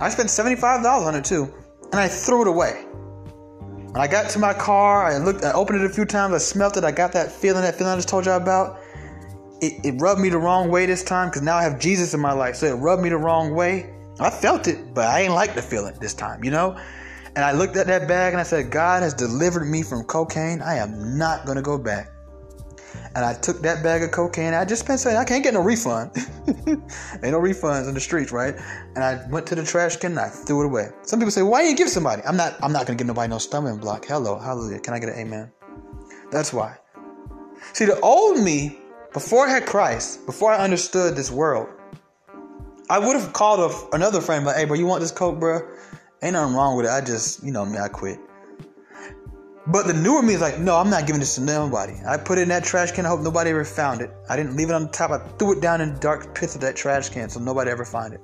I 0.00 0.08
spent 0.10 0.28
$75 0.28 0.84
on 0.84 1.14
it 1.14 1.24
too, 1.24 1.52
and 1.90 2.00
I 2.00 2.08
threw 2.08 2.42
it 2.42 2.48
away. 2.48 2.84
When 3.92 4.02
I 4.02 4.06
got 4.06 4.28
to 4.30 4.38
my 4.38 4.52
car, 4.52 5.06
I 5.06 5.16
looked, 5.16 5.44
I 5.44 5.52
opened 5.52 5.80
it 5.80 5.90
a 5.90 5.92
few 5.92 6.04
times, 6.04 6.34
I 6.34 6.38
smelled 6.38 6.76
it, 6.76 6.84
I 6.84 6.92
got 6.92 7.12
that 7.12 7.32
feeling, 7.32 7.62
that 7.62 7.76
feeling 7.76 7.92
I 7.92 7.96
just 7.96 8.08
told 8.08 8.26
you 8.26 8.32
about. 8.32 8.80
It, 9.62 9.84
it 9.84 10.00
rubbed 10.00 10.20
me 10.20 10.28
the 10.28 10.38
wrong 10.38 10.70
way 10.70 10.84
this 10.84 11.02
time 11.02 11.28
because 11.28 11.40
now 11.40 11.56
I 11.56 11.62
have 11.62 11.78
Jesus 11.78 12.12
in 12.12 12.20
my 12.20 12.32
life, 12.32 12.56
so 12.56 12.66
it 12.66 12.74
rubbed 12.74 13.02
me 13.02 13.08
the 13.08 13.16
wrong 13.16 13.54
way. 13.54 13.94
I 14.20 14.28
felt 14.28 14.68
it, 14.68 14.92
but 14.92 15.06
I 15.06 15.20
ain't 15.22 15.32
like 15.32 15.54
the 15.54 15.62
feeling 15.62 15.96
this 16.00 16.12
time, 16.12 16.44
you 16.44 16.50
know? 16.50 16.78
And 17.34 17.44
I 17.44 17.52
looked 17.52 17.76
at 17.76 17.86
that 17.86 18.06
bag 18.06 18.34
and 18.34 18.40
I 18.40 18.42
said, 18.42 18.70
God 18.70 19.02
has 19.02 19.14
delivered 19.14 19.64
me 19.64 19.82
from 19.82 20.04
cocaine. 20.04 20.60
I 20.60 20.74
am 20.74 21.16
not 21.16 21.46
going 21.46 21.56
to 21.56 21.62
go 21.62 21.78
back. 21.78 22.10
And 23.14 23.24
I 23.24 23.34
took 23.34 23.62
that 23.62 23.82
bag 23.82 24.02
of 24.02 24.10
cocaine. 24.10 24.54
I 24.54 24.64
just 24.64 24.86
been 24.86 24.98
saying 24.98 25.16
I 25.16 25.24
can't 25.24 25.42
get 25.42 25.54
no 25.54 25.62
refund. 25.62 26.10
Ain't 26.66 27.32
no 27.32 27.40
refunds 27.40 27.88
in 27.88 27.94
the 27.94 28.00
streets, 28.00 28.32
right? 28.32 28.54
And 28.94 29.04
I 29.04 29.26
went 29.28 29.46
to 29.48 29.54
the 29.54 29.64
trash 29.64 29.96
can 29.96 30.12
and 30.12 30.20
I 30.20 30.28
threw 30.28 30.62
it 30.62 30.66
away. 30.66 30.88
Some 31.02 31.18
people 31.18 31.30
say, 31.30 31.42
"Why 31.42 31.62
you 31.62 31.76
give 31.76 31.88
somebody?" 31.88 32.22
I'm 32.24 32.36
not. 32.36 32.56
I'm 32.62 32.72
not 32.72 32.86
gonna 32.86 32.96
give 32.96 33.06
nobody 33.06 33.28
no 33.28 33.38
stumbling 33.38 33.78
block. 33.78 34.06
Hello, 34.06 34.38
hallelujah. 34.38 34.80
Can 34.80 34.94
I 34.94 34.98
get 34.98 35.08
an 35.08 35.18
amen? 35.18 35.52
That's 36.30 36.52
why. 36.52 36.76
See, 37.72 37.84
the 37.84 37.98
old 38.00 38.38
me, 38.38 38.78
before 39.12 39.46
I 39.46 39.50
had 39.50 39.66
Christ, 39.66 40.26
before 40.26 40.52
I 40.52 40.58
understood 40.58 41.16
this 41.16 41.30
world, 41.30 41.68
I 42.90 42.98
would 42.98 43.16
have 43.16 43.32
called 43.32 43.70
a, 43.70 43.96
another 43.96 44.20
friend, 44.20 44.44
like, 44.44 44.56
"Hey, 44.56 44.64
bro, 44.64 44.76
you 44.76 44.86
want 44.86 45.00
this 45.00 45.12
coke, 45.12 45.38
bro? 45.38 45.60
Ain't 46.22 46.32
nothing 46.32 46.54
wrong 46.54 46.76
with 46.76 46.86
it. 46.86 46.90
I 46.90 47.00
just, 47.00 47.42
you 47.42 47.52
know 47.52 47.64
me, 47.64 47.78
I 47.78 47.88
quit." 47.88 48.18
But 49.70 49.86
the 49.86 49.92
newer 49.92 50.22
me 50.22 50.32
is 50.32 50.40
like, 50.40 50.58
no, 50.58 50.76
I'm 50.76 50.88
not 50.88 51.06
giving 51.06 51.20
this 51.20 51.34
to 51.34 51.42
nobody. 51.42 51.92
I 52.06 52.16
put 52.16 52.38
it 52.38 52.42
in 52.42 52.48
that 52.48 52.64
trash 52.64 52.92
can. 52.92 53.04
I 53.04 53.10
hope 53.10 53.20
nobody 53.20 53.50
ever 53.50 53.66
found 53.66 54.00
it. 54.00 54.10
I 54.26 54.34
didn't 54.34 54.56
leave 54.56 54.70
it 54.70 54.72
on 54.72 54.84
the 54.84 54.88
top. 54.88 55.10
I 55.10 55.18
threw 55.36 55.52
it 55.52 55.60
down 55.60 55.82
in 55.82 55.92
the 55.92 56.00
dark 56.00 56.34
pits 56.34 56.54
of 56.54 56.62
that 56.62 56.74
trash 56.74 57.10
can 57.10 57.28
so 57.28 57.38
nobody 57.38 57.70
ever 57.70 57.84
find 57.84 58.14
it. 58.14 58.20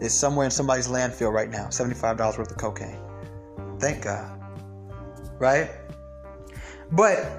It's 0.00 0.12
somewhere 0.12 0.44
in 0.44 0.50
somebody's 0.50 0.88
landfill 0.88 1.32
right 1.32 1.50
now. 1.50 1.68
$75 1.68 2.36
worth 2.36 2.50
of 2.50 2.56
cocaine. 2.56 2.98
Thank 3.78 4.02
God. 4.02 4.40
Right? 5.38 5.70
But 6.90 7.30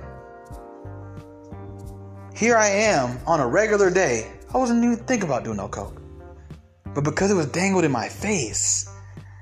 here 2.33 2.55
I 2.55 2.67
am 2.67 3.19
on 3.27 3.41
a 3.41 3.47
regular 3.47 3.89
day. 3.89 4.31
I 4.53 4.57
wasn't 4.57 4.85
even 4.85 4.97
thinking 5.05 5.27
about 5.27 5.43
doing 5.43 5.57
no 5.57 5.67
coke. 5.67 6.01
But 6.95 7.03
because 7.03 7.29
it 7.29 7.35
was 7.35 7.47
dangled 7.47 7.83
in 7.83 7.91
my 7.91 8.07
face, 8.07 8.89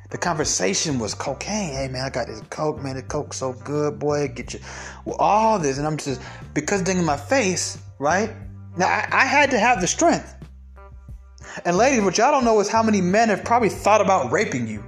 the 0.09 0.17
conversation 0.17 0.99
was 0.99 1.13
cocaine. 1.13 1.73
Hey 1.73 1.87
man, 1.87 2.05
I 2.05 2.09
got 2.09 2.27
this 2.27 2.41
coke, 2.49 2.81
man. 2.81 2.95
The 2.95 3.03
coke 3.03 3.33
so 3.33 3.53
good, 3.53 3.99
boy. 3.99 4.29
Get 4.29 4.53
you 4.53 4.59
well, 5.05 5.17
all 5.17 5.59
this, 5.59 5.77
and 5.77 5.87
I'm 5.87 5.97
just 5.97 6.21
because 6.53 6.81
thing 6.81 6.97
in 6.97 7.05
my 7.05 7.17
face, 7.17 7.77
right? 7.99 8.31
Now 8.77 8.87
I, 8.87 9.07
I 9.11 9.25
had 9.25 9.51
to 9.51 9.59
have 9.59 9.81
the 9.81 9.87
strength. 9.87 10.33
And 11.65 11.75
ladies, 11.75 12.01
what 12.03 12.17
y'all 12.17 12.31
don't 12.31 12.45
know 12.45 12.59
is 12.59 12.69
how 12.69 12.83
many 12.83 13.01
men 13.01 13.29
have 13.29 13.43
probably 13.43 13.69
thought 13.69 13.99
about 13.99 14.31
raping 14.31 14.67
you, 14.67 14.83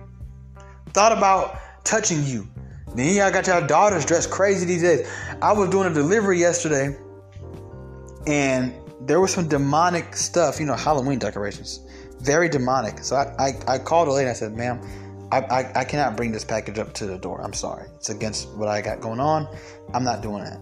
thought 0.94 1.12
about 1.12 1.60
touching 1.84 2.24
you. 2.24 2.48
Then 2.96 3.16
y'all 3.16 3.32
got 3.32 3.48
y'all 3.48 3.66
daughters 3.66 4.06
dressed 4.06 4.32
crazy 4.32 4.66
these 4.66 4.82
days. 4.82 5.10
I 5.42 5.52
was 5.52 5.70
doing 5.70 5.92
a 5.92 5.94
delivery 5.94 6.40
yesterday, 6.40 6.98
and 8.26 8.74
there 9.02 9.20
was 9.20 9.34
some 9.34 9.48
demonic 9.48 10.16
stuff, 10.16 10.60
you 10.60 10.66
know, 10.66 10.76
Halloween 10.76 11.20
decorations. 11.20 11.82
Very 12.20 12.50
demonic. 12.50 13.04
So 13.04 13.16
I, 13.16 13.34
I, 13.40 13.76
I 13.76 13.80
called 13.80 14.08
a 14.08 14.12
lady. 14.12 14.30
I 14.30 14.34
said, 14.34 14.56
ma'am, 14.56 14.82
I, 15.32 15.40
I, 15.42 15.80
I 15.82 15.84
cannot 15.84 16.18
bring 16.18 16.32
this 16.32 16.44
package 16.44 16.80
up 16.80 16.94
to 16.96 17.06
the 17.06 17.18
door. 17.18 17.42
I'm 17.42 17.54
sorry. 17.54 17.88
It's 17.96 18.10
against 18.10 18.50
what 18.50 18.68
I 18.68 18.82
got 18.82 19.00
going 19.00 19.20
on. 19.20 19.48
I'm 19.94 20.04
not 20.04 20.22
doing 20.22 20.44
that. 20.44 20.60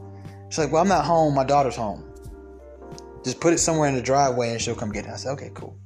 She's 0.50 0.60
like, 0.60 0.72
Well, 0.72 0.82
I'm 0.82 0.88
not 0.88 1.06
home. 1.06 1.34
My 1.34 1.44
daughter's 1.44 1.76
home. 1.76 2.04
Just 3.24 3.40
put 3.40 3.54
it 3.54 3.60
somewhere 3.60 3.88
in 3.90 3.96
the 3.96 4.02
driveway 4.02 4.52
and 4.52 4.62
she'll 4.62 4.76
come 4.76 4.92
get 4.92 5.06
it. 5.06 5.12
I 5.12 5.16
said, 5.16 5.32
Okay, 5.32 5.52
cool. 5.54 5.78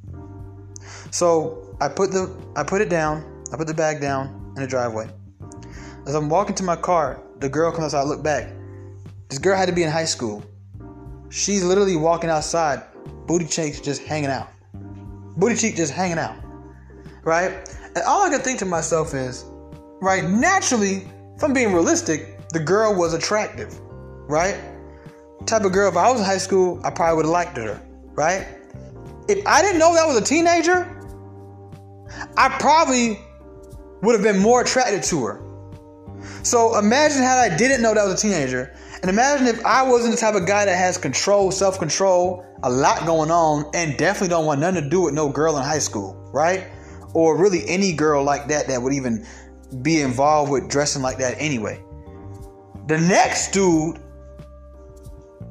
So 1.12 1.76
I 1.80 1.88
put 1.88 2.12
the 2.12 2.36
I 2.56 2.64
put 2.64 2.82
it 2.82 2.90
down. 2.90 3.44
I 3.54 3.58
put 3.58 3.68
the 3.68 3.74
bag 3.74 4.02
down. 4.02 4.54
in 4.56 4.62
the 4.62 4.68
driveway. 4.68 5.10
As 6.08 6.16
I'm 6.16 6.30
walking 6.30 6.56
to 6.56 6.64
my 6.64 6.76
car, 6.76 7.22
the 7.40 7.50
girl 7.50 7.72
comes 7.72 7.94
outside. 7.94 8.02
I 8.02 8.04
look 8.04 8.24
back. 8.24 8.52
This 9.30 9.40
girl 9.40 9.56
had 9.56 9.68
to 9.68 9.74
be 9.74 9.84
in 9.84 9.90
high 9.90 10.06
school. 10.06 10.44
She's 11.30 11.64
literally 11.64 11.96
walking 11.96 12.30
outside, 12.30 12.82
booty 13.28 13.46
cheeks 13.46 13.80
just 13.80 14.02
hanging 14.04 14.30
out. 14.30 14.50
Booty 15.38 15.56
cheek 15.56 15.76
just 15.76 15.94
hanging 15.94 16.18
out. 16.18 16.36
Right? 17.24 17.70
And 17.96 18.04
all 18.06 18.24
I 18.24 18.30
could 18.30 18.44
think 18.44 18.60
to 18.60 18.66
myself 18.66 19.14
is, 19.14 19.46
right, 20.02 20.24
naturally, 20.24 21.08
if 21.36 21.44
I'm 21.44 21.54
being 21.54 21.74
realistic, 21.74 22.48
the 22.50 22.60
girl 22.60 22.96
was 22.96 23.14
attractive. 23.14 23.78
Right? 24.28 24.60
Type 25.46 25.64
of 25.64 25.72
girl, 25.72 25.90
if 25.90 25.98
I 25.98 26.10
was 26.10 26.20
in 26.20 26.26
high 26.26 26.38
school, 26.38 26.80
I 26.84 26.90
probably 26.92 27.18
would 27.18 27.26
have 27.26 27.32
liked 27.32 27.58
her. 27.58 27.82
Right? 28.14 28.48
If 29.28 29.46
I 29.46 29.62
didn't 29.62 29.80
know 29.80 29.94
that 29.94 30.08
was 30.08 30.18
a 30.18 30.24
teenager, 30.24 30.88
I 32.38 32.50
probably 32.60 33.20
would 34.02 34.14
have 34.14 34.24
been 34.24 34.42
more 34.42 34.62
attracted 34.62 35.04
to 35.04 35.26
her. 35.26 35.42
So 36.44 36.78
imagine 36.78 37.24
how 37.24 37.38
I 37.38 37.56
didn't 37.56 37.82
know 37.82 37.94
that 37.94 38.06
was 38.06 38.14
a 38.14 38.28
teenager. 38.28 38.76
And 39.02 39.10
imagine 39.10 39.48
if 39.48 39.64
I 39.66 39.84
wasn't 39.84 40.14
the 40.14 40.20
type 40.20 40.36
of 40.36 40.46
guy 40.46 40.66
that 40.66 40.78
has 40.78 40.98
control, 40.98 41.52
self 41.52 41.80
control, 41.80 42.46
a 42.64 42.70
lot 42.70 43.06
going 43.06 43.32
on, 43.32 43.70
and 43.74 43.98
definitely 43.98 44.30
don't 44.30 44.46
want 44.46 44.60
nothing 44.60 44.84
to 44.84 44.90
do 44.90 45.02
with 45.02 45.14
no 45.14 45.30
girl 45.30 45.58
in 45.58 45.64
high 45.64 45.80
school, 45.80 46.14
right? 46.32 46.68
Or 47.14 47.38
really 47.38 47.68
any 47.68 47.94
girl 47.94 48.24
like 48.24 48.48
that 48.48 48.68
that 48.68 48.82
would 48.82 48.94
even 48.94 49.26
be 49.82 50.02
involved 50.02 50.52
with 50.52 50.70
dressing 50.70 51.02
like 51.02 51.18
that 51.18 51.36
anyway. 51.38 51.84
The 52.88 52.98
next 52.98 53.52
dude 53.52 54.00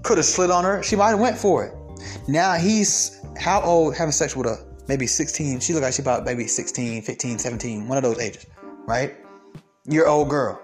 could 0.02 0.18
have 0.18 0.26
slid 0.26 0.50
on 0.50 0.64
her. 0.64 0.82
She 0.82 0.96
might 0.96 1.10
have 1.10 1.20
went 1.20 1.36
for 1.36 1.64
it. 1.64 1.74
Now 2.28 2.54
he's 2.54 3.20
how 3.38 3.60
old 3.62 3.96
having 3.96 4.12
sex 4.12 4.34
with 4.34 4.46
a 4.46 4.64
maybe 4.88 5.06
16. 5.06 5.60
She 5.60 5.72
looked 5.72 5.84
like 5.84 5.94
she 5.94 6.02
about 6.02 6.24
maybe 6.24 6.46
16, 6.46 7.02
15, 7.02 7.38
17, 7.38 7.88
one 7.88 7.96
of 7.98 8.04
those 8.04 8.18
ages, 8.18 8.46
right? 8.86 9.16
Your 9.86 10.08
old 10.08 10.28
girl. 10.28 10.60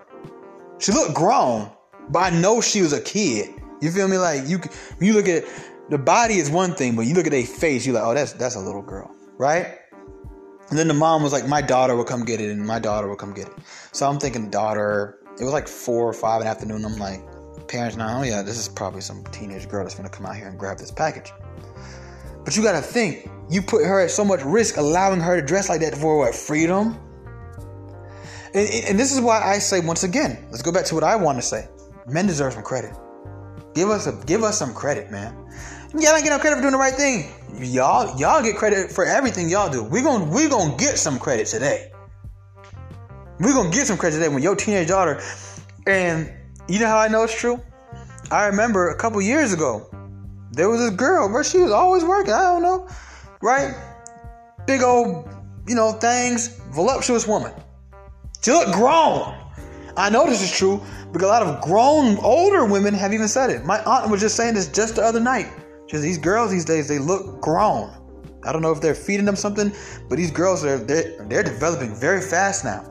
She 0.78 0.92
looked 0.92 1.14
grown, 1.14 1.70
but 2.10 2.18
I 2.20 2.30
know 2.30 2.60
she 2.60 2.82
was 2.82 2.92
a 2.92 3.00
kid. 3.00 3.54
You 3.80 3.90
feel 3.90 4.08
me? 4.08 4.18
Like 4.18 4.46
you, 4.46 4.60
you 5.00 5.12
look 5.12 5.28
at 5.28 5.44
the 5.90 5.98
body 5.98 6.36
is 6.36 6.50
one 6.50 6.74
thing, 6.74 6.96
but 6.96 7.02
you 7.02 7.14
look 7.14 7.26
at 7.26 7.32
their 7.32 7.46
face, 7.46 7.86
you're 7.86 7.94
like, 7.94 8.04
oh, 8.04 8.14
that's 8.14 8.32
that's 8.32 8.56
a 8.56 8.60
little 8.60 8.82
girl, 8.82 9.14
right? 9.38 9.78
And 10.68 10.78
then 10.78 10.88
the 10.88 10.94
mom 10.94 11.22
was 11.22 11.32
like, 11.32 11.46
my 11.46 11.62
daughter 11.62 11.94
will 11.94 12.04
come 12.04 12.24
get 12.24 12.40
it, 12.40 12.50
and 12.50 12.66
my 12.66 12.78
daughter 12.78 13.08
will 13.08 13.16
come 13.16 13.32
get 13.32 13.48
it. 13.48 13.54
So 13.92 14.08
I'm 14.08 14.18
thinking, 14.18 14.50
daughter. 14.50 15.18
It 15.38 15.44
was 15.44 15.52
like 15.52 15.68
four 15.68 16.08
or 16.08 16.12
five 16.14 16.40
in 16.40 16.46
the 16.46 16.50
afternoon. 16.50 16.84
I'm 16.84 16.96
like, 16.96 17.20
parents 17.68 17.96
now, 17.96 18.20
oh 18.20 18.22
yeah, 18.22 18.42
this 18.42 18.58
is 18.58 18.68
probably 18.68 19.02
some 19.02 19.22
teenage 19.24 19.68
girl 19.68 19.84
that's 19.84 19.94
gonna 19.94 20.08
come 20.08 20.24
out 20.24 20.36
here 20.36 20.48
and 20.48 20.58
grab 20.58 20.78
this 20.78 20.90
package. 20.90 21.30
But 22.44 22.56
you 22.56 22.62
gotta 22.62 22.80
think, 22.80 23.28
you 23.48 23.62
put 23.62 23.84
her 23.84 24.00
at 24.00 24.10
so 24.10 24.24
much 24.24 24.42
risk 24.44 24.76
allowing 24.76 25.20
her 25.20 25.40
to 25.40 25.46
dress 25.46 25.68
like 25.68 25.80
that 25.80 25.94
for 25.96 26.18
what 26.18 26.34
freedom 26.34 26.98
and, 28.54 28.68
and 28.88 28.98
this 28.98 29.12
is 29.12 29.20
why 29.20 29.40
i 29.42 29.58
say 29.58 29.80
once 29.80 30.02
again 30.02 30.46
let's 30.50 30.62
go 30.62 30.72
back 30.72 30.84
to 30.84 30.94
what 30.94 31.04
i 31.04 31.14
want 31.14 31.38
to 31.38 31.42
say 31.42 31.68
men 32.06 32.26
deserve 32.26 32.52
some 32.52 32.62
credit 32.62 32.92
give 33.74 33.88
us 33.88 34.06
a 34.06 34.24
give 34.26 34.42
us 34.42 34.58
some 34.58 34.74
credit 34.74 35.10
man 35.10 35.34
y'all 36.00 36.12
don't 36.12 36.22
get 36.22 36.30
no 36.30 36.38
credit 36.38 36.56
for 36.56 36.62
doing 36.62 36.72
the 36.72 36.78
right 36.78 36.94
thing 36.94 37.32
y'all 37.58 38.18
y'all 38.18 38.42
get 38.42 38.56
credit 38.56 38.90
for 38.90 39.04
everything 39.04 39.48
y'all 39.48 39.70
do 39.70 39.82
we're 39.84 40.02
gonna 40.02 40.24
we're 40.26 40.48
gonna 40.48 40.76
get 40.76 40.98
some 40.98 41.18
credit 41.18 41.46
today 41.46 41.90
we're 43.40 43.54
gonna 43.54 43.70
get 43.70 43.86
some 43.86 43.96
credit 43.96 44.16
today 44.16 44.28
when 44.28 44.42
your 44.42 44.54
teenage 44.54 44.88
daughter 44.88 45.20
and 45.86 46.32
you 46.68 46.78
know 46.78 46.86
how 46.86 46.98
i 46.98 47.08
know 47.08 47.22
it's 47.22 47.38
true 47.38 47.60
i 48.30 48.46
remember 48.46 48.90
a 48.90 48.96
couple 48.96 49.20
years 49.22 49.52
ago 49.52 49.88
there 50.52 50.68
was 50.68 50.80
this 50.80 50.90
girl 50.90 51.30
where 51.32 51.44
she 51.44 51.58
was 51.58 51.72
always 51.72 52.04
working 52.04 52.32
i 52.32 52.42
don't 52.42 52.62
know 52.62 52.88
right? 53.42 53.74
Big 54.66 54.82
old, 54.82 55.28
you 55.66 55.74
know, 55.74 55.92
things, 55.92 56.58
voluptuous 56.72 57.26
woman. 57.26 57.52
She 58.42 58.52
looked 58.52 58.72
grown. 58.72 59.34
I 59.96 60.10
know 60.10 60.26
this 60.26 60.42
is 60.42 60.56
true 60.56 60.82
because 61.12 61.28
a 61.28 61.30
lot 61.30 61.42
of 61.42 61.62
grown, 61.62 62.18
older 62.18 62.64
women 62.66 62.94
have 62.94 63.12
even 63.12 63.28
said 63.28 63.50
it. 63.50 63.64
My 63.64 63.82
aunt 63.84 64.10
was 64.10 64.20
just 64.20 64.36
saying 64.36 64.54
this 64.54 64.68
just 64.68 64.96
the 64.96 65.02
other 65.02 65.20
night. 65.20 65.48
Just 65.88 66.02
these 66.02 66.18
girls 66.18 66.50
these 66.50 66.64
days, 66.64 66.88
they 66.88 66.98
look 66.98 67.40
grown. 67.40 67.92
I 68.44 68.52
don't 68.52 68.62
know 68.62 68.72
if 68.72 68.80
they're 68.80 68.94
feeding 68.94 69.26
them 69.26 69.36
something, 69.36 69.72
but 70.08 70.16
these 70.16 70.30
girls 70.30 70.64
are 70.64 70.78
they're, 70.78 71.24
they're 71.26 71.42
developing 71.42 71.94
very 71.94 72.20
fast 72.20 72.64
now. 72.64 72.84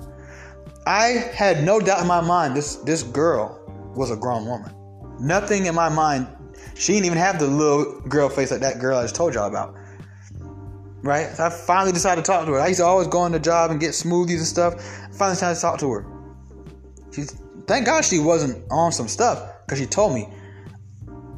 I 0.86 1.29
had 1.34 1.63
no 1.63 1.79
doubt 1.79 2.01
in 2.01 2.08
my 2.08 2.21
mind 2.21 2.55
this 2.55 2.75
this 2.77 3.03
girl 3.03 3.62
was 3.95 4.12
a 4.12 4.15
grown 4.15 4.45
woman. 4.45 4.73
Nothing 5.19 5.65
in 5.65 5.75
my 5.75 5.89
mind. 5.89 6.27
She 6.75 6.93
didn't 6.93 7.05
even 7.05 7.17
have 7.17 7.39
the 7.39 7.47
little 7.47 8.01
girl 8.01 8.27
face 8.29 8.51
like 8.51 8.62
that 8.62 8.79
girl 8.79 8.97
I 8.97 9.03
just 9.03 9.15
told 9.15 9.34
y'all 9.34 9.47
about 9.47 9.75
right? 11.05 11.29
So 11.36 11.45
I 11.45 11.49
finally 11.49 11.91
decided 11.91 12.25
to 12.25 12.31
talk 12.31 12.45
to 12.45 12.53
her. 12.53 12.60
I 12.60 12.67
used 12.67 12.79
to 12.79 12.86
always 12.86 13.08
go 13.08 13.19
on 13.19 13.31
the 13.31 13.39
job 13.39 13.71
and 13.71 13.79
get 13.79 13.91
smoothies 13.91 14.38
and 14.38 14.47
stuff. 14.47 14.73
I 14.75 15.12
finally 15.12 15.36
decided 15.36 15.55
to 15.55 15.62
talk 15.62 15.79
to 15.79 15.91
her. 15.91 16.05
She's 17.12 17.39
thank 17.67 17.86
God 17.86 18.03
she 18.03 18.19
wasn't 18.19 18.63
on 18.71 18.91
some 18.91 19.08
stuff 19.08 19.65
because 19.65 19.79
she 19.79 19.86
told 19.86 20.13
me. 20.13 20.27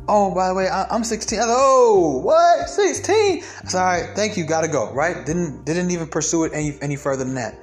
Oh, 0.09 0.33
by 0.33 0.47
the 0.47 0.53
way, 0.53 0.69
I, 0.69 0.95
am 0.95 1.03
16. 1.03 1.39
Oh, 1.41 2.21
what? 2.23 2.69
16? 2.69 3.15
I 3.15 3.41
said, 3.67 3.79
all 3.79 3.85
right, 3.85 4.15
thank 4.15 4.37
you, 4.37 4.45
gotta 4.45 4.67
go, 4.69 4.91
right? 4.93 5.25
Didn't 5.25 5.65
didn't 5.65 5.91
even 5.91 6.07
pursue 6.07 6.45
it 6.45 6.53
any 6.53 6.77
any 6.81 6.95
further 6.95 7.25
than 7.25 7.35
that. 7.35 7.57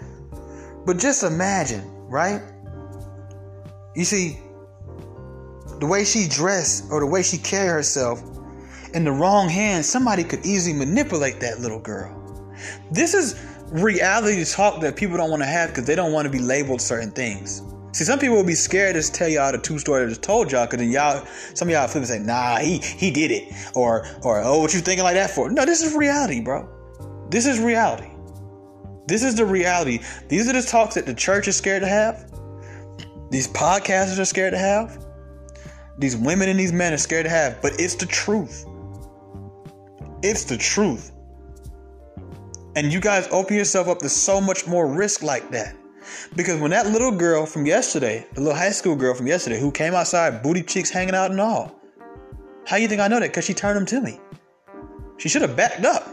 But 0.85 0.99
just 0.99 1.23
imagine, 1.23 1.83
right? 2.09 2.43
You 3.95 4.05
see, 4.05 4.39
the 5.81 5.87
way 5.87 6.05
she 6.05 6.29
dressed 6.29 6.91
or 6.91 7.01
the 7.01 7.07
way 7.07 7.23
she 7.23 7.39
carried 7.39 7.71
herself 7.71 8.23
in 8.93 9.05
the 9.05 9.13
wrong 9.13 9.49
hands, 9.49 9.89
somebody 9.89 10.23
could 10.23 10.45
easily 10.45 10.77
manipulate 10.77 11.41
that 11.41 11.61
little 11.61 11.81
girl. 11.81 12.21
This 12.91 13.15
is 13.15 13.41
reality 13.71 14.45
talk 14.45 14.81
that 14.83 14.97
people 14.97 15.17
don't 15.17 15.31
want 15.31 15.43
to 15.43 15.49
have 15.49 15.71
because 15.71 15.85
they 15.85 15.95
don't 15.95 16.13
want 16.13 16.27
to 16.27 16.31
be 16.31 16.39
labeled 16.39 16.81
certain 16.81 17.11
things. 17.11 17.63
See, 17.95 18.03
some 18.03 18.19
people 18.19 18.35
will 18.35 18.43
be 18.43 18.57
scared 18.57 18.97
to 19.01 19.13
tell 19.13 19.29
y'all 19.29 19.53
the 19.53 19.59
two 19.59 19.79
story 19.79 20.03
I 20.03 20.09
just 20.09 20.21
told 20.21 20.51
y'all, 20.51 20.67
because 20.67 20.81
then 20.81 20.91
y'all, 20.91 21.25
some 21.55 21.69
of 21.69 21.73
y'all 21.73 21.87
flip 21.87 22.03
and 22.03 22.09
say, 22.09 22.19
"Nah, 22.19 22.57
he 22.57 22.79
he 22.79 23.13
did 23.13 23.31
it," 23.31 23.55
or 23.77 24.05
or 24.25 24.43
"Oh, 24.43 24.59
what 24.59 24.75
you 24.75 24.81
thinking 24.81 25.05
like 25.05 25.15
that 25.15 25.31
for?" 25.31 25.49
No, 25.49 25.65
this 25.65 25.81
is 25.81 25.95
reality, 25.95 26.41
bro. 26.41 26.69
This 27.31 27.47
is 27.47 27.61
reality. 27.61 28.11
This 29.07 29.23
is 29.23 29.37
the 29.37 29.47
reality. 29.47 30.01
These 30.27 30.49
are 30.49 30.53
the 30.53 30.63
talks 30.63 30.97
that 30.97 31.07
the 31.07 31.15
church 31.15 31.47
is 31.47 31.57
scared 31.57 31.83
to 31.83 31.89
have. 31.89 32.29
These 33.31 33.47
podcasters 33.47 34.19
are 34.19 34.25
scared 34.25 34.55
to 34.55 34.59
have. 34.59 34.99
These 35.99 36.17
women 36.17 36.49
and 36.49 36.59
these 36.59 36.73
men 36.73 36.93
are 36.93 36.99
scared 36.99 37.27
to 37.27 37.31
have. 37.31 37.63
But 37.63 37.79
it's 37.79 37.95
the 37.95 38.07
truth. 38.07 38.65
It's 40.25 40.43
the 40.43 40.57
truth. 40.57 41.13
And 42.75 42.93
you 42.93 42.99
guys 42.99 43.29
open 43.31 43.57
yourself 43.57 43.87
up 43.87 44.01
to 44.01 44.09
so 44.09 44.41
much 44.41 44.67
more 44.67 44.93
risk 44.93 45.23
like 45.23 45.49
that. 45.53 45.77
Because 46.37 46.61
when 46.61 46.71
that 46.71 46.87
little 46.87 47.11
girl 47.11 47.47
from 47.47 47.67
yesterday, 47.67 48.27
the 48.35 48.41
little 48.41 48.57
high 48.57 48.71
school 48.71 48.97
girl 48.97 49.15
from 49.15 49.27
yesterday 49.27 49.59
who 49.59 49.71
came 49.71 49.95
outside, 49.95 50.43
booty 50.43 50.63
cheeks 50.63 50.91
hanging 50.91 51.15
out 51.15 51.31
and 51.31 51.41
all, 51.41 51.75
how 52.67 52.77
you 52.77 52.89
think 52.89 53.01
I 53.01 53.09
know 53.09 53.21
that? 53.21 53.31
Because 53.31 53.45
she 53.45 53.55
turned 53.55 53.77
them 53.77 53.87
to 53.87 54.01
me. 54.01 54.21
She 55.19 55.29
should 55.29 55.43
have 55.43 55.57
backed 55.57 55.85
up. 55.85 56.09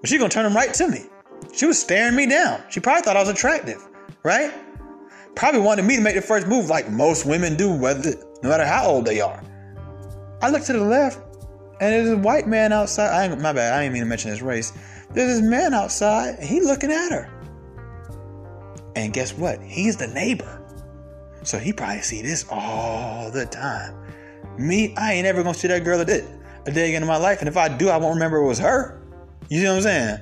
But 0.00 0.08
she 0.08 0.18
gonna 0.18 0.30
turn 0.30 0.44
them 0.44 0.54
right 0.54 0.72
to 0.74 0.88
me. 0.88 1.06
She 1.52 1.66
was 1.66 1.80
staring 1.80 2.16
me 2.16 2.26
down. 2.26 2.62
She 2.70 2.80
probably 2.80 3.02
thought 3.02 3.16
I 3.16 3.20
was 3.20 3.28
attractive, 3.28 3.86
right? 4.22 4.52
Probably 5.34 5.60
wanted 5.60 5.84
me 5.84 5.96
to 5.96 6.02
make 6.02 6.14
the 6.14 6.22
first 6.22 6.46
move 6.46 6.68
like 6.68 6.90
most 6.90 7.26
women 7.26 7.56
do, 7.56 7.72
whether 7.72 8.14
no 8.42 8.48
matter 8.48 8.64
how 8.64 8.86
old 8.86 9.04
they 9.04 9.20
are. 9.20 9.42
I 10.42 10.50
look 10.50 10.62
to 10.64 10.72
the 10.72 10.84
left. 10.84 11.18
And 11.80 11.92
there's 11.92 12.10
a 12.10 12.16
white 12.16 12.46
man 12.46 12.72
outside. 12.72 13.10
I 13.10 13.24
ain't, 13.24 13.40
my 13.40 13.52
bad. 13.52 13.74
I 13.74 13.82
didn't 13.82 13.94
mean 13.94 14.02
to 14.02 14.08
mention 14.08 14.30
his 14.30 14.42
race. 14.42 14.72
There's 15.10 15.40
this 15.40 15.42
man 15.42 15.74
outside, 15.74 16.36
and 16.36 16.48
he 16.48 16.60
looking 16.60 16.92
at 16.92 17.10
her. 17.10 17.28
And 18.96 19.12
guess 19.12 19.32
what? 19.32 19.60
He's 19.62 19.96
the 19.96 20.06
neighbor. 20.08 20.60
So 21.42 21.58
he 21.58 21.72
probably 21.72 22.00
see 22.02 22.22
this 22.22 22.46
all 22.50 23.30
the 23.30 23.46
time. 23.46 23.94
Me, 24.58 24.94
I 24.96 25.14
ain't 25.14 25.26
ever 25.26 25.42
gonna 25.42 25.54
see 25.54 25.68
that 25.68 25.84
girl 25.84 26.00
a 26.00 26.04
day, 26.04 26.24
a 26.66 26.70
day 26.70 26.88
again 26.88 27.02
in 27.02 27.08
my 27.08 27.16
life. 27.16 27.40
And 27.40 27.48
if 27.48 27.56
I 27.56 27.68
do, 27.68 27.88
I 27.88 27.96
won't 27.96 28.14
remember 28.14 28.38
it 28.38 28.46
was 28.46 28.58
her. 28.58 29.00
You 29.48 29.60
see 29.60 29.66
what 29.66 29.76
I'm 29.76 29.82
saying? 29.82 30.18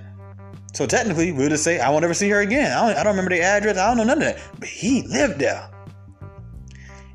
So 0.74 0.86
technically, 0.86 1.32
we'll 1.32 1.50
just 1.50 1.64
say 1.64 1.80
I 1.80 1.90
won't 1.90 2.04
ever 2.04 2.14
see 2.14 2.30
her 2.30 2.40
again. 2.40 2.72
I 2.72 2.86
don't, 2.86 2.98
I 2.98 3.04
don't 3.04 3.12
remember 3.12 3.30
the 3.30 3.42
address. 3.42 3.76
I 3.76 3.88
don't 3.88 3.98
know 3.98 4.04
none 4.04 4.18
of 4.18 4.24
that. 4.24 4.40
But 4.58 4.68
he 4.68 5.02
lived 5.02 5.38
there. 5.38 5.68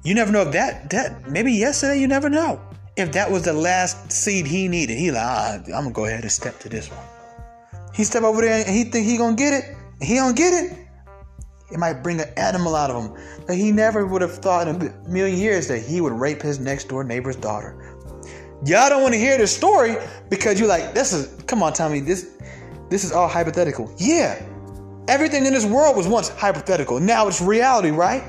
You 0.03 0.13
never 0.13 0.31
know 0.31 0.43
if 0.43 0.53
that 0.53 0.89
that 0.91 1.29
maybe 1.29 1.51
yesterday. 1.51 1.99
You 1.99 2.07
never 2.07 2.29
know 2.29 2.61
if 2.97 3.11
that 3.11 3.31
was 3.31 3.43
the 3.43 3.53
last 3.53 4.11
seed 4.11 4.47
he 4.47 4.67
needed, 4.67 4.97
he 4.97 5.11
like, 5.11 5.65
I'm 5.67 5.83
gonna 5.83 5.91
go 5.91 6.05
ahead 6.05 6.23
and 6.23 6.31
step 6.31 6.59
to 6.59 6.69
this 6.69 6.89
one. 6.89 7.05
He 7.93 8.03
step 8.03 8.23
over 8.23 8.41
there 8.41 8.65
and 8.65 8.75
he 8.75 8.85
think 8.85 9.05
he 9.05 9.17
gonna 9.17 9.35
get 9.35 9.53
it, 9.53 9.77
he 10.01 10.15
don't 10.15 10.35
get 10.35 10.51
it. 10.53 10.86
It 11.69 11.79
might 11.79 12.01
bring 12.01 12.21
an 12.21 12.29
animal 12.37 12.75
out 12.75 12.89
of 12.89 13.03
him 13.03 13.45
that 13.45 13.55
he 13.55 13.71
never 13.71 14.05
would 14.05 14.21
have 14.21 14.37
thought 14.37 14.67
in 14.67 14.81
a 14.81 15.09
million 15.09 15.37
years 15.37 15.67
that 15.67 15.79
he 15.79 15.99
would 15.99 16.13
rape 16.13 16.41
his 16.41 16.59
next 16.59 16.87
door 16.87 17.03
neighbor's 17.03 17.35
daughter. 17.35 17.97
Y'all 18.65 18.89
don't 18.89 19.01
want 19.01 19.13
to 19.13 19.19
hear 19.19 19.37
this 19.37 19.55
story 19.55 19.97
because 20.29 20.59
you're 20.59 20.69
like, 20.69 20.93
this 20.93 21.13
is 21.13 21.43
come 21.43 21.61
on, 21.61 21.73
Tommy, 21.73 21.99
this 21.99 22.37
this 22.89 23.03
is 23.03 23.11
all 23.11 23.27
hypothetical. 23.27 23.93
Yeah. 23.97 24.41
Everything 25.07 25.45
in 25.45 25.53
this 25.53 25.65
world 25.65 25.95
was 25.95 26.07
once 26.07 26.29
hypothetical. 26.29 26.99
Now 26.99 27.27
it's 27.27 27.41
reality, 27.41 27.91
right? 27.91 28.23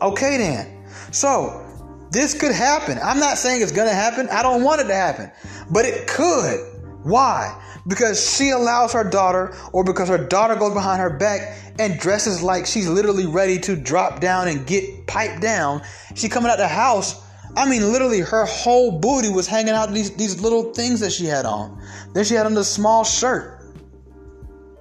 Okay 0.00 0.36
then. 0.36 0.86
So 1.10 1.64
this 2.10 2.38
could 2.38 2.52
happen. 2.52 2.98
I'm 3.02 3.18
not 3.18 3.38
saying 3.38 3.62
it's 3.62 3.72
to 3.72 3.88
happen. 3.88 4.28
I 4.28 4.42
don't 4.42 4.62
want 4.62 4.80
it 4.80 4.88
to 4.88 4.94
happen. 4.94 5.30
But 5.70 5.84
it 5.84 6.06
could. 6.06 6.60
Why? 7.02 7.60
Because 7.86 8.34
she 8.36 8.50
allows 8.50 8.92
her 8.94 9.04
daughter, 9.04 9.54
or 9.72 9.84
because 9.84 10.08
her 10.08 10.18
daughter 10.18 10.56
goes 10.56 10.72
behind 10.72 11.00
her 11.02 11.10
back 11.10 11.58
and 11.78 11.98
dresses 11.98 12.42
like 12.42 12.66
she's 12.66 12.88
literally 12.88 13.26
ready 13.26 13.58
to 13.60 13.76
drop 13.76 14.20
down 14.20 14.48
and 14.48 14.66
get 14.66 15.06
piped 15.06 15.42
down. 15.42 15.82
She 16.14 16.28
coming 16.28 16.50
out 16.50 16.58
the 16.58 16.68
house. 16.68 17.22
I 17.56 17.68
mean, 17.68 17.92
literally, 17.92 18.20
her 18.20 18.46
whole 18.46 18.98
booty 18.98 19.28
was 19.28 19.46
hanging 19.46 19.74
out 19.74 19.92
these 19.92 20.10
these 20.16 20.40
little 20.40 20.72
things 20.72 21.00
that 21.00 21.12
she 21.12 21.26
had 21.26 21.44
on. 21.44 21.80
Then 22.14 22.24
she 22.24 22.34
had 22.34 22.46
on 22.46 22.54
the 22.54 22.64
small 22.64 23.04
shirt. 23.04 23.62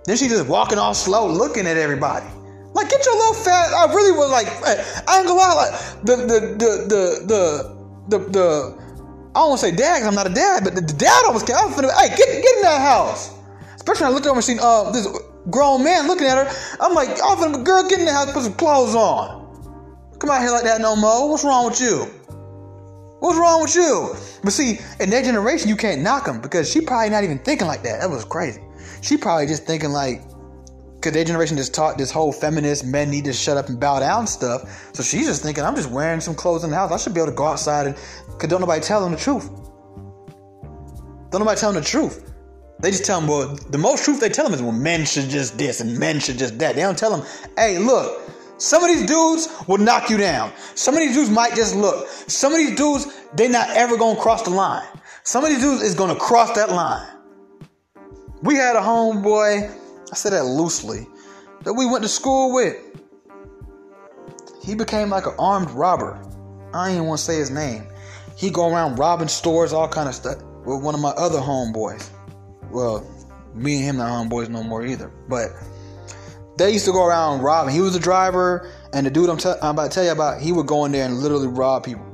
Then 0.05 0.17
she 0.17 0.27
just 0.27 0.47
walking 0.47 0.77
all 0.77 0.93
slow, 0.93 1.27
looking 1.27 1.67
at 1.67 1.77
everybody. 1.77 2.25
Like, 2.73 2.89
get 2.89 3.05
your 3.05 3.15
little 3.15 3.35
fat. 3.35 3.73
I 3.73 3.93
really 3.93 4.17
was 4.17 4.31
like, 4.31 4.47
I 5.07 5.19
ain't 5.19 5.27
gonna 5.27 5.39
lie. 5.39 5.53
Like, 5.53 6.05
the 6.05 6.15
the 6.15 6.39
the 6.57 6.71
the 6.87 7.77
the 8.07 8.17
the, 8.17 8.29
the 8.29 8.82
I 9.35 9.39
don't 9.39 9.49
want 9.49 9.61
to 9.61 9.67
say 9.67 9.75
dad 9.75 9.97
because 9.97 10.07
I'm 10.07 10.15
not 10.15 10.27
a 10.29 10.33
dad, 10.33 10.63
but 10.63 10.75
the, 10.75 10.81
the 10.81 10.93
dad 10.93 11.25
almost 11.25 11.47
came. 11.47 11.55
I 11.55 11.65
was 11.65 11.75
finna, 11.75 11.91
hey, 11.91 12.09
get 12.09 12.27
get 12.27 12.55
in 12.57 12.61
that 12.61 12.81
house. 12.81 13.33
Especially 13.75 14.03
when 14.05 14.11
I 14.11 14.15
looked 14.15 14.27
over 14.27 14.35
and 14.35 14.43
seen 14.43 14.59
uh 14.61 14.91
this 14.91 15.07
grown 15.49 15.83
man 15.83 16.07
looking 16.07 16.27
at 16.27 16.45
her. 16.45 16.77
I'm 16.79 16.93
like, 16.93 17.09
I'm 17.09 17.37
finna, 17.37 17.63
girl, 17.63 17.87
get 17.89 17.99
in 17.99 18.05
the 18.05 18.13
house, 18.13 18.31
put 18.31 18.43
some 18.43 18.53
clothes 18.53 18.95
on. 18.95 19.41
Come 20.19 20.29
out 20.29 20.41
here 20.41 20.51
like 20.51 20.63
that 20.63 20.81
no 20.81 20.95
more. 20.95 21.29
What's 21.29 21.43
wrong 21.43 21.65
with 21.65 21.81
you? 21.81 22.05
What's 23.19 23.39
wrong 23.39 23.61
with 23.61 23.75
you? 23.75 24.15
But 24.43 24.53
see, 24.53 24.79
in 24.99 25.09
their 25.09 25.23
generation, 25.23 25.69
you 25.69 25.77
can't 25.77 26.01
knock 26.01 26.25
them 26.25 26.41
because 26.41 26.69
she 26.69 26.81
probably 26.81 27.09
not 27.09 27.23
even 27.23 27.39
thinking 27.39 27.67
like 27.67 27.81
that. 27.83 28.01
That 28.01 28.09
was 28.09 28.25
crazy. 28.25 28.61
She 29.01 29.17
probably 29.17 29.47
just 29.47 29.65
thinking 29.65 29.91
like, 29.91 30.21
because 30.95 31.13
their 31.13 31.25
generation 31.25 31.57
just 31.57 31.73
taught 31.73 31.97
this 31.97 32.11
whole 32.11 32.31
feminist 32.31 32.85
men 32.85 33.09
need 33.09 33.25
to 33.25 33.33
shut 33.33 33.57
up 33.57 33.67
and 33.67 33.79
bow 33.79 33.99
down 33.99 34.27
stuff. 34.27 34.89
So 34.93 35.03
she's 35.03 35.25
just 35.25 35.43
thinking, 35.43 35.63
I'm 35.63 35.75
just 35.75 35.89
wearing 35.89 36.21
some 36.21 36.35
clothes 36.35 36.63
in 36.63 36.69
the 36.69 36.77
house. 36.77 36.91
I 36.91 36.97
should 36.97 37.13
be 37.13 37.19
able 37.19 37.31
to 37.31 37.35
go 37.35 37.45
outside 37.45 37.87
and, 37.87 37.97
because 38.33 38.49
don't 38.49 38.61
nobody 38.61 38.81
tell 38.81 39.01
them 39.01 39.11
the 39.11 39.17
truth. 39.17 39.49
Don't 41.29 41.39
nobody 41.39 41.59
tell 41.59 41.71
them 41.73 41.81
the 41.81 41.87
truth. 41.87 42.31
They 42.79 42.91
just 42.91 43.05
tell 43.05 43.19
them, 43.19 43.29
well, 43.29 43.55
the 43.69 43.77
most 43.77 44.03
truth 44.03 44.19
they 44.19 44.29
tell 44.29 44.45
them 44.45 44.53
is, 44.53 44.61
well, 44.61 44.71
men 44.71 45.05
should 45.05 45.29
just 45.29 45.57
this 45.57 45.79
and 45.79 45.97
men 45.97 46.19
should 46.19 46.37
just 46.37 46.59
that. 46.59 46.75
They 46.75 46.81
don't 46.81 46.97
tell 46.97 47.15
them, 47.15 47.25
hey, 47.57 47.79
look, 47.79 48.21
some 48.57 48.83
of 48.83 48.89
these 48.89 49.05
dudes 49.05 49.47
will 49.67 49.77
knock 49.77 50.09
you 50.09 50.17
down. 50.17 50.51
Some 50.75 50.93
of 50.95 50.99
these 50.99 51.15
dudes 51.15 51.29
might 51.29 51.55
just 51.55 51.75
look. 51.75 52.07
Some 52.07 52.51
of 52.51 52.59
these 52.59 52.75
dudes, 52.75 53.07
they're 53.35 53.49
not 53.49 53.69
ever 53.71 53.97
gonna 53.97 54.19
cross 54.19 54.43
the 54.43 54.49
line. 54.49 54.85
Some 55.23 55.43
of 55.43 55.49
these 55.49 55.61
dudes 55.61 55.81
is 55.81 55.95
gonna 55.95 56.15
cross 56.15 56.53
that 56.55 56.69
line. 56.69 57.07
We 58.41 58.55
had 58.55 58.75
a 58.75 58.79
homeboy, 58.81 59.71
I 60.11 60.15
said 60.15 60.33
that 60.33 60.43
loosely, 60.43 61.07
that 61.63 61.73
we 61.73 61.85
went 61.85 62.03
to 62.03 62.09
school 62.09 62.53
with. 62.53 62.75
He 64.63 64.75
became 64.75 65.09
like 65.09 65.25
an 65.25 65.35
armed 65.39 65.71
robber. 65.71 66.21
I 66.73 66.87
don't 66.87 66.95
even 66.95 67.07
want 67.07 67.19
to 67.19 67.25
say 67.25 67.37
his 67.37 67.51
name. 67.51 67.87
He 68.35 68.49
go 68.49 68.71
around 68.71 68.97
robbing 68.97 69.27
stores, 69.27 69.73
all 69.73 69.87
kind 69.87 70.09
of 70.09 70.15
stuff, 70.15 70.37
with 70.65 70.81
one 70.81 70.95
of 70.95 71.01
my 71.01 71.11
other 71.11 71.39
homeboys. 71.39 72.09
Well, 72.71 73.07
me 73.53 73.77
and 73.77 73.83
him 73.83 73.97
not 73.97 74.09
homeboys 74.09 74.49
no 74.49 74.63
more 74.63 74.85
either. 74.85 75.11
But 75.29 75.49
they 76.57 76.71
used 76.71 76.85
to 76.85 76.91
go 76.91 77.05
around 77.05 77.41
robbing. 77.41 77.73
He 77.73 77.81
was 77.81 77.95
a 77.95 77.99
driver, 77.99 78.71
and 78.93 79.05
the 79.05 79.11
dude 79.11 79.29
I'm, 79.29 79.37
t- 79.37 79.53
I'm 79.61 79.71
about 79.71 79.91
to 79.91 79.95
tell 79.95 80.03
you 80.03 80.11
about, 80.11 80.41
he 80.41 80.51
would 80.51 80.67
go 80.67 80.85
in 80.85 80.91
there 80.91 81.05
and 81.05 81.19
literally 81.19 81.47
rob 81.47 81.83
people. 81.83 82.05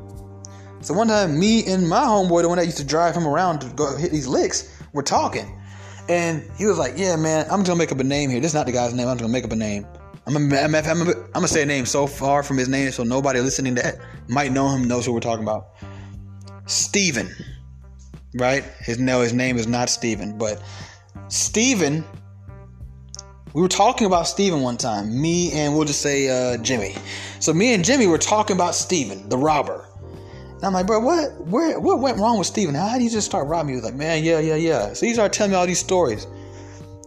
So 0.82 0.94
one 0.94 1.08
time, 1.08 1.38
me 1.38 1.66
and 1.66 1.88
my 1.88 2.02
homeboy, 2.02 2.42
the 2.42 2.50
one 2.50 2.58
that 2.58 2.66
used 2.66 2.78
to 2.78 2.86
drive 2.86 3.16
him 3.16 3.28
around 3.28 3.60
to 3.60 3.70
go 3.70 3.96
hit 3.98 4.12
these 4.12 4.28
licks, 4.28 4.82
were 4.94 5.04
talking. 5.04 5.56
And 6.08 6.50
he 6.58 6.66
was 6.66 6.78
like, 6.78 6.94
Yeah, 6.98 7.16
man, 7.16 7.46
I'm 7.52 7.64
gonna 7.64 7.76
make 7.76 7.92
up 7.92 8.00
a 8.00 8.04
name 8.04 8.30
here. 8.30 8.40
This 8.40 8.52
is 8.52 8.56
not 8.56 8.66
the 8.66 8.72
guy's 8.72 8.94
name. 8.94 9.08
I'm 9.08 9.18
gonna 9.18 9.32
make 9.32 9.44
up 9.44 9.52
a 9.52 9.56
name. 9.56 9.86
I'm 10.26 10.34
gonna, 10.34 10.62
I'm, 10.62 10.72
gonna, 10.72 11.12
I'm, 11.12 11.32
gonna, 11.34 11.48
say 11.48 11.64
a 11.64 11.66
name 11.66 11.86
so 11.86 12.08
far 12.08 12.44
from 12.44 12.58
his 12.58 12.70
name 12.70 12.92
so 12.92 13.04
nobody 13.04 13.40
listening 13.40 13.76
that 13.76 13.98
might 14.28 14.52
know 14.52 14.70
him 14.70 14.88
knows 14.88 15.06
who 15.06 15.14
we're 15.14 15.20
talking 15.20 15.44
about. 15.44 15.70
Steven. 16.70 17.34
Right? 18.36 18.64
His 18.80 19.00
no, 19.00 19.22
his 19.22 19.34
name 19.34 19.58
is 19.58 19.68
not 19.68 19.90
Stephen, 19.90 20.38
but 20.38 20.62
Stephen. 21.28 22.06
We 23.54 23.64
were 23.64 23.68
talking 23.68 24.06
about 24.06 24.28
Stephen 24.28 24.62
one 24.62 24.78
time. 24.78 25.20
Me 25.20 25.52
and 25.52 25.76
we'll 25.76 25.86
just 25.86 26.02
say 26.02 26.30
uh, 26.30 26.58
Jimmy. 26.58 26.96
So 27.40 27.52
me 27.52 27.74
and 27.74 27.84
Jimmy 27.84 28.06
were 28.06 28.20
talking 28.20 28.56
about 28.56 28.76
Stephen, 28.76 29.28
the 29.28 29.38
robber. 29.38 29.88
And 30.58 30.66
I'm 30.66 30.74
like, 30.74 30.86
bro, 30.86 31.00
what 31.00 31.32
where 31.48 31.80
what 31.80 32.00
went 32.00 32.20
wrong 32.20 32.38
with 32.38 32.46
Steven? 32.46 32.76
How 32.76 32.94
did 32.94 33.04
you 33.04 33.10
just 33.10 33.26
start 33.26 33.48
robbing? 33.48 33.70
He 33.70 33.76
was 33.76 33.86
like, 33.86 33.96
man, 33.96 34.24
yeah, 34.24 34.40
yeah, 34.40 34.56
yeah. 34.56 34.94
So 34.94 35.08
he 35.08 35.14
started 35.14 35.34
telling 35.34 35.52
me 35.52 35.58
all 35.58 35.66
these 35.66 35.80
stories. 35.80 36.28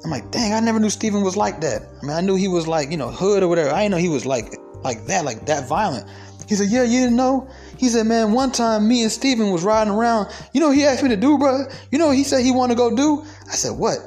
I'm 0.04 0.10
like, 0.10 0.32
dang, 0.32 0.52
I 0.52 0.58
never 0.58 0.80
knew 0.80 0.90
Steven 0.90 1.22
was 1.22 1.36
like 1.36 1.60
that. 1.60 1.82
I 2.02 2.06
mean, 2.06 2.16
I 2.16 2.20
knew 2.20 2.34
he 2.34 2.48
was 2.48 2.66
like, 2.66 2.90
you 2.90 2.96
know, 2.96 3.10
hood 3.10 3.44
or 3.44 3.48
whatever. 3.48 3.70
I 3.70 3.82
didn't 3.82 3.92
know 3.92 3.98
he 3.98 4.08
was 4.08 4.26
like 4.26 4.58
like 4.82 5.06
that, 5.06 5.24
like 5.24 5.46
that 5.46 5.68
violent. 5.68 6.08
He 6.48 6.56
said, 6.56 6.70
yeah, 6.70 6.82
you 6.82 7.00
didn't 7.00 7.16
know? 7.16 7.48
He 7.82 7.88
said, 7.88 8.06
man, 8.06 8.30
one 8.30 8.52
time 8.52 8.86
me 8.86 9.02
and 9.02 9.10
Steven 9.10 9.50
was 9.50 9.64
riding 9.64 9.92
around. 9.92 10.32
You 10.54 10.60
know 10.60 10.70
he 10.70 10.84
asked 10.84 11.02
me 11.02 11.08
to 11.08 11.16
do, 11.16 11.36
bro? 11.36 11.64
You 11.90 11.98
know 11.98 12.12
he 12.12 12.22
said 12.22 12.44
he 12.44 12.52
wanted 12.52 12.74
to 12.74 12.78
go 12.78 12.94
do? 12.94 13.24
I 13.48 13.56
said, 13.56 13.72
what? 13.72 13.98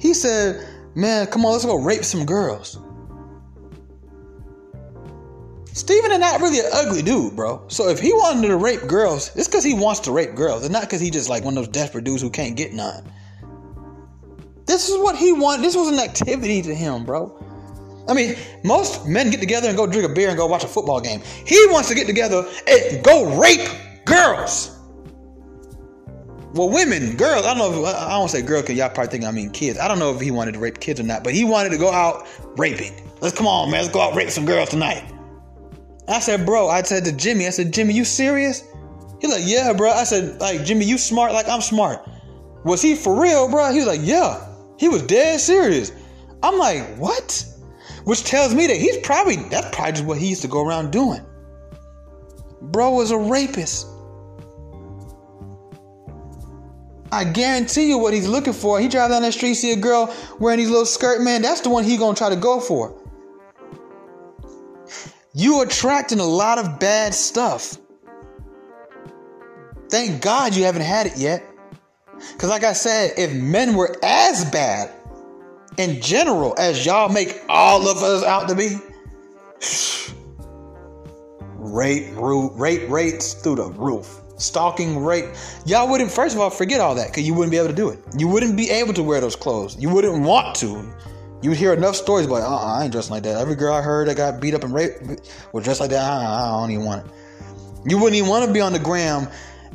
He 0.00 0.14
said, 0.14 0.66
man, 0.96 1.28
come 1.28 1.46
on, 1.46 1.52
let's 1.52 1.64
go 1.64 1.76
rape 1.76 2.02
some 2.02 2.26
girls. 2.26 2.76
Steven 5.66 6.10
is 6.10 6.18
not 6.18 6.40
really 6.40 6.58
an 6.58 6.66
ugly 6.72 7.02
dude, 7.02 7.36
bro. 7.36 7.62
So 7.68 7.88
if 7.88 8.00
he 8.00 8.12
wanted 8.12 8.48
to 8.48 8.56
rape 8.56 8.88
girls, 8.88 9.30
it's 9.36 9.46
because 9.46 9.62
he 9.62 9.74
wants 9.74 10.00
to 10.00 10.10
rape 10.10 10.34
girls. 10.34 10.64
It's 10.64 10.72
not 10.72 10.82
because 10.82 11.00
he 11.00 11.10
just 11.12 11.28
like 11.28 11.44
one 11.44 11.56
of 11.56 11.64
those 11.64 11.72
desperate 11.72 12.02
dudes 12.02 12.20
who 12.20 12.30
can't 12.30 12.56
get 12.56 12.72
none. 12.72 13.08
This 14.66 14.88
is 14.88 14.98
what 14.98 15.14
he 15.14 15.32
wanted. 15.32 15.62
This 15.62 15.76
was 15.76 15.88
an 15.88 16.00
activity 16.00 16.62
to 16.62 16.74
him, 16.74 17.04
bro. 17.04 17.40
I 18.08 18.14
mean, 18.14 18.36
most 18.64 19.06
men 19.06 19.30
get 19.30 19.40
together 19.40 19.68
and 19.68 19.76
go 19.76 19.86
drink 19.86 20.08
a 20.08 20.12
beer 20.12 20.28
and 20.28 20.36
go 20.36 20.46
watch 20.46 20.64
a 20.64 20.68
football 20.68 21.00
game. 21.00 21.22
He 21.46 21.58
wants 21.70 21.88
to 21.88 21.94
get 21.94 22.06
together 22.06 22.46
and 22.66 23.02
go 23.02 23.38
rape 23.40 23.68
girls. 24.04 24.70
Well, 26.54 26.70
women, 26.70 27.16
girls. 27.16 27.46
I 27.46 27.54
don't 27.54 27.58
know. 27.72 27.88
If, 27.88 27.96
I 27.96 28.10
don't 28.10 28.28
say 28.28 28.40
girl 28.42 28.60
because 28.60 28.76
y'all 28.76 28.90
probably 28.90 29.10
think 29.10 29.24
I 29.24 29.32
mean 29.32 29.50
kids. 29.50 29.78
I 29.78 29.88
don't 29.88 29.98
know 29.98 30.14
if 30.14 30.20
he 30.20 30.30
wanted 30.30 30.52
to 30.52 30.60
rape 30.60 30.78
kids 30.78 31.00
or 31.00 31.02
not, 31.02 31.24
but 31.24 31.32
he 31.32 31.44
wanted 31.44 31.70
to 31.70 31.78
go 31.78 31.90
out 31.90 32.28
raping. 32.56 32.92
Let's 33.20 33.36
come 33.36 33.46
on, 33.46 33.70
man. 33.70 33.82
Let's 33.82 33.92
go 33.92 34.00
out 34.00 34.14
rape 34.14 34.30
some 34.30 34.44
girls 34.44 34.68
tonight. 34.68 35.02
I 36.06 36.20
said, 36.20 36.46
bro. 36.46 36.68
I 36.68 36.82
said 36.82 37.04
to 37.06 37.12
Jimmy. 37.12 37.46
I 37.46 37.50
said, 37.50 37.72
Jimmy, 37.72 37.94
you 37.94 38.04
serious? 38.04 38.62
He's 39.20 39.32
like, 39.32 39.42
yeah, 39.44 39.72
bro. 39.72 39.90
I 39.90 40.04
said, 40.04 40.40
like, 40.40 40.64
Jimmy, 40.64 40.84
you 40.84 40.98
smart 40.98 41.32
like 41.32 41.48
I'm 41.48 41.62
smart. 41.62 42.06
Was 42.64 42.80
he 42.80 42.94
for 42.94 43.20
real, 43.20 43.50
bro? 43.50 43.72
He 43.72 43.78
was 43.78 43.86
like, 43.86 44.00
yeah. 44.02 44.46
He 44.78 44.88
was 44.88 45.02
dead 45.02 45.40
serious. 45.40 45.92
I'm 46.42 46.58
like, 46.58 46.96
what? 46.96 47.44
Which 48.04 48.24
tells 48.24 48.54
me 48.54 48.66
that 48.66 48.76
he's 48.76 48.98
probably 48.98 49.36
that's 49.36 49.74
probably 49.74 49.92
just 49.92 50.04
what 50.04 50.18
he 50.18 50.28
used 50.28 50.42
to 50.42 50.48
go 50.48 50.66
around 50.66 50.92
doing. 50.92 51.24
Bro 52.60 52.92
was 52.92 53.10
a 53.10 53.18
rapist. 53.18 53.86
I 57.10 57.24
guarantee 57.24 57.88
you 57.88 57.98
what 57.98 58.12
he's 58.12 58.26
looking 58.26 58.52
for. 58.52 58.80
He 58.80 58.88
drives 58.88 59.12
down 59.12 59.22
that 59.22 59.32
street, 59.32 59.54
see 59.54 59.72
a 59.72 59.76
girl 59.76 60.12
wearing 60.40 60.58
these 60.58 60.68
little 60.68 60.86
skirt, 60.86 61.22
man. 61.22 61.42
That's 61.42 61.60
the 61.60 61.70
one 61.70 61.84
he 61.84 61.96
gonna 61.96 62.16
try 62.16 62.28
to 62.28 62.36
go 62.36 62.60
for. 62.60 63.00
You 65.32 65.62
attracting 65.62 66.20
a 66.20 66.24
lot 66.24 66.58
of 66.58 66.78
bad 66.78 67.14
stuff. 67.14 67.78
Thank 69.88 70.22
God 70.22 70.54
you 70.54 70.64
haven't 70.64 70.82
had 70.82 71.06
it 71.06 71.16
yet. 71.16 71.44
Because, 72.32 72.50
like 72.50 72.64
I 72.64 72.72
said, 72.72 73.12
if 73.16 73.32
men 73.32 73.74
were 73.74 73.96
as 74.02 74.44
bad 74.50 74.92
in 75.78 76.00
general 76.00 76.54
as 76.58 76.84
y'all 76.84 77.08
make 77.08 77.42
all 77.48 77.88
of 77.88 77.98
us 77.98 78.24
out 78.24 78.48
to 78.48 78.54
be, 78.54 78.78
rape, 81.56 82.12
rape 82.16 82.88
rates 82.88 83.34
through 83.34 83.56
the 83.56 83.70
roof. 83.72 84.20
Stalking, 84.36 84.98
rape. 85.04 85.26
Y'all 85.64 85.88
wouldn't, 85.88 86.10
first 86.10 86.34
of 86.34 86.40
all, 86.40 86.50
forget 86.50 86.80
all 86.80 86.94
that 86.96 87.08
because 87.08 87.26
you 87.26 87.34
wouldn't 87.34 87.52
be 87.52 87.56
able 87.56 87.68
to 87.68 87.74
do 87.74 87.88
it. 87.88 88.00
You 88.16 88.26
wouldn't 88.26 88.56
be 88.56 88.68
able 88.68 88.92
to 88.94 89.02
wear 89.02 89.20
those 89.20 89.36
clothes. 89.36 89.76
You 89.78 89.88
wouldn't 89.88 90.24
want 90.24 90.56
to. 90.56 90.92
You 91.40 91.50
would 91.50 91.58
hear 91.58 91.72
enough 91.72 91.94
stories 91.94 92.26
about, 92.26 92.42
uh 92.42 92.56
uh 92.56 92.78
I 92.78 92.84
ain't 92.84 92.92
dressed 92.92 93.10
like 93.10 93.22
that. 93.24 93.36
Every 93.36 93.54
girl 93.54 93.74
I 93.74 93.82
heard 93.82 94.08
that 94.08 94.16
got 94.16 94.40
beat 94.40 94.54
up 94.54 94.64
and 94.64 94.74
raped 94.74 95.30
was 95.52 95.62
dressed 95.62 95.80
like 95.80 95.90
that. 95.90 96.02
I, 96.02 96.24
I 96.24 96.60
don't 96.60 96.70
even 96.70 96.84
want 96.84 97.06
it. 97.06 97.12
You 97.86 97.98
wouldn't 97.98 98.16
even 98.16 98.28
want 98.28 98.46
to 98.46 98.52
be 98.52 98.60
on 98.60 98.72
the 98.72 98.78
gram 98.78 99.28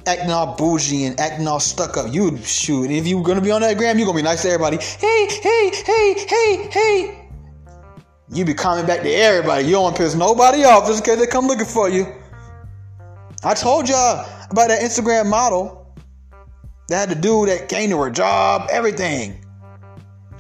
acting 0.05 0.31
all 0.31 0.55
bougie 0.55 1.05
and 1.05 1.19
acting 1.19 1.47
all 1.47 1.59
stuck 1.59 1.97
up. 1.97 2.13
You 2.13 2.25
would 2.25 2.43
shoot. 2.43 2.91
If 2.91 3.07
you 3.07 3.17
were 3.17 3.23
gonna 3.23 3.41
be 3.41 3.51
on 3.51 3.61
that 3.61 3.77
gram, 3.77 3.97
you're 3.97 4.05
gonna 4.05 4.17
be 4.17 4.23
nice 4.23 4.41
to 4.43 4.49
everybody. 4.49 4.77
Hey, 4.77 5.27
hey, 5.29 5.71
hey, 5.85 6.25
hey, 6.27 6.69
hey. 6.71 7.29
You 8.31 8.45
be 8.45 8.53
coming 8.53 8.85
back 8.85 9.01
to 9.01 9.09
everybody. 9.09 9.65
You 9.65 9.71
don't 9.71 9.97
piss 9.97 10.15
nobody 10.15 10.63
off 10.63 10.85
just 10.87 10.99
in 10.99 11.05
case 11.05 11.25
they 11.25 11.29
come 11.29 11.47
looking 11.47 11.65
for 11.65 11.89
you. 11.89 12.07
I 13.43 13.53
told 13.53 13.89
y'all 13.89 14.27
about 14.51 14.67
that 14.67 14.81
Instagram 14.81 15.27
model 15.27 15.95
that 16.89 16.97
had 16.97 17.09
the 17.09 17.15
dude 17.15 17.49
that 17.49 17.69
came 17.69 17.89
to 17.89 18.01
her 18.01 18.09
job, 18.09 18.67
everything. 18.71 19.45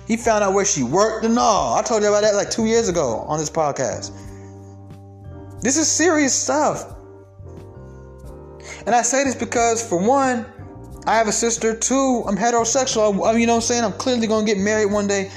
He 0.07 0.17
found 0.17 0.43
out 0.43 0.53
where 0.53 0.65
she 0.65 0.83
worked 0.83 1.25
and 1.25 1.37
all. 1.37 1.75
I 1.75 1.81
told 1.81 2.01
you 2.01 2.09
about 2.09 2.21
that 2.21 2.35
like 2.35 2.49
two 2.49 2.65
years 2.65 2.89
ago 2.89 3.23
on 3.27 3.39
this 3.39 3.49
podcast. 3.49 4.11
This 5.61 5.77
is 5.77 5.87
serious 5.87 6.33
stuff. 6.33 6.95
And 8.89 8.95
I 8.95 9.03
say 9.03 9.23
this 9.23 9.35
because, 9.35 9.87
for 9.87 9.99
one, 9.99 10.47
I 11.05 11.15
have 11.15 11.27
a 11.27 11.31
sister. 11.31 11.75
Two, 11.75 12.23
I'm 12.27 12.35
heterosexual. 12.35 13.23
I, 13.23 13.37
you 13.37 13.45
know 13.45 13.53
what 13.53 13.57
I'm 13.57 13.61
saying? 13.61 13.83
I'm 13.83 13.93
clearly 13.93 14.25
going 14.25 14.47
to 14.47 14.51
get 14.51 14.59
married 14.59 14.87
one 14.87 15.05
day. 15.05 15.29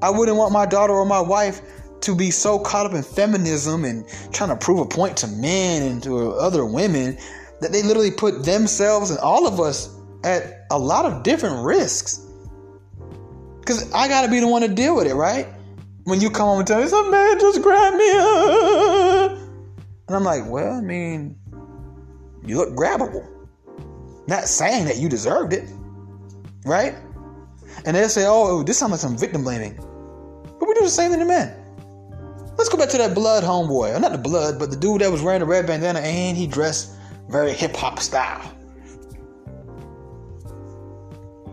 I 0.00 0.10
wouldn't 0.10 0.36
want 0.36 0.52
my 0.52 0.64
daughter 0.64 0.92
or 0.92 1.04
my 1.04 1.20
wife 1.20 1.60
to 2.02 2.14
be 2.14 2.30
so 2.30 2.56
caught 2.60 2.86
up 2.86 2.94
in 2.94 3.02
feminism 3.02 3.84
and 3.84 4.06
trying 4.32 4.50
to 4.50 4.56
prove 4.56 4.78
a 4.78 4.86
point 4.86 5.16
to 5.16 5.26
men 5.26 5.82
and 5.82 6.00
to 6.04 6.30
other 6.34 6.64
women 6.64 7.18
that 7.60 7.72
they 7.72 7.82
literally 7.82 8.12
put 8.12 8.44
themselves 8.44 9.10
and 9.10 9.18
all 9.18 9.44
of 9.44 9.58
us 9.58 9.92
at 10.22 10.68
a 10.70 10.78
lot 10.78 11.04
of 11.04 11.24
different 11.24 11.64
risks. 11.64 12.24
Because 13.58 13.92
I 13.92 14.06
got 14.06 14.22
to 14.22 14.30
be 14.30 14.38
the 14.38 14.46
one 14.46 14.62
to 14.62 14.68
deal 14.68 14.94
with 14.94 15.08
it, 15.08 15.14
right? 15.14 15.48
When 16.04 16.20
you 16.20 16.30
come 16.30 16.46
home 16.46 16.60
and 16.60 16.68
tell 16.68 16.80
me, 16.80 16.86
some 16.86 17.10
man 17.10 17.40
just 17.40 17.60
grabbed 17.60 17.96
me. 17.96 18.08
Uh. 18.08 19.36
And 20.06 20.16
I'm 20.16 20.22
like, 20.22 20.48
well, 20.48 20.74
I 20.74 20.80
mean, 20.80 21.39
you 22.44 22.56
look 22.56 22.70
grabbable. 22.70 23.26
Not 24.26 24.44
saying 24.44 24.84
that 24.86 24.98
you 24.98 25.08
deserved 25.08 25.52
it, 25.52 25.68
right? 26.64 26.94
And 27.84 27.96
they'll 27.96 28.08
say, 28.08 28.24
oh, 28.26 28.62
this 28.62 28.78
sounds 28.78 28.92
like 28.92 29.00
some 29.00 29.16
victim 29.16 29.42
blaming. 29.42 29.76
But 30.58 30.68
we 30.68 30.74
do 30.74 30.82
the 30.82 30.88
same 30.88 31.10
thing 31.10 31.20
to 31.20 31.26
men. 31.26 31.56
Let's 32.56 32.68
go 32.68 32.76
back 32.76 32.90
to 32.90 32.98
that 32.98 33.14
blood 33.14 33.42
homeboy. 33.42 33.98
Not 34.00 34.12
the 34.12 34.18
blood, 34.18 34.58
but 34.58 34.70
the 34.70 34.76
dude 34.76 35.00
that 35.00 35.10
was 35.10 35.22
wearing 35.22 35.40
the 35.40 35.46
red 35.46 35.66
bandana 35.66 36.00
and 36.00 36.36
he 36.36 36.46
dressed 36.46 36.92
very 37.28 37.52
hip 37.52 37.74
hop 37.74 38.00
style. 38.00 38.42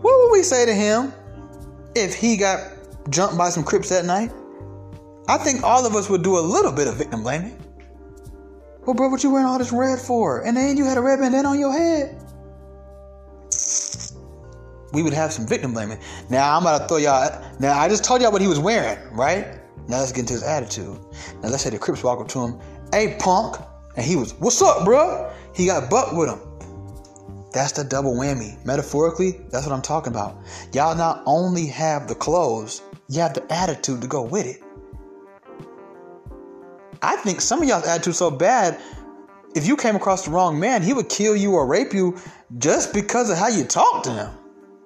What 0.00 0.18
would 0.18 0.32
we 0.32 0.42
say 0.42 0.66
to 0.66 0.74
him 0.74 1.12
if 1.94 2.14
he 2.14 2.36
got 2.36 2.60
jumped 3.10 3.38
by 3.38 3.48
some 3.48 3.64
Crips 3.64 3.88
that 3.88 4.04
night? 4.04 4.30
I 5.28 5.38
think 5.38 5.62
all 5.62 5.84
of 5.86 5.94
us 5.94 6.08
would 6.08 6.22
do 6.22 6.38
a 6.38 6.40
little 6.40 6.72
bit 6.72 6.88
of 6.88 6.96
victim 6.96 7.22
blaming. 7.22 7.56
Well, 8.88 8.94
bro, 8.94 9.10
what 9.10 9.22
you 9.22 9.28
wearing 9.28 9.46
all 9.46 9.58
this 9.58 9.70
red 9.70 9.98
for? 9.98 10.40
And 10.46 10.56
then 10.56 10.78
you 10.78 10.86
had 10.86 10.96
a 10.96 11.02
red 11.02 11.18
bandana 11.18 11.46
on 11.46 11.60
your 11.60 11.70
head. 11.70 12.24
We 14.94 15.02
would 15.02 15.12
have 15.12 15.30
some 15.30 15.46
victim 15.46 15.74
blaming. 15.74 15.98
Now 16.30 16.56
I'm 16.56 16.62
about 16.62 16.78
to 16.78 16.88
throw 16.88 16.96
y'all. 16.96 17.38
Now 17.60 17.78
I 17.78 17.86
just 17.90 18.02
told 18.02 18.22
y'all 18.22 18.32
what 18.32 18.40
he 18.40 18.48
was 18.48 18.58
wearing, 18.58 18.98
right? 19.12 19.60
Now 19.88 19.98
let's 19.98 20.12
get 20.12 20.20
into 20.20 20.32
his 20.32 20.42
attitude. 20.42 20.98
Now 21.42 21.50
let's 21.50 21.64
say 21.64 21.68
the 21.68 21.78
Crips 21.78 22.02
walk 22.02 22.18
up 22.18 22.28
to 22.28 22.40
him, 22.40 22.58
"Hey, 22.90 23.18
punk," 23.20 23.58
and 23.96 24.06
he 24.06 24.16
was, 24.16 24.32
"What's 24.40 24.62
up, 24.62 24.86
bro?" 24.86 25.30
He 25.54 25.66
got 25.66 25.90
buck 25.90 26.14
with 26.14 26.30
him. 26.30 26.40
That's 27.52 27.72
the 27.72 27.84
double 27.84 28.14
whammy. 28.14 28.56
Metaphorically, 28.64 29.38
that's 29.50 29.66
what 29.66 29.74
I'm 29.74 29.82
talking 29.82 30.14
about. 30.14 30.38
Y'all 30.72 30.96
not 30.96 31.22
only 31.26 31.66
have 31.66 32.08
the 32.08 32.14
clothes, 32.14 32.80
you 33.10 33.20
have 33.20 33.34
the 33.34 33.52
attitude 33.52 34.00
to 34.00 34.06
go 34.06 34.22
with 34.22 34.46
it. 34.46 34.62
I 37.02 37.16
think 37.16 37.40
some 37.40 37.62
of 37.62 37.68
y'all's 37.68 37.86
attitude 37.86 38.14
so 38.14 38.30
bad. 38.30 38.80
If 39.54 39.66
you 39.66 39.76
came 39.76 39.96
across 39.96 40.24
the 40.24 40.30
wrong 40.30 40.58
man, 40.60 40.82
he 40.82 40.92
would 40.92 41.08
kill 41.08 41.34
you 41.34 41.54
or 41.54 41.66
rape 41.66 41.92
you 41.92 42.18
just 42.58 42.92
because 42.92 43.30
of 43.30 43.38
how 43.38 43.48
you 43.48 43.64
talk 43.64 44.02
to 44.04 44.10
him. 44.10 44.30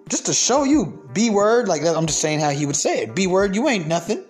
Just 0.08 0.26
to 0.26 0.32
show 0.32 0.64
you, 0.64 1.08
B 1.12 1.30
word, 1.30 1.68
like 1.68 1.82
that. 1.82 1.96
I'm 1.96 2.06
just 2.06 2.20
saying 2.20 2.40
how 2.40 2.50
he 2.50 2.66
would 2.66 2.76
say 2.76 3.02
it. 3.02 3.14
B 3.14 3.26
word, 3.26 3.54
you 3.54 3.68
ain't 3.68 3.86
nothing. 3.86 4.24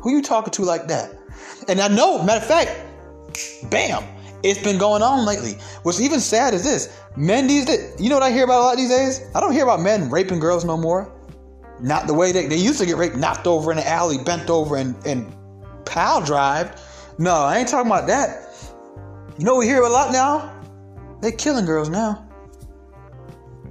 Who 0.00 0.10
you 0.10 0.22
talking 0.22 0.52
to 0.52 0.62
like 0.62 0.86
that? 0.88 1.12
And 1.68 1.80
I 1.80 1.88
know, 1.88 2.22
matter 2.22 2.40
of 2.40 2.46
fact, 2.46 2.70
bam, 3.70 4.04
it's 4.42 4.62
been 4.62 4.78
going 4.78 5.02
on 5.02 5.24
lately. 5.24 5.54
What's 5.82 6.00
even 6.00 6.20
sad 6.20 6.54
is 6.54 6.62
this: 6.62 6.96
men 7.16 7.46
these 7.46 7.64
days. 7.64 7.98
You 8.00 8.10
know 8.10 8.16
what 8.16 8.22
I 8.22 8.30
hear 8.30 8.44
about 8.44 8.60
a 8.60 8.64
lot 8.64 8.76
these 8.76 8.90
days? 8.90 9.22
I 9.34 9.40
don't 9.40 9.52
hear 9.52 9.64
about 9.64 9.80
men 9.80 10.10
raping 10.10 10.38
girls 10.38 10.64
no 10.64 10.76
more. 10.76 11.10
Not 11.80 12.06
the 12.06 12.14
way 12.14 12.30
they, 12.30 12.46
they 12.46 12.56
used 12.56 12.78
to 12.78 12.86
get 12.86 12.96
raped, 12.96 13.16
knocked 13.16 13.46
over 13.46 13.70
in 13.70 13.78
the 13.78 13.88
alley, 13.88 14.18
bent 14.18 14.50
over, 14.50 14.76
and 14.76 14.94
and 15.06 15.34
pal 15.86 16.20
drived. 16.20 16.78
No, 17.18 17.34
I 17.34 17.58
ain't 17.58 17.68
talking 17.68 17.90
about 17.90 18.06
that. 18.08 18.48
You 19.38 19.44
know 19.44 19.56
we 19.56 19.66
hear 19.66 19.82
a 19.82 19.88
lot 19.88 20.12
now? 20.12 20.52
They 21.20 21.32
killing 21.32 21.64
girls 21.64 21.88
now. 21.88 22.28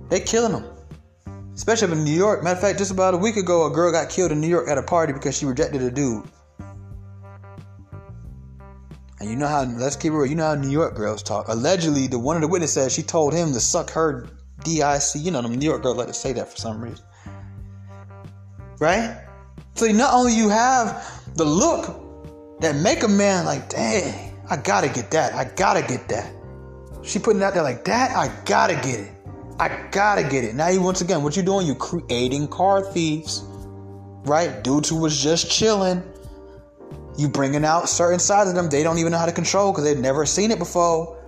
They 0.09 0.21
killing 0.21 0.53
them. 0.53 0.65
Especially 1.53 1.91
in 1.91 2.03
New 2.03 2.11
York. 2.11 2.43
Matter 2.43 2.55
of 2.55 2.61
fact, 2.61 2.79
just 2.79 2.91
about 2.91 3.13
a 3.13 3.17
week 3.17 3.35
ago, 3.35 3.65
a 3.65 3.69
girl 3.69 3.91
got 3.91 4.09
killed 4.09 4.31
in 4.31 4.41
New 4.41 4.47
York 4.47 4.67
at 4.69 4.77
a 4.77 4.83
party 4.83 5.13
because 5.13 5.37
she 5.37 5.45
rejected 5.45 5.81
a 5.81 5.91
dude. 5.91 6.23
And 9.19 9.29
you 9.29 9.35
know 9.35 9.47
how, 9.47 9.63
let's 9.63 9.95
keep 9.95 10.11
it 10.11 10.15
real, 10.15 10.25
you 10.25 10.35
know 10.35 10.47
how 10.47 10.55
New 10.55 10.69
York 10.69 10.95
girls 10.95 11.21
talk. 11.21 11.47
Allegedly, 11.47 12.07
the 12.07 12.19
one 12.19 12.35
of 12.35 12.41
the 12.41 12.47
witnesses 12.47 12.73
said 12.73 12.91
she 12.91 13.03
told 13.03 13.33
him 13.33 13.53
to 13.53 13.59
suck 13.59 13.89
her 13.91 14.27
DIC. 14.63 15.15
You 15.15 15.31
know, 15.31 15.41
them 15.41 15.55
New 15.55 15.65
York 15.65 15.83
girls 15.83 15.97
like 15.97 16.07
to 16.07 16.13
say 16.13 16.33
that 16.33 16.49
for 16.49 16.57
some 16.57 16.81
reason. 16.81 17.05
Right? 18.79 19.25
So 19.75 19.85
not 19.87 20.13
only 20.13 20.35
you 20.35 20.49
have 20.49 21.35
the 21.35 21.45
look 21.45 22.02
that 22.63 22.75
make 22.75 23.03
a 23.03 23.07
man 23.07 23.45
like, 23.45 23.69
dang, 23.69 24.37
I 24.49 24.57
gotta 24.57 24.89
get 24.89 25.11
that. 25.11 25.33
I 25.33 25.45
gotta 25.55 25.81
get 25.81 26.07
that. 26.09 26.33
She 27.03 27.19
putting 27.19 27.41
it 27.41 27.45
out 27.45 27.53
there 27.53 27.63
like 27.63 27.85
that. 27.85 28.11
I 28.15 28.33
gotta 28.45 28.75
get 28.75 28.99
it. 28.99 29.11
I 29.59 29.87
gotta 29.91 30.23
get 30.23 30.43
it. 30.43 30.55
Now 30.55 30.69
you 30.69 30.81
once 30.81 31.01
again, 31.01 31.23
what 31.23 31.37
you 31.37 31.43
doing? 31.43 31.67
You 31.67 31.75
creating 31.75 32.47
car 32.47 32.81
thieves, 32.81 33.43
right? 34.25 34.63
Dudes 34.63 34.89
who 34.89 34.97
was 34.97 35.21
just 35.21 35.51
chilling. 35.51 36.03
You 37.17 37.27
bringing 37.29 37.63
out 37.63 37.89
certain 37.89 38.19
sides 38.19 38.49
of 38.49 38.55
them 38.55 38.69
they 38.69 38.81
don't 38.81 38.97
even 38.97 39.11
know 39.11 39.19
how 39.19 39.27
to 39.27 39.31
control 39.31 39.71
because 39.71 39.83
they've 39.83 39.97
never 39.97 40.25
seen 40.25 40.49
it 40.49 40.57
before. 40.57 41.19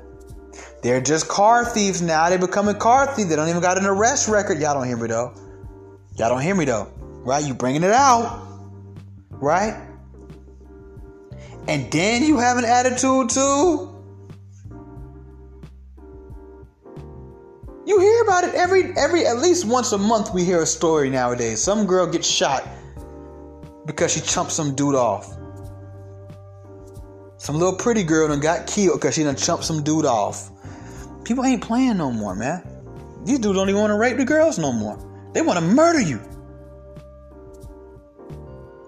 They're 0.82 1.02
just 1.02 1.28
car 1.28 1.66
thieves 1.66 2.02
now. 2.02 2.30
They 2.30 2.38
becoming 2.38 2.76
car 2.78 3.14
thieves. 3.14 3.30
They 3.30 3.36
don't 3.36 3.50
even 3.50 3.62
got 3.62 3.78
an 3.78 3.86
arrest 3.86 4.28
record. 4.28 4.60
Y'all 4.60 4.74
don't 4.74 4.88
hear 4.88 4.98
me 4.98 5.08
though. 5.08 5.34
Y'all 6.18 6.30
don't 6.30 6.42
hear 6.42 6.56
me 6.56 6.66
though, 6.66 6.92
right? 6.98 7.44
You 7.46 7.54
bringing 7.54 7.84
it 7.84 7.92
out, 7.92 8.48
right? 9.32 9.85
And 11.68 11.92
then 11.92 12.24
you 12.24 12.38
have 12.38 12.58
an 12.58 12.66
attitude 12.66 13.30
too. 13.30 13.92
You 17.86 18.00
hear 18.00 18.24
about 18.24 18.44
it 18.44 18.56
every 18.56 18.98
every 18.98 19.26
at 19.26 19.38
least 19.38 19.66
once 19.66 19.92
a 19.92 19.98
month. 19.98 20.34
We 20.34 20.44
hear 20.44 20.62
a 20.62 20.66
story 20.66 21.10
nowadays. 21.10 21.62
Some 21.62 21.86
girl 21.86 22.08
gets 22.08 22.28
shot 22.28 22.68
because 23.86 24.14
she 24.14 24.22
chumped 24.22 24.52
some 24.52 24.76
dude 24.76 24.96
off. 24.96 25.38
Some 27.38 27.58
little 27.58 27.76
pretty 27.76 28.04
girl 28.04 28.28
done 28.28 28.40
got 28.40 28.66
killed 28.66 29.00
because 29.00 29.14
she 29.14 29.24
done 29.24 29.36
chumped 29.36 29.66
some 29.66 29.84
dude 29.84 30.06
off. 30.06 30.50
People 31.24 31.46
ain't 31.46 31.62
playing 31.62 31.98
no 31.98 32.12
more, 32.12 32.36
man. 32.36 32.64
These 33.24 33.40
dudes 33.40 33.56
don't 33.58 33.70
even 33.70 33.82
want 33.82 33.92
to 33.92 33.98
rape 33.98 34.18
the 34.18 34.26
girls 34.26 34.58
no 34.58 34.72
more. 34.72 34.98
They 35.34 35.42
want 35.42 35.60
to 35.60 35.66
murder 35.66 36.02
you. 36.02 36.20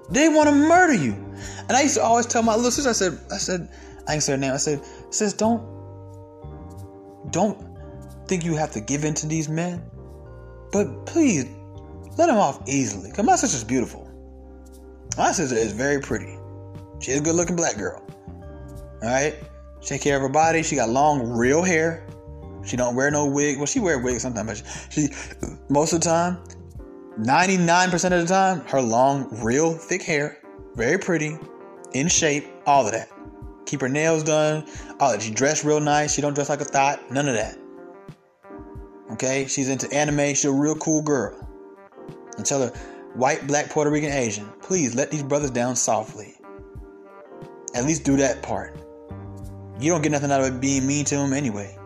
They 0.10 0.30
want 0.30 0.50
to 0.50 0.56
murder 0.56 0.94
you. 0.94 1.27
And 1.68 1.78
I 1.78 1.82
used 1.82 1.96
to 1.96 2.04
always 2.04 2.26
tell 2.26 2.44
my 2.44 2.56
little 2.56 2.72
sister, 2.72 2.90
I 2.90 2.94
said, 2.94 3.20
I 3.32 3.38
said, 3.38 3.70
I 4.08 4.14
ain't 4.14 4.24
say 4.24 4.34
her 4.34 4.38
name. 4.38 4.54
I 4.54 4.58
said, 4.58 4.82
sis, 5.10 5.34
don't, 5.34 5.62
don't 7.32 7.58
think 8.28 8.46
you 8.46 8.56
have 8.56 8.72
to 8.72 8.82
give 8.82 9.04
in 9.04 9.14
to 9.16 9.28
these 9.28 9.50
men, 9.50 9.84
but 10.72 11.06
please 11.06 11.46
let 12.18 12.28
them 12.28 12.38
off 12.38 12.62
easily. 12.68 13.12
Cause 13.12 13.26
my 13.26 13.36
sister's 13.36 13.64
beautiful. 13.64 14.10
My 15.18 15.32
sister 15.32 15.56
is 15.56 15.74
very 15.74 16.00
pretty. 16.00 16.38
She's 17.00 17.20
a 17.20 17.22
good-looking 17.22 17.56
black 17.56 17.78
girl. 17.78 18.02
All 19.04 19.10
right, 19.10 19.36
she 19.82 19.90
take 19.90 20.02
care 20.02 20.16
of 20.16 20.22
her 20.22 20.30
body. 20.30 20.64
She 20.64 20.76
got 20.76 20.90
long, 20.90 21.32
real 21.32 21.62
hair. 21.62 22.08
She 22.66 22.76
don't 22.76 22.96
wear 22.96 23.12
no 23.12 23.28
wig. 23.28 23.58
Well, 23.58 23.66
she 23.66 23.80
wear 23.80 24.00
wigs 24.00 24.22
sometimes, 24.22 24.62
but 24.62 24.88
she 24.92 25.10
most 25.70 25.94
of 25.94 26.02
the 26.02 26.06
time 26.06 26.38
99% 27.20 27.94
of 27.94 28.28
the 28.28 28.28
time, 28.28 28.62
her 28.68 28.82
long, 28.82 29.28
real 29.44 29.74
thick 29.74 30.04
hair, 30.04 30.38
very 30.76 31.00
pretty, 31.00 31.38
in 31.94 32.08
shape, 32.08 32.46
all 32.66 32.86
of 32.86 32.92
that. 32.92 33.10
Keep 33.66 33.82
her 33.82 33.90
nails 33.90 34.24
done, 34.24 34.66
all 35.00 35.12
that. 35.12 35.22
She 35.22 35.32
dress 35.32 35.66
real 35.66 35.80
nice. 35.80 36.14
She 36.14 36.22
don't 36.22 36.34
dress 36.34 36.50
like 36.50 36.62
a 36.62 36.66
thought, 36.66 37.12
none 37.12 37.28
of 37.28 37.36
that. 37.36 37.58
Okay, 39.12 39.48
she's 39.48 39.70
into 39.70 39.92
anime. 39.94 40.30
She's 40.30 40.46
a 40.46 40.52
real 40.52 40.76
cool 40.76 41.02
girl. 41.02 41.48
And 42.38 42.46
tell 42.46 42.62
her, 42.62 42.70
white, 43.14 43.48
black, 43.48 43.70
Puerto 43.70 43.90
Rican, 43.90 44.12
Asian, 44.12 44.48
please 44.62 44.96
let 44.96 45.12
these 45.12 45.24
brothers 45.24 45.52
down 45.52 45.76
softly. 45.76 46.36
At 47.74 47.86
least 47.86 48.04
do 48.04 48.18
that 48.18 48.42
part. 48.42 48.78
You 49.80 49.92
don't 49.92 50.02
get 50.02 50.12
nothing 50.12 50.32
out 50.32 50.42
of 50.42 50.48
it 50.48 50.62
being 50.62 50.88
mean 50.88 51.06
to 51.06 51.16
them 51.16 51.34
anyway. 51.34 51.78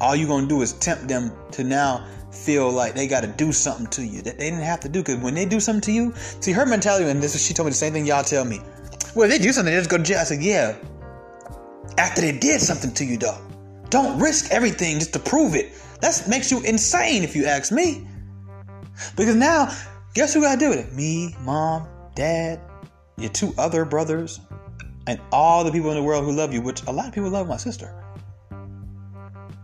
All 0.00 0.14
you're 0.14 0.28
gonna 0.28 0.46
do 0.46 0.62
is 0.62 0.74
tempt 0.74 1.08
them 1.08 1.32
to 1.52 1.64
now 1.64 2.06
feel 2.30 2.70
like 2.70 2.94
they 2.94 3.06
got 3.06 3.22
to 3.22 3.26
do 3.26 3.52
something 3.52 3.86
to 3.86 4.04
you 4.04 4.22
that 4.22 4.38
they 4.38 4.50
didn't 4.50 4.64
have 4.64 4.80
to 4.80 4.88
do. 4.88 5.00
Because 5.00 5.18
when 5.18 5.34
they 5.34 5.44
do 5.44 5.60
something 5.60 5.80
to 5.82 5.92
you, 5.92 6.12
see 6.40 6.52
her 6.52 6.66
mentality, 6.66 7.08
and 7.08 7.22
this 7.22 7.34
is 7.34 7.44
she 7.44 7.54
told 7.54 7.66
me 7.66 7.70
the 7.70 7.76
same 7.76 7.92
thing 7.92 8.06
y'all 8.06 8.22
tell 8.22 8.44
me. 8.44 8.60
Well, 9.18 9.28
they 9.28 9.38
do 9.38 9.52
something, 9.52 9.74
they 9.74 9.80
just 9.80 9.90
go 9.90 9.96
to 9.96 10.02
jail. 10.04 10.20
I 10.20 10.22
said, 10.22 10.40
yeah. 10.40 10.76
After 11.98 12.20
they 12.20 12.30
did 12.30 12.60
something 12.60 12.92
to 12.94 13.04
you, 13.04 13.18
though, 13.18 13.36
don't 13.90 14.16
risk 14.20 14.52
everything 14.52 15.00
just 15.00 15.12
to 15.14 15.18
prove 15.18 15.56
it. 15.56 15.72
That 16.00 16.22
makes 16.28 16.52
you 16.52 16.60
insane, 16.62 17.24
if 17.24 17.34
you 17.34 17.44
ask 17.44 17.72
me. 17.72 18.06
Because 19.16 19.34
now, 19.34 19.76
guess 20.14 20.34
who 20.34 20.42
got 20.42 20.54
to 20.54 20.60
do 20.60 20.68
with 20.68 20.78
it? 20.78 20.92
Me, 20.92 21.34
mom, 21.40 21.88
dad, 22.14 22.60
your 23.16 23.30
two 23.30 23.52
other 23.58 23.84
brothers, 23.84 24.38
and 25.08 25.20
all 25.32 25.64
the 25.64 25.72
people 25.72 25.90
in 25.90 25.96
the 25.96 26.02
world 26.04 26.24
who 26.24 26.30
love 26.30 26.54
you, 26.54 26.62
which 26.62 26.84
a 26.86 26.92
lot 26.92 27.08
of 27.08 27.12
people 27.12 27.28
love 27.28 27.48
my 27.48 27.56
sister. 27.56 27.92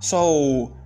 So 0.01 0.77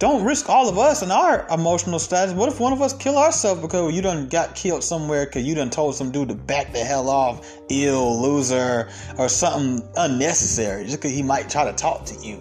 don't 0.00 0.24
risk 0.24 0.48
all 0.48 0.66
of 0.66 0.78
us 0.78 1.02
and 1.02 1.12
our 1.12 1.46
emotional 1.50 1.98
status. 1.98 2.34
What 2.34 2.48
if 2.48 2.58
one 2.58 2.72
of 2.72 2.80
us 2.80 2.94
kill 2.94 3.18
ourselves 3.18 3.60
because 3.60 3.94
you 3.94 4.00
done 4.00 4.28
got 4.28 4.54
killed 4.54 4.82
somewhere 4.82 5.26
because 5.26 5.44
you 5.44 5.54
done 5.54 5.68
told 5.68 5.94
some 5.94 6.10
dude 6.10 6.28
to 6.30 6.34
back 6.34 6.72
the 6.72 6.78
hell 6.78 7.10
off, 7.10 7.46
ill, 7.68 8.20
loser, 8.20 8.88
or 9.18 9.28
something 9.28 9.86
unnecessary 9.98 10.84
just 10.84 10.96
because 10.96 11.12
he 11.12 11.22
might 11.22 11.50
try 11.50 11.66
to 11.66 11.74
talk 11.74 12.06
to 12.06 12.14
you? 12.26 12.38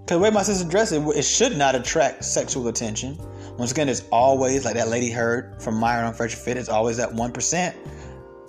Because 0.00 0.16
the 0.16 0.18
way 0.20 0.30
my 0.30 0.42
sister 0.42 0.66
dressed 0.66 0.94
it, 0.94 1.02
it 1.14 1.22
should 1.22 1.58
not 1.58 1.74
attract 1.74 2.24
sexual 2.24 2.68
attention. 2.68 3.18
Once 3.58 3.70
again, 3.70 3.90
it's 3.90 4.04
always 4.10 4.64
like 4.64 4.74
that 4.76 4.88
lady 4.88 5.10
heard 5.10 5.62
from 5.62 5.74
Myron 5.74 6.06
on 6.06 6.14
Fresh 6.14 6.34
Fit. 6.34 6.56
It's 6.56 6.70
always 6.70 6.96
that 6.96 7.12
one 7.12 7.30
percent, 7.30 7.76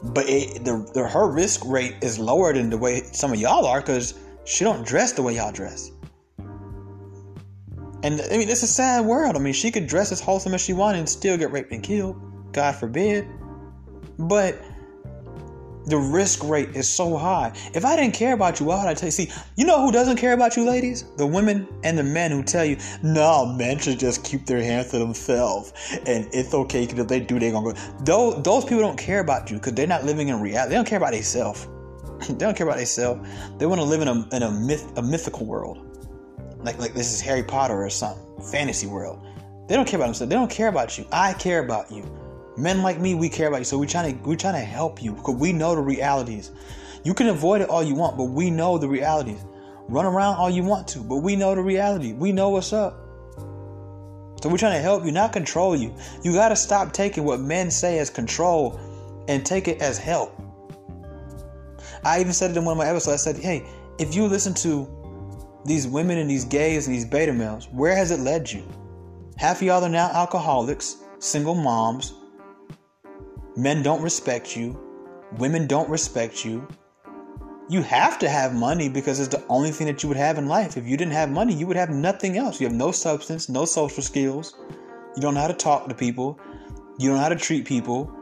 but 0.04 0.28
it, 0.30 0.64
the, 0.64 0.90
the 0.94 1.06
her 1.06 1.30
risk 1.30 1.66
rate 1.66 1.98
is 2.02 2.18
lower 2.18 2.54
than 2.54 2.70
the 2.70 2.78
way 2.78 3.04
some 3.12 3.34
of 3.34 3.40
y'all 3.42 3.66
are 3.66 3.82
because 3.82 4.14
she 4.46 4.64
don't 4.64 4.88
dress 4.88 5.12
the 5.12 5.22
way 5.22 5.36
y'all 5.36 5.52
dress. 5.52 5.92
And 8.06 8.22
I 8.22 8.38
mean, 8.38 8.50
it's 8.50 8.62
a 8.62 8.68
sad 8.68 9.04
world. 9.04 9.36
I 9.36 9.40
mean, 9.40 9.54
she 9.54 9.72
could 9.72 9.88
dress 9.88 10.12
as 10.12 10.22
wholesome 10.22 10.54
as 10.54 10.62
she 10.62 10.74
wanted 10.74 11.00
and 11.00 11.10
still 11.10 11.38
get 11.38 11.52
raped 11.52 11.72
and 11.72 11.82
killed. 11.82 12.22
God 12.54 12.76
forbid. 12.76 13.28
But 14.20 14.62
the 15.86 15.98
risk 15.98 16.44
rate 16.44 16.76
is 16.76 16.88
so 16.88 17.18
high. 17.18 17.52
If 17.74 17.84
I 17.84 17.96
didn't 17.96 18.14
care 18.14 18.36
about 18.36 18.60
you, 18.60 18.68
why 18.68 18.78
would 18.78 18.88
I 18.88 18.94
tell 18.94 19.08
you? 19.08 19.12
See, 19.12 19.32
you 19.56 19.66
know 19.66 19.84
who 19.84 19.92
doesn't 19.92 20.18
care 20.18 20.34
about 20.34 20.56
you, 20.56 20.66
ladies? 20.68 21.06
The 21.18 21.26
women 21.26 21.68
and 21.84 21.98
the 21.98 22.04
men 22.04 22.30
who 22.30 22.44
tell 22.44 22.64
you, 22.64 22.78
no, 23.02 23.48
men 23.48 23.80
should 23.80 23.98
just 23.98 24.24
keep 24.24 24.46
their 24.46 24.62
hands 24.62 24.92
to 24.92 25.00
themselves. 25.00 25.74
And 26.06 26.30
it's 26.32 26.54
okay 26.54 26.86
because 26.86 27.00
if 27.00 27.08
they 27.08 27.20
do, 27.20 27.40
they're 27.40 27.52
going 27.52 27.74
to 27.76 27.82
go. 27.82 28.04
Those, 28.04 28.44
those 28.44 28.66
people 28.66 28.82
don't 28.82 29.00
care 29.00 29.20
about 29.20 29.50
you 29.50 29.58
because 29.58 29.74
they're 29.74 29.88
not 29.88 30.04
living 30.04 30.28
in 30.28 30.40
reality. 30.40 30.70
They 30.70 30.76
don't 30.76 30.88
care 30.88 31.00
about 31.00 31.14
themselves. 31.14 31.68
they 32.30 32.36
don't 32.36 32.56
care 32.56 32.68
about 32.68 32.78
themselves. 32.78 33.28
They 33.58 33.66
want 33.66 33.82
to 33.82 33.86
live 33.86 34.02
in 34.02 34.08
a, 34.08 34.28
in 34.36 34.44
a, 34.44 34.52
myth, 34.52 34.96
a 34.96 35.02
mythical 35.02 35.48
world. 35.48 35.95
Like, 36.66 36.80
like 36.80 36.94
this 36.94 37.14
is 37.14 37.22
Harry 37.22 37.44
Potter 37.44 37.84
or 37.84 37.90
some 37.90 38.18
fantasy 38.52 38.88
world. 38.88 39.26
They 39.68 39.76
don't 39.76 39.88
care 39.88 39.98
about 39.98 40.08
themselves. 40.08 40.30
They 40.30 40.36
don't 40.36 40.50
care 40.50 40.68
about 40.68 40.98
you. 40.98 41.06
I 41.12 41.34
care 41.34 41.64
about 41.64 41.92
you. 41.92 42.04
Men 42.58 42.82
like 42.82 43.00
me, 43.00 43.16
we 43.16 43.30
care 43.30 43.48
about 43.48 43.60
you. 43.60 43.66
So 43.66 43.78
we're 43.78 43.86
trying 43.86 44.18
to 44.18 44.24
we're 44.28 44.36
trying 44.36 44.54
to 44.54 44.60
help 44.66 45.02
you 45.02 45.14
because 45.14 45.36
we 45.36 45.54
know 45.54 45.76
the 45.76 45.82
realities. 45.82 46.52
You 47.04 47.14
can 47.14 47.28
avoid 47.28 47.62
it 47.62 47.70
all 47.70 47.84
you 47.84 47.96
want, 47.96 48.18
but 48.18 48.26
we 48.26 48.50
know 48.50 48.78
the 48.78 48.88
realities. 48.88 49.44
Run 49.88 50.06
around 50.06 50.36
all 50.38 50.50
you 50.50 50.64
want 50.64 50.88
to, 50.90 51.00
but 51.00 51.18
we 51.18 51.36
know 51.36 51.54
the 51.54 51.62
reality. 51.62 52.14
We 52.14 52.32
know 52.32 52.50
what's 52.50 52.74
up. 52.74 53.00
So 54.42 54.50
we're 54.50 54.58
trying 54.58 54.78
to 54.78 54.82
help 54.82 55.06
you, 55.06 55.12
not 55.12 55.34
control 55.34 55.76
you. 55.76 55.96
You 56.24 56.34
got 56.34 56.50
to 56.50 56.56
stop 56.56 56.94
taking 56.94 57.24
what 57.24 57.40
men 57.40 57.70
say 57.70 58.00
as 58.00 58.10
control 58.10 58.80
and 59.28 59.46
take 59.46 59.68
it 59.68 59.82
as 59.82 59.98
help. 59.98 60.40
I 62.04 62.20
even 62.20 62.34
said 62.34 62.52
it 62.52 62.58
in 62.58 62.66
one 62.66 62.74
of 62.74 62.78
my 62.78 62.88
episodes. 62.88 63.28
I 63.28 63.32
said, 63.32 63.42
hey, 63.42 63.66
if 64.00 64.16
you 64.16 64.28
listen 64.28 64.54
to 64.56 64.88
these 65.66 65.88
women 65.88 66.18
and 66.18 66.30
these 66.30 66.46
gays 66.46 66.88
and 66.88 66.96
these 66.96 67.06
beta 67.06 67.34
males, 67.34 67.68
where 67.72 67.96
has 67.96 68.12
it 68.12 68.20
led 68.20 68.52
you? 68.52 68.64
Half 69.38 69.58
of 69.58 69.64
y'all 69.64 69.84
are 69.84 69.90
now 69.90 70.10
alcoholics, 70.12 70.98
single 71.20 71.56
moms, 71.56 72.14
Men 73.58 73.82
don't 73.84 74.02
respect 74.02 74.58
you. 74.58 74.78
Women 75.38 75.66
don't 75.66 75.90
respect 75.90 76.44
you. 76.44 76.68
You 77.70 77.82
have 77.84 78.20
to 78.20 78.28
have 78.28 78.54
money 78.54 78.90
because 78.90 79.22
it's 79.22 79.34
the 79.34 79.46
only 79.48 79.72
thing 79.72 79.88
that 79.88 80.04
you 80.04 80.10
would 80.10 80.18
have 80.18 80.38
in 80.38 80.48
life. 80.48 80.76
If 80.76 80.86
you 80.86 80.98
didn't 80.98 81.14
have 81.14 81.32
money, 81.32 81.54
you 81.54 81.66
would 81.66 81.78
have 81.78 81.90
nothing 81.90 82.38
else. 82.38 82.60
You 82.60 82.68
have 82.68 82.76
no 82.76 82.92
substance, 82.92 83.48
no 83.48 83.64
social 83.64 84.04
skills. 84.04 84.58
You 85.16 85.22
don't 85.22 85.36
know 85.36 85.40
how 85.40 85.48
to 85.48 85.54
talk 85.54 85.88
to 85.88 85.96
people. 85.96 86.38
You 87.00 87.08
don't 87.08 87.18
know 87.18 87.24
how 87.24 87.30
to 87.30 87.38
treat 87.38 87.64
people. 87.64 88.14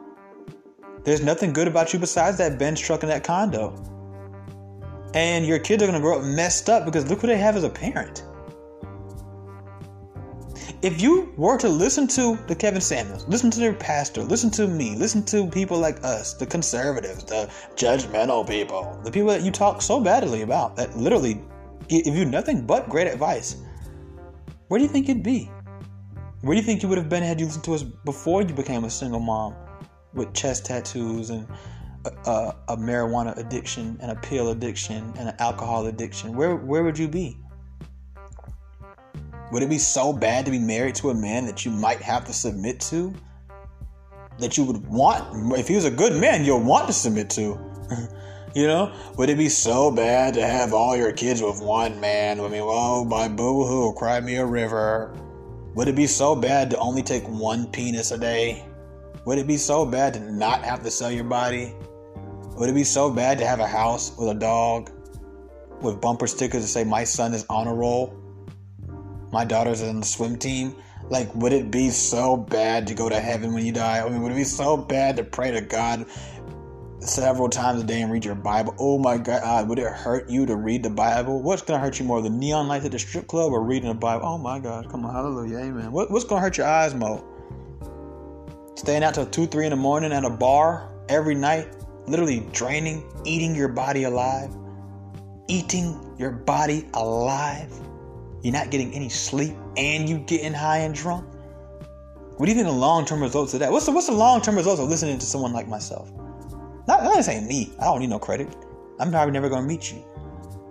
There's 1.04 1.24
nothing 1.24 1.52
good 1.52 1.68
about 1.68 1.94
you 1.94 2.00
besides 2.00 2.38
that 2.38 2.60
Benz 2.60 2.80
truck 2.80 3.02
and 3.02 3.12
that 3.12 3.24
condo. 3.24 3.74
And 5.14 5.46
your 5.46 5.60
kids 5.60 5.84
are 5.84 5.88
going 5.88 6.00
to 6.00 6.02
grow 6.02 6.20
up 6.20 6.26
messed 6.26 6.70
up 6.70 6.86
because 6.86 7.10
look 7.10 7.22
what 7.22 7.30
they 7.30 7.38
have 7.38 7.56
as 7.56 7.64
a 7.64 7.70
parent 7.70 8.24
if 10.84 11.02
you 11.02 11.34
were 11.38 11.58
to 11.58 11.70
listen 11.70 12.08
to 12.08 12.38
the 12.48 12.54
Kevin 12.54 12.82
Samuels, 12.82 13.26
listen 13.30 13.50
to 13.52 13.60
their 13.60 13.74
pastor, 13.74 14.22
listen 14.22 14.52
to 14.52 14.68
me, 14.68 14.98
listen 14.98 15.24
to 15.24 15.48
people 15.48 15.80
like 15.80 16.04
us, 16.04 16.34
the 16.34 16.46
conservatives, 16.46 17.24
the 17.24 17.50
judgmental 17.76 18.46
people, 18.48 19.00
the 19.06 19.10
people 19.10 19.30
that 19.30 19.44
you 19.44 19.50
talk 19.50 19.82
so 19.82 20.02
badly 20.02 20.42
about 20.42 20.76
that 20.76 20.98
literally 20.98 21.42
give 21.88 22.06
you 22.08 22.26
nothing 22.26 22.66
but 22.66 22.90
great 22.90 23.08
advice, 23.08 23.56
where 24.68 24.78
do 24.78 24.84
you 24.84 24.90
think 24.90 25.08
you'd 25.08 25.24
be? 25.24 25.50
Where 26.42 26.54
do 26.54 26.60
you 26.60 26.66
think 26.66 26.84
you 26.84 26.90
would 26.90 26.98
have 26.98 27.08
been 27.08 27.24
had 27.24 27.40
you 27.40 27.46
listened 27.46 27.64
to 27.64 27.76
us 27.76 27.84
before 27.84 28.42
you 28.42 28.54
became 28.54 28.84
a 28.84 28.90
single 28.90 29.22
mom 29.22 29.56
with 30.14 30.34
chest 30.34 30.66
tattoos 30.66 31.30
and 31.30 31.48
a, 32.06 32.54
a, 32.70 32.78
marijuana 32.78 33.38
addiction 33.38 33.98
and 34.02 34.12
a 34.12 34.16
pill 34.16 34.50
addiction 34.50 35.14
and 35.18 35.30
an 35.30 35.36
alcohol 35.40 35.88
addiction? 35.88 36.36
Where 36.36 36.56
where 36.56 36.84
would 36.84 36.98
you 36.98 37.08
be? 37.08 37.38
Would 39.52 39.64
it 39.64 39.70
be 39.70 39.78
so 39.78 40.12
bad 40.12 40.46
to 40.46 40.52
be 40.52 40.60
married 40.60 40.96
to 40.96 41.12
a 41.12 41.14
man 41.14 41.46
that 41.46 41.64
you 41.64 41.72
might 41.72 42.02
have 42.02 42.26
to 42.26 42.34
submit 42.34 42.80
to? 42.82 43.14
That 44.40 44.58
you 44.58 44.64
would 44.64 44.86
want, 44.88 45.60
if 45.60 45.68
he 45.68 45.76
was 45.76 45.86
a 45.86 45.92
good 45.92 46.20
man, 46.20 46.44
you'll 46.44 46.64
want 46.64 46.88
to 46.88 46.94
submit 46.94 47.30
to. 47.32 47.60
you 48.56 48.66
know? 48.66 48.92
Would 49.18 49.30
it 49.30 49.38
be 49.38 49.50
so 49.50 49.92
bad 49.92 50.34
to 50.34 50.46
have 50.46 50.74
all 50.74 50.98
your 50.98 51.12
kids 51.12 51.42
with 51.42 51.62
one 51.62 52.00
man? 52.00 52.40
I 52.40 52.48
mean, 52.48 52.62
oh, 52.64 53.06
my 53.06 53.28
boo 53.28 53.66
hoo, 53.68 53.94
cry 53.94 54.20
me 54.20 54.38
a 54.38 54.46
river. 54.46 55.16
Would 55.76 55.88
it 55.88 55.96
be 55.96 56.08
so 56.08 56.36
bad 56.36 56.72
to 56.72 56.78
only 56.78 57.04
take 57.04 57.28
one 57.28 57.68
penis 57.68 58.12
a 58.12 58.18
day? 58.18 58.66
Would 59.26 59.38
it 59.38 59.48
be 59.48 59.58
so 59.58 59.86
bad 59.86 60.16
to 60.16 60.20
not 60.32 60.64
have 60.64 60.84
to 60.84 60.92
sell 60.92 61.12
your 61.12 61.24
body? 61.24 61.74
Would 62.56 62.70
it 62.70 62.76
be 62.76 62.84
so 62.84 63.10
bad 63.10 63.38
to 63.40 63.46
have 63.46 63.60
a 63.60 63.68
house 63.68 64.16
with 64.18 64.30
a 64.30 64.36
dog 64.36 64.92
with 65.82 66.00
bumper 66.00 66.28
stickers 66.28 66.62
that 66.62 66.68
say, 66.68 66.84
My 66.84 67.04
son 67.04 67.34
is 67.34 67.46
on 67.50 67.68
a 67.68 67.74
roll? 67.74 68.20
my 69.34 69.44
daughter's 69.44 69.82
in 69.82 70.00
the 70.00 70.06
swim 70.06 70.38
team. 70.38 70.76
Like, 71.10 71.34
would 71.36 71.52
it 71.52 71.72
be 71.72 71.90
so 71.90 72.38
bad 72.38 72.88
to 72.88 72.94
go 72.94 73.10
to 73.10 73.20
heaven 73.20 73.54
when 73.54 73.66
you 73.66 73.74
die? 73.74 74.00
I 74.00 74.08
mean, 74.08 74.22
would 74.22 74.32
it 74.32 74.36
be 74.36 74.46
so 74.46 74.78
bad 74.78 75.18
to 75.18 75.24
pray 75.24 75.52
to 75.52 75.60
God 75.60 76.06
several 77.00 77.50
times 77.50 77.82
a 77.82 77.86
day 77.86 78.02
and 78.02 78.12
read 78.12 78.24
your 78.24 78.36
Bible? 78.36 78.74
Oh 78.80 78.98
my 79.00 79.18
God, 79.18 79.68
would 79.68 79.80
it 79.80 79.92
hurt 79.92 80.30
you 80.30 80.46
to 80.46 80.56
read 80.56 80.84
the 80.84 80.90
Bible? 80.90 81.42
What's 81.42 81.64
going 81.64 81.78
to 81.78 81.84
hurt 81.84 82.00
you 82.00 82.06
more, 82.06 82.22
the 82.22 82.30
neon 82.30 82.68
lights 82.68 82.86
at 82.86 82.92
the 82.92 83.00
strip 83.00 83.28
club 83.28 83.52
or 83.52 83.62
reading 83.62 83.90
the 83.90 83.96
Bible? 83.96 84.26
Oh 84.26 84.38
my 84.38 84.60
God, 84.60 84.90
come 84.90 85.04
on, 85.04 85.14
hallelujah, 85.14 85.58
amen. 85.58 85.92
What, 85.92 86.10
what's 86.10 86.24
going 86.24 86.40
to 86.40 86.44
hurt 86.44 86.58
your 86.58 86.68
eyes 86.68 86.94
more? 86.94 87.22
Staying 88.76 89.04
out 89.04 89.16
till 89.16 89.26
2, 89.26 89.48
3 89.48 89.66
in 89.66 89.70
the 89.72 89.76
morning 89.76 90.14
at 90.14 90.24
a 90.24 90.30
bar 90.30 90.90
every 91.10 91.36
night, 91.36 91.76
literally 92.08 92.48
draining, 92.52 93.04
eating 93.26 93.56
your 93.56 93.70
body 93.70 94.04
alive? 94.04 94.50
Eating 95.48 96.16
your 96.18 96.32
body 96.32 96.88
alive? 96.94 97.72
you're 98.44 98.54
not 98.54 98.70
getting 98.70 98.94
any 98.94 99.10
sleep, 99.10 99.56
and 99.78 100.08
you 100.08 100.20
getting 100.20 100.54
high 100.54 100.80
and 100.80 100.94
drunk? 100.94 101.26
What 102.38 102.46
do 102.46 102.52
you 102.52 102.56
think 102.56 102.68
the 102.68 102.74
long 102.74 103.06
term 103.06 103.22
results 103.22 103.54
of 103.54 103.62
that? 103.62 103.72
What's 103.72 103.86
the 103.86 103.94
what's 103.94 104.08
the 104.08 104.14
long 104.14 104.42
term 104.42 104.56
results 104.56 104.82
of 104.82 104.90
listening 104.90 105.18
to 105.18 105.26
someone 105.26 105.54
like 105.54 105.68
myself? 105.68 106.12
Not, 106.86 107.04
not 107.04 107.24
saying 107.24 107.48
me. 107.48 107.72
I 107.80 107.86
don't 107.86 108.02
need 108.02 108.10
no 108.10 108.20
credit. 108.20 108.54
I'm 109.00 109.12
probably 109.12 109.32
never 109.32 109.48
gonna 109.48 109.66
meet 109.66 109.92
you. 109.92 110.04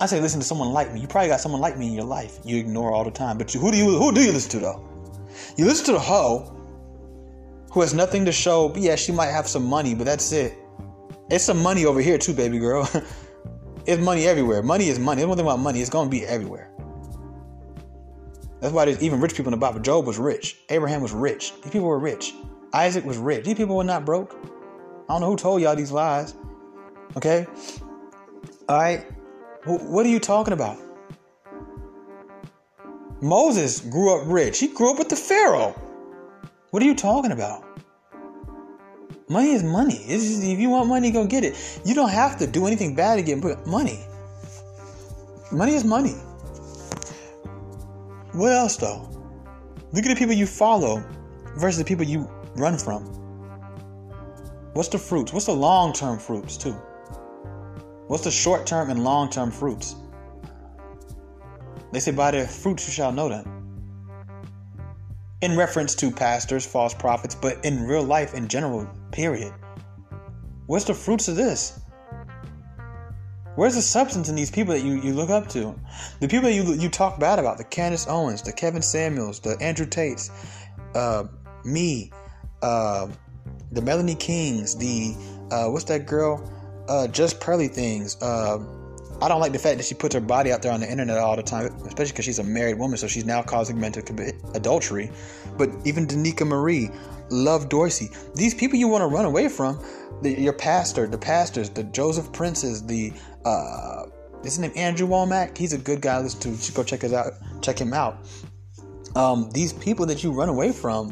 I 0.00 0.06
say 0.06 0.20
listen 0.20 0.40
to 0.40 0.46
someone 0.46 0.72
like 0.72 0.92
me. 0.92 1.00
You 1.00 1.06
probably 1.06 1.28
got 1.28 1.40
someone 1.40 1.62
like 1.62 1.78
me 1.78 1.86
in 1.86 1.94
your 1.94 2.04
life. 2.04 2.40
You 2.44 2.58
ignore 2.58 2.92
all 2.92 3.04
the 3.04 3.10
time. 3.10 3.38
But 3.38 3.54
you, 3.54 3.60
who 3.60 3.70
do 3.70 3.78
you 3.78 3.96
who 3.98 4.12
do 4.12 4.22
you 4.22 4.32
listen 4.32 4.50
to 4.50 4.58
though? 4.58 4.88
You 5.56 5.64
listen 5.64 5.86
to 5.86 5.92
the 5.92 6.00
hoe 6.00 6.54
who 7.70 7.80
has 7.80 7.94
nothing 7.94 8.26
to 8.26 8.32
show. 8.32 8.74
Yeah, 8.76 8.96
she 8.96 9.12
might 9.12 9.30
have 9.30 9.48
some 9.48 9.64
money, 9.64 9.94
but 9.94 10.04
that's 10.04 10.30
it. 10.32 10.54
It's 11.32 11.44
some 11.44 11.62
money 11.62 11.86
over 11.86 12.02
here 12.02 12.18
too, 12.18 12.34
baby 12.34 12.58
girl. 12.58 12.86
it's 13.86 14.02
money 14.02 14.26
everywhere. 14.26 14.62
Money 14.62 14.88
is 14.88 14.98
money. 14.98 15.20
There's 15.20 15.28
one 15.28 15.38
thing 15.38 15.46
about 15.46 15.60
money. 15.60 15.80
It's 15.80 15.88
gonna 15.88 16.10
be 16.10 16.26
everywhere. 16.26 16.70
That's 18.60 18.74
why 18.74 18.84
there's 18.84 19.02
even 19.02 19.18
rich 19.18 19.32
people 19.32 19.46
in 19.46 19.52
the 19.52 19.56
Bible. 19.56 19.80
Job 19.80 20.06
was 20.06 20.18
rich. 20.18 20.58
Abraham 20.68 21.00
was 21.00 21.12
rich. 21.12 21.54
These 21.62 21.72
people 21.72 21.88
were 21.88 21.98
rich. 21.98 22.34
Isaac 22.74 23.06
was 23.06 23.16
rich. 23.16 23.46
These 23.46 23.54
people 23.54 23.76
were 23.76 23.82
not 23.82 24.04
broke. 24.04 24.36
I 25.08 25.14
don't 25.14 25.22
know 25.22 25.30
who 25.30 25.36
told 25.38 25.62
y'all 25.62 25.74
these 25.74 25.90
lies. 25.90 26.34
Okay? 27.16 27.46
All 28.68 28.78
right? 28.78 29.06
What 29.64 30.04
are 30.04 30.10
you 30.10 30.20
talking 30.20 30.52
about? 30.52 30.78
Moses 33.22 33.80
grew 33.80 34.14
up 34.14 34.24
rich. 34.26 34.58
He 34.58 34.68
grew 34.68 34.92
up 34.92 34.98
with 34.98 35.08
the 35.08 35.16
Pharaoh. 35.16 35.72
What 36.72 36.82
are 36.82 36.86
you 36.86 36.94
talking 36.94 37.32
about? 37.32 37.71
Money 39.32 39.52
is 39.52 39.62
money. 39.62 40.04
Just, 40.06 40.44
if 40.44 40.58
you 40.58 40.68
want 40.68 40.88
money, 40.88 41.10
go 41.10 41.26
get 41.26 41.42
it. 41.42 41.56
You 41.86 41.94
don't 41.94 42.10
have 42.10 42.38
to 42.40 42.46
do 42.46 42.66
anything 42.66 42.94
bad 42.94 43.16
to 43.16 43.22
get 43.22 43.38
money. 43.66 43.98
Money 45.50 45.74
is 45.74 45.84
money. 45.84 46.12
What 48.32 48.52
else 48.52 48.76
though? 48.76 49.08
Look 49.92 50.04
at 50.04 50.10
the 50.10 50.16
people 50.16 50.34
you 50.34 50.46
follow 50.46 51.02
versus 51.56 51.78
the 51.78 51.84
people 51.84 52.04
you 52.04 52.30
run 52.56 52.76
from. 52.76 53.04
What's 54.74 54.90
the 54.90 54.98
fruits? 54.98 55.32
What's 55.32 55.46
the 55.46 55.54
long 55.54 55.94
term 55.94 56.18
fruits, 56.18 56.58
too? 56.58 56.76
What's 58.08 58.24
the 58.24 58.30
short 58.30 58.66
term 58.66 58.90
and 58.90 59.02
long 59.02 59.30
term 59.30 59.50
fruits? 59.50 59.96
They 61.90 62.00
say, 62.00 62.12
by 62.12 62.32
their 62.32 62.46
fruits 62.46 62.86
you 62.86 62.92
shall 62.92 63.12
know 63.12 63.30
them. 63.30 63.46
In 65.40 65.56
reference 65.56 65.94
to 65.96 66.10
pastors, 66.10 66.66
false 66.66 66.92
prophets, 66.92 67.34
but 67.34 67.64
in 67.64 67.84
real 67.84 68.02
life 68.02 68.34
in 68.34 68.46
general, 68.46 68.88
period. 69.12 69.52
What's 70.66 70.86
the 70.86 70.94
fruits 70.94 71.28
of 71.28 71.36
this? 71.36 71.78
Where's 73.54 73.74
the 73.74 73.82
substance 73.82 74.30
in 74.30 74.34
these 74.34 74.50
people 74.50 74.72
that 74.72 74.82
you, 74.82 74.94
you 75.02 75.12
look 75.12 75.28
up 75.28 75.48
to? 75.50 75.78
The 76.20 76.28
people 76.28 76.48
that 76.48 76.54
you 76.54 76.72
you 76.72 76.88
talk 76.88 77.20
bad 77.20 77.38
about, 77.38 77.58
the 77.58 77.64
Candace 77.64 78.06
Owens, 78.08 78.40
the 78.40 78.52
Kevin 78.52 78.80
Samuels, 78.80 79.40
the 79.40 79.58
Andrew 79.60 79.84
Tates, 79.84 80.30
uh, 80.94 81.24
me, 81.64 82.10
uh, 82.62 83.08
the 83.70 83.82
Melanie 83.82 84.14
Kings, 84.14 84.74
the 84.74 85.14
uh, 85.50 85.68
what's 85.68 85.84
that 85.84 86.06
girl? 86.06 86.50
Uh, 86.88 87.06
just 87.08 87.40
Pearly 87.40 87.68
things. 87.68 88.20
Uh, 88.22 88.58
I 89.22 89.28
don't 89.28 89.40
like 89.40 89.52
the 89.52 89.58
fact 89.58 89.76
that 89.78 89.84
she 89.86 89.94
puts 89.94 90.14
her 90.14 90.20
body 90.20 90.50
out 90.52 90.62
there 90.62 90.72
on 90.72 90.80
the 90.80 90.90
internet 90.90 91.16
all 91.16 91.36
the 91.36 91.44
time, 91.44 91.66
especially 91.86 92.12
because 92.12 92.24
she's 92.24 92.40
a 92.40 92.44
married 92.44 92.78
woman, 92.78 92.98
so 92.98 93.06
she's 93.06 93.24
now 93.24 93.40
causing 93.40 93.78
men 93.78 93.92
to 93.92 94.02
commit 94.02 94.34
adultery. 94.54 95.10
But 95.56 95.70
even 95.84 96.06
Danica 96.08 96.44
Marie, 96.46 96.90
Love 97.30 97.68
Dorsey, 97.68 98.10
these 98.34 98.52
people 98.52 98.78
you 98.78 98.88
want 98.88 99.02
to 99.02 99.06
run 99.06 99.24
away 99.24 99.48
from, 99.48 99.78
the, 100.22 100.30
your 100.32 100.52
pastor, 100.52 101.06
the 101.06 101.18
pastors, 101.18 101.70
the 101.70 101.84
Joseph 101.84 102.32
Princes, 102.32 102.84
the 102.84 103.12
uh, 103.44 104.06
his 104.42 104.58
name 104.58 104.72
Andrew 104.74 105.06
Wommack. 105.06 105.56
He's 105.56 105.72
a 105.72 105.78
good 105.78 106.00
guy. 106.00 106.18
Listen 106.18 106.40
to. 106.40 106.48
You 106.50 106.74
go 106.74 106.82
check 106.82 107.02
his 107.02 107.12
out. 107.12 107.32
Check 107.62 107.78
him 107.80 107.94
out. 107.94 108.18
um, 109.16 109.50
these 109.50 109.72
people 109.72 110.06
that 110.06 110.22
you 110.22 110.32
run 110.32 110.48
away 110.48 110.72
from, 110.72 111.10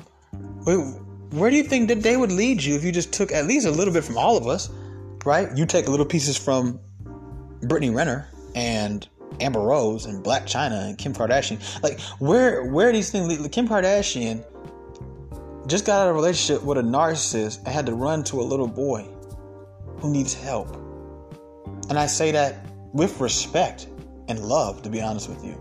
where 0.64 1.50
do 1.50 1.56
you 1.56 1.64
think 1.64 1.88
that 1.88 2.02
they 2.02 2.16
would 2.16 2.32
lead 2.32 2.62
you 2.62 2.74
if 2.74 2.84
you 2.84 2.92
just 2.92 3.12
took 3.12 3.32
at 3.32 3.46
least 3.46 3.66
a 3.66 3.70
little 3.70 3.92
bit 3.92 4.04
from 4.04 4.18
all 4.18 4.36
of 4.36 4.46
us, 4.46 4.70
right? 5.24 5.48
You 5.56 5.66
take 5.66 5.88
little 5.88 6.06
pieces 6.06 6.36
from 6.36 6.80
Brittany 7.62 7.90
Renner 7.90 8.28
and 8.54 9.06
Amber 9.40 9.60
Rose 9.60 10.06
and 10.06 10.24
Blac 10.24 10.42
Chyna 10.42 10.88
and 10.88 10.98
Kim 10.98 11.12
Kardashian. 11.12 11.82
Like, 11.82 12.00
where 12.18 12.64
where 12.64 12.92
these 12.92 13.10
things 13.10 13.28
lead? 13.28 13.52
Kim 13.52 13.68
Kardashian 13.68 14.44
just 15.66 15.86
got 15.86 16.00
out 16.00 16.08
of 16.08 16.10
a 16.10 16.14
relationship 16.14 16.64
with 16.64 16.78
a 16.78 16.82
narcissist 16.82 17.58
and 17.58 17.68
had 17.68 17.86
to 17.86 17.94
run 17.94 18.24
to 18.24 18.40
a 18.40 18.42
little 18.42 18.66
boy 18.66 19.06
who 19.98 20.10
needs 20.10 20.34
help. 20.34 20.74
And 21.88 21.98
I 21.98 22.06
say 22.06 22.32
that 22.32 22.66
with 22.92 23.20
respect 23.20 23.86
and 24.28 24.40
love, 24.40 24.82
to 24.82 24.90
be 24.90 25.00
honest 25.00 25.28
with 25.28 25.44
you. 25.44 25.60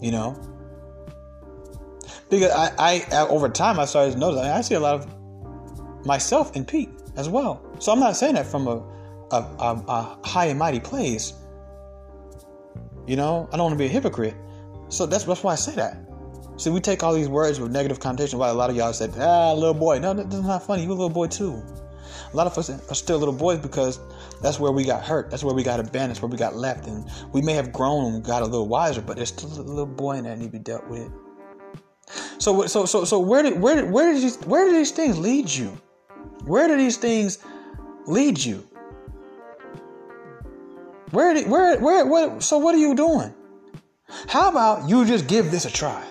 You 0.00 0.10
know? 0.10 0.40
Because 2.28 2.50
I, 2.50 3.04
I 3.12 3.26
over 3.28 3.48
time, 3.48 3.78
I 3.78 3.84
started 3.84 4.12
to 4.12 4.18
notice, 4.18 4.40
I, 4.40 4.44
mean, 4.44 4.52
I 4.52 4.60
see 4.60 4.74
a 4.74 4.80
lot 4.80 4.94
of 4.94 6.06
myself 6.06 6.56
in 6.56 6.64
Pete 6.64 6.90
as 7.16 7.28
well. 7.28 7.64
So 7.78 7.92
I'm 7.92 8.00
not 8.00 8.16
saying 8.16 8.34
that 8.34 8.46
from 8.46 8.66
a, 8.66 8.82
a, 9.30 9.36
a, 9.36 9.84
a 9.88 10.18
high 10.26 10.46
and 10.46 10.58
mighty 10.58 10.80
place. 10.80 11.34
You 13.06 13.16
know, 13.16 13.48
I 13.52 13.56
don't 13.56 13.66
want 13.66 13.74
to 13.74 13.78
be 13.78 13.86
a 13.86 13.88
hypocrite. 13.88 14.34
So 14.88 15.06
that's, 15.06 15.24
that's 15.24 15.42
why 15.42 15.52
I 15.52 15.56
say 15.56 15.74
that. 15.76 15.98
See, 16.56 16.70
we 16.70 16.80
take 16.80 17.02
all 17.02 17.12
these 17.12 17.28
words 17.28 17.60
with 17.60 17.70
negative 17.70 18.00
connotation. 18.00 18.38
Why 18.38 18.48
a 18.48 18.54
lot 18.54 18.70
of 18.70 18.76
y'all 18.76 18.92
said, 18.92 19.12
ah, 19.18 19.52
little 19.52 19.74
boy. 19.74 19.98
No, 19.98 20.14
that's 20.14 20.34
not 20.34 20.62
funny. 20.62 20.82
You're 20.82 20.92
a 20.92 20.94
little 20.94 21.10
boy 21.10 21.26
too. 21.26 21.62
A 22.32 22.36
lot 22.36 22.46
of 22.46 22.56
us 22.56 22.70
are 22.70 22.94
still 22.94 23.18
little 23.18 23.34
boys 23.34 23.58
because 23.58 24.00
that's 24.42 24.58
where 24.58 24.72
we 24.72 24.84
got 24.84 25.04
hurt. 25.04 25.30
That's 25.30 25.44
where 25.44 25.54
we 25.54 25.62
got 25.62 25.80
abandoned. 25.80 26.10
That's 26.10 26.22
where 26.22 26.30
we 26.30 26.36
got 26.36 26.56
left. 26.56 26.86
And 26.86 27.04
we 27.32 27.42
may 27.42 27.52
have 27.52 27.72
grown 27.72 28.14
and 28.14 28.24
got 28.24 28.42
a 28.42 28.46
little 28.46 28.68
wiser, 28.68 29.02
but 29.02 29.16
there's 29.16 29.28
still 29.28 29.50
a 29.52 29.62
little 29.62 29.86
boy 29.86 30.16
in 30.16 30.24
that 30.24 30.38
need 30.38 30.46
to 30.46 30.52
be 30.52 30.58
dealt 30.58 30.86
with. 30.88 31.10
So, 32.38 32.66
so, 32.66 32.86
so, 32.86 33.04
so, 33.04 33.18
where 33.18 33.42
did, 33.42 33.60
where, 33.60 33.84
where 33.86 34.12
did 34.12 34.22
these, 34.22 34.36
where 34.42 34.64
did 34.64 34.74
these 34.74 34.92
things 34.92 35.18
lead 35.18 35.48
you? 35.48 35.76
Where 36.44 36.68
do 36.68 36.76
these 36.76 36.96
things 36.96 37.38
lead 38.06 38.38
you? 38.38 38.65
Where 41.16 41.32
did, 41.32 41.48
where, 41.48 41.78
where, 41.78 42.04
what? 42.04 42.42
So, 42.42 42.58
what 42.58 42.74
are 42.74 42.78
you 42.78 42.94
doing? 42.94 43.32
How 44.28 44.50
about 44.50 44.86
you 44.86 45.06
just 45.06 45.26
give 45.26 45.50
this 45.50 45.64
a 45.64 45.70
try? 45.70 46.04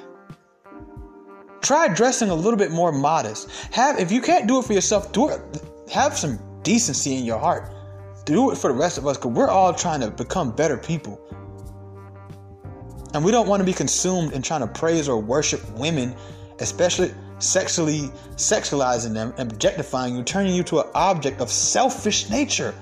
Try 1.61 1.89
dressing 1.89 2.31
a 2.31 2.33
little 2.33 2.57
bit 2.57 2.71
more 2.71 2.91
modest. 2.91 3.51
Have, 3.71 3.99
if 3.99 4.11
you 4.11 4.19
can't 4.19 4.47
do 4.47 4.57
it 4.57 4.65
for 4.65 4.73
yourself, 4.73 5.11
do 5.11 5.29
it. 5.29 5.39
Have 5.93 6.17
some 6.17 6.39
decency 6.63 7.17
in 7.17 7.23
your 7.23 7.37
heart. 7.37 7.71
Do 8.25 8.49
it 8.49 8.57
for 8.57 8.69
the 8.69 8.73
rest 8.73 8.97
of 8.97 9.05
us, 9.05 9.15
because 9.15 9.33
we're 9.33 9.47
all 9.47 9.75
trying 9.75 9.99
to 9.99 10.09
become 10.09 10.51
better 10.55 10.75
people. 10.75 11.21
And 13.13 13.23
we 13.23 13.31
don't 13.31 13.47
want 13.47 13.59
to 13.59 13.63
be 13.63 13.73
consumed 13.73 14.33
in 14.33 14.41
trying 14.41 14.61
to 14.61 14.67
praise 14.67 15.07
or 15.07 15.21
worship 15.21 15.61
women, 15.77 16.15
especially 16.61 17.13
sexually 17.37 18.09
sexualizing 18.37 19.13
them, 19.13 19.35
objectifying 19.37 20.15
you, 20.15 20.23
turning 20.23 20.55
you 20.55 20.63
to 20.63 20.79
an 20.79 20.89
object 20.95 21.41
of 21.41 21.51
selfish 21.51 22.31
nature. 22.31 22.73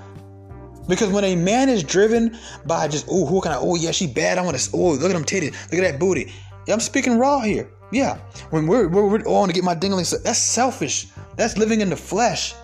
Because 0.88 1.08
when 1.08 1.24
a 1.24 1.36
man 1.36 1.68
is 1.68 1.82
driven 1.82 2.38
by 2.66 2.88
just, 2.88 3.06
oh, 3.10 3.26
who 3.26 3.40
can 3.40 3.52
I, 3.52 3.56
oh, 3.56 3.74
yeah, 3.74 3.90
she 3.90 4.06
bad, 4.06 4.38
I 4.38 4.42
want 4.42 4.58
to, 4.58 4.70
oh, 4.74 4.92
look 4.92 5.10
at 5.10 5.14
them 5.14 5.24
titties, 5.24 5.52
look 5.72 5.82
at 5.82 5.92
that 5.92 5.98
booty. 5.98 6.32
I'm 6.68 6.80
speaking 6.80 7.18
raw 7.18 7.40
here. 7.40 7.70
Yeah, 7.90 8.18
when 8.50 8.66
we're, 8.66 8.88
we're, 8.88 9.06
we're 9.06 9.22
oh, 9.26 9.46
to 9.46 9.52
get 9.52 9.64
my 9.64 9.74
dingling, 9.74 10.06
that's 10.22 10.38
selfish. 10.38 11.06
That's 11.36 11.56
living 11.56 11.80
in 11.80 11.90
the 11.90 11.96
flesh. 11.96 12.54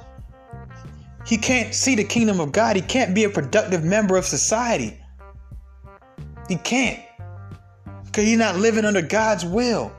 He 1.27 1.37
can't 1.37 1.75
see 1.75 1.95
the 1.95 2.05
kingdom 2.05 2.41
of 2.41 2.53
God. 2.53 2.77
He 2.77 2.83
can't 2.83 3.15
be 3.15 3.25
a 3.25 3.31
productive 3.31 3.85
member 3.85 4.17
of 4.17 4.25
society. 4.25 4.99
He 6.49 6.57
can't. 6.57 7.01
Because 8.07 8.25
he's 8.25 8.39
not 8.39 8.57
living 8.57 8.85
under 8.85 9.03
God's 9.03 9.45
will. 9.45 9.93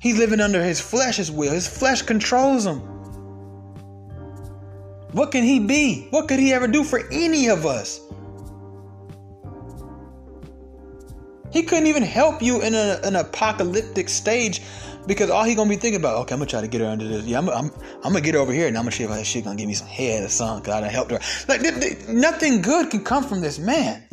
He's 0.00 0.16
living 0.16 0.40
under 0.40 0.62
his 0.62 0.80
flesh's 0.80 1.30
will. 1.30 1.52
His 1.52 1.68
flesh 1.68 2.02
controls 2.02 2.64
him. 2.64 2.80
What 5.18 5.32
can 5.32 5.42
he 5.42 5.58
be? 5.58 6.06
What 6.10 6.28
could 6.28 6.38
he 6.38 6.52
ever 6.52 6.68
do 6.68 6.84
for 6.84 7.00
any 7.10 7.48
of 7.48 7.66
us? 7.66 8.00
He 11.52 11.64
couldn't 11.64 11.88
even 11.88 12.04
help 12.04 12.40
you 12.40 12.62
in 12.62 12.72
a, 12.72 13.00
an 13.02 13.16
apocalyptic 13.16 14.08
stage 14.08 14.62
because 15.08 15.28
all 15.28 15.42
he 15.42 15.56
gonna 15.56 15.68
be 15.68 15.74
thinking 15.74 15.98
about, 15.98 16.18
okay, 16.18 16.34
I'm 16.34 16.38
gonna 16.38 16.48
try 16.48 16.60
to 16.60 16.68
get 16.68 16.82
her 16.82 16.86
under 16.86 17.08
this. 17.08 17.24
Yeah, 17.24 17.38
I'm, 17.38 17.48
I'm, 17.48 17.72
I'm 18.04 18.12
gonna 18.12 18.20
get 18.20 18.36
her 18.36 18.40
over 18.40 18.52
here 18.52 18.68
and 18.68 18.78
I'm 18.78 18.84
gonna 18.84 18.92
see 18.92 19.02
if 19.02 19.10
that 19.10 19.26
shit 19.26 19.42
gonna 19.42 19.56
give 19.56 19.66
me 19.66 19.74
some 19.74 19.88
head 19.88 20.22
or 20.22 20.28
something. 20.28 20.64
Cause 20.64 20.74
I 20.74 20.82
done 20.82 20.90
helped 20.90 21.10
her. 21.10 21.18
Like, 21.48 21.62
th- 21.62 21.80
th- 21.80 22.06
nothing 22.06 22.62
good 22.62 22.88
can 22.88 23.02
come 23.02 23.24
from 23.24 23.40
this 23.40 23.58
man 23.58 24.04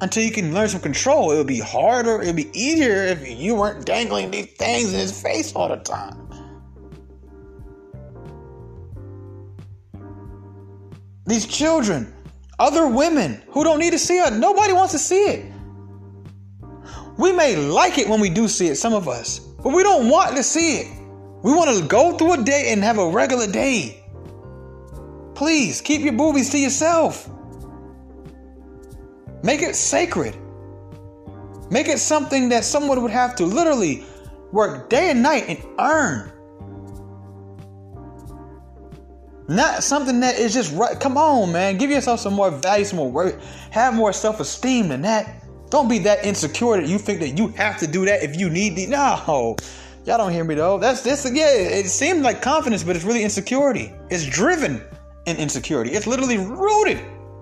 until 0.00 0.24
you 0.24 0.32
can 0.32 0.52
learn 0.52 0.68
some 0.68 0.80
control. 0.80 1.30
It 1.30 1.36
would 1.36 1.46
be 1.46 1.60
harder, 1.60 2.20
it 2.20 2.26
would 2.26 2.34
be 2.34 2.50
easier 2.58 3.04
if 3.04 3.38
you 3.38 3.54
weren't 3.54 3.86
dangling 3.86 4.32
these 4.32 4.46
things 4.46 4.92
in 4.92 4.98
his 4.98 5.22
face 5.22 5.52
all 5.54 5.68
the 5.68 5.76
time. 5.76 6.24
These 11.26 11.46
children, 11.46 12.12
other 12.58 12.86
women 12.86 13.42
who 13.48 13.64
don't 13.64 13.78
need 13.78 13.92
to 13.92 13.98
see 13.98 14.18
it, 14.18 14.32
nobody 14.34 14.72
wants 14.72 14.92
to 14.92 14.98
see 14.98 15.24
it. 15.24 15.52
We 17.16 17.32
may 17.32 17.56
like 17.56 17.98
it 17.98 18.08
when 18.08 18.20
we 18.20 18.28
do 18.28 18.48
see 18.48 18.68
it, 18.68 18.76
some 18.76 18.92
of 18.92 19.08
us, 19.08 19.38
but 19.38 19.72
we 19.72 19.82
don't 19.82 20.08
want 20.08 20.36
to 20.36 20.42
see 20.42 20.78
it. 20.78 20.98
We 21.42 21.52
want 21.52 21.76
to 21.78 21.86
go 21.86 22.16
through 22.16 22.32
a 22.34 22.42
day 22.42 22.72
and 22.72 22.82
have 22.82 22.98
a 22.98 23.08
regular 23.08 23.46
day. 23.46 24.04
Please 25.34 25.80
keep 25.80 26.02
your 26.02 26.12
boobies 26.12 26.50
to 26.50 26.58
yourself. 26.58 27.30
Make 29.42 29.62
it 29.62 29.76
sacred. 29.76 30.36
Make 31.70 31.88
it 31.88 31.98
something 31.98 32.48
that 32.50 32.64
someone 32.64 33.02
would 33.02 33.10
have 33.10 33.36
to 33.36 33.46
literally 33.46 34.04
work 34.52 34.88
day 34.90 35.10
and 35.10 35.22
night 35.22 35.44
and 35.48 35.58
earn. 35.78 36.32
Not 39.46 39.82
something 39.82 40.20
that 40.20 40.38
is 40.38 40.54
just 40.54 40.74
right. 40.74 40.98
Come 40.98 41.18
on, 41.18 41.52
man. 41.52 41.76
Give 41.76 41.90
yourself 41.90 42.20
some 42.20 42.32
more 42.32 42.50
value, 42.50 42.84
some 42.84 42.96
more 42.96 43.10
work. 43.10 43.40
Have 43.70 43.94
more 43.94 44.12
self 44.12 44.40
esteem 44.40 44.88
than 44.88 45.02
that. 45.02 45.44
Don't 45.70 45.88
be 45.88 45.98
that 46.00 46.24
insecure 46.24 46.80
that 46.80 46.88
you 46.88 46.98
think 46.98 47.20
that 47.20 47.36
you 47.36 47.48
have 47.48 47.78
to 47.80 47.86
do 47.86 48.04
that 48.06 48.22
if 48.22 48.38
you 48.38 48.48
need 48.48 48.76
the. 48.76 48.86
No. 48.86 49.56
Y'all 50.06 50.18
don't 50.18 50.32
hear 50.32 50.44
me 50.44 50.54
though. 50.54 50.78
That's 50.78 51.02
this. 51.02 51.30
Yeah, 51.30 51.48
it 51.48 51.86
seems 51.88 52.22
like 52.22 52.40
confidence, 52.42 52.82
but 52.82 52.96
it's 52.96 53.04
really 53.04 53.22
insecurity. 53.22 53.92
It's 54.10 54.24
driven 54.26 54.82
in 55.26 55.36
insecurity. 55.36 55.92
It's 55.92 56.06
literally 56.06 56.38
rooted 56.38 56.98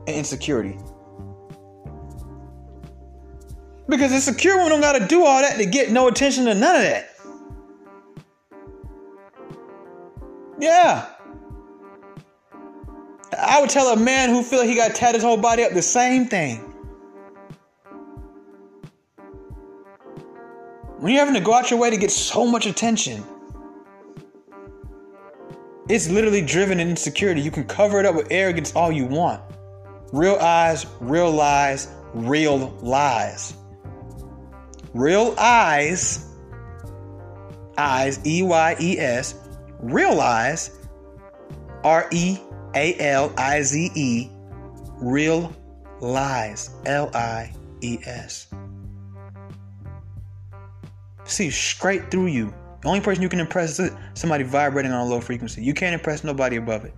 in 0.07 0.15
insecurity. 0.15 0.79
Because 3.89 4.13
insecure 4.13 4.57
women 4.57 4.71
don't 4.71 4.81
gotta 4.81 5.07
do 5.07 5.25
all 5.25 5.43
that 5.43 5.59
to 5.59 5.67
get 5.67 5.91
no 5.91 6.09
attention 6.09 6.47
to 6.47 6.55
none 6.55 6.77
of 6.77 6.83
that. 6.83 7.09
Yeah. 10.59 11.12
I 13.39 13.61
would 13.61 13.71
tell 13.71 13.89
a 13.93 13.97
man 13.97 14.31
who 14.31 14.43
feel 14.43 14.63
he 14.63 14.75
got 14.75 14.95
tatted 14.95 15.17
his 15.17 15.25
whole 15.25 15.37
body 15.37 15.65
up 15.65 15.73
the 15.73 15.83
same 15.83 16.27
thing. 16.27 16.59
When 20.99 21.13
you're 21.13 21.25
having 21.25 21.35
to 21.35 21.41
go 21.41 21.55
out 21.55 21.71
your 21.71 21.81
way 21.81 21.91
to 21.91 21.97
get 21.97 22.11
so 22.11 22.47
much 22.47 22.67
attention, 22.67 23.25
it's 25.89 26.09
literally 26.09 26.43
driven 26.43 26.79
in 26.79 26.91
insecurity. 26.91 27.41
You 27.41 27.51
can 27.51 27.65
cover 27.65 27.99
it 27.99 28.07
up 28.07 28.15
with 28.15 28.29
arrogance 28.31 28.73
all 28.77 28.93
you 28.93 29.07
want. 29.07 29.43
Real 30.13 30.37
eyes, 30.37 30.87
real 31.01 31.31
lies, 31.31 31.89
real 32.15 32.71
lies. 32.83 33.55
Real 34.95 35.35
eyes, 35.39 36.29
eyes, 37.79 38.21
E 38.27 38.43
Y 38.43 38.77
E 38.79 38.99
S, 38.99 39.35
realize, 39.81 40.79
R 41.83 42.09
E 42.13 42.39
A 42.75 42.99
L 42.99 43.33
I 43.37 43.63
Z 43.63 43.91
E, 43.95 44.31
real 45.01 45.55
lies, 46.01 46.71
L 46.87 47.11
I 47.15 47.53
E 47.81 47.99
S. 48.05 48.49
See 51.25 51.51
straight 51.51 52.11
through 52.11 52.27
you. 52.27 52.53
The 52.83 52.89
only 52.89 53.01
person 53.01 53.23
you 53.23 53.29
can 53.29 53.41
impress 53.41 53.79
is 53.79 53.93
somebody 54.15 54.45
vibrating 54.45 54.91
on 54.93 55.07
a 55.07 55.09
low 55.09 55.21
frequency. 55.21 55.63
You 55.63 55.73
can't 55.73 55.95
impress 55.95 56.25
nobody 56.25 56.57
above 56.57 56.85
it. 56.85 56.95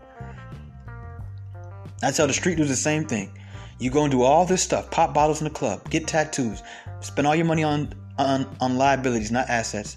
I 2.03 2.11
tell 2.11 2.27
the 2.27 2.33
street 2.33 2.57
dudes 2.57 2.71
the 2.71 2.77
same 2.77 3.05
thing. 3.07 3.31
You 3.79 3.91
go 3.91 4.03
and 4.03 4.11
do 4.11 4.23
all 4.23 4.47
this 4.47 4.63
stuff, 4.63 4.91
pop 4.91 5.13
bottles 5.13 5.41
in 5.41 5.45
the 5.45 5.51
club, 5.51 5.89
get 5.91 6.07
tattoos, 6.07 6.63
spend 7.01 7.27
all 7.27 7.35
your 7.35 7.45
money 7.45 7.65
on 7.65 7.93
on, 8.19 8.57
on 8.61 8.77
liabilities, 8.77 9.31
not 9.31 9.49
assets. 9.49 9.97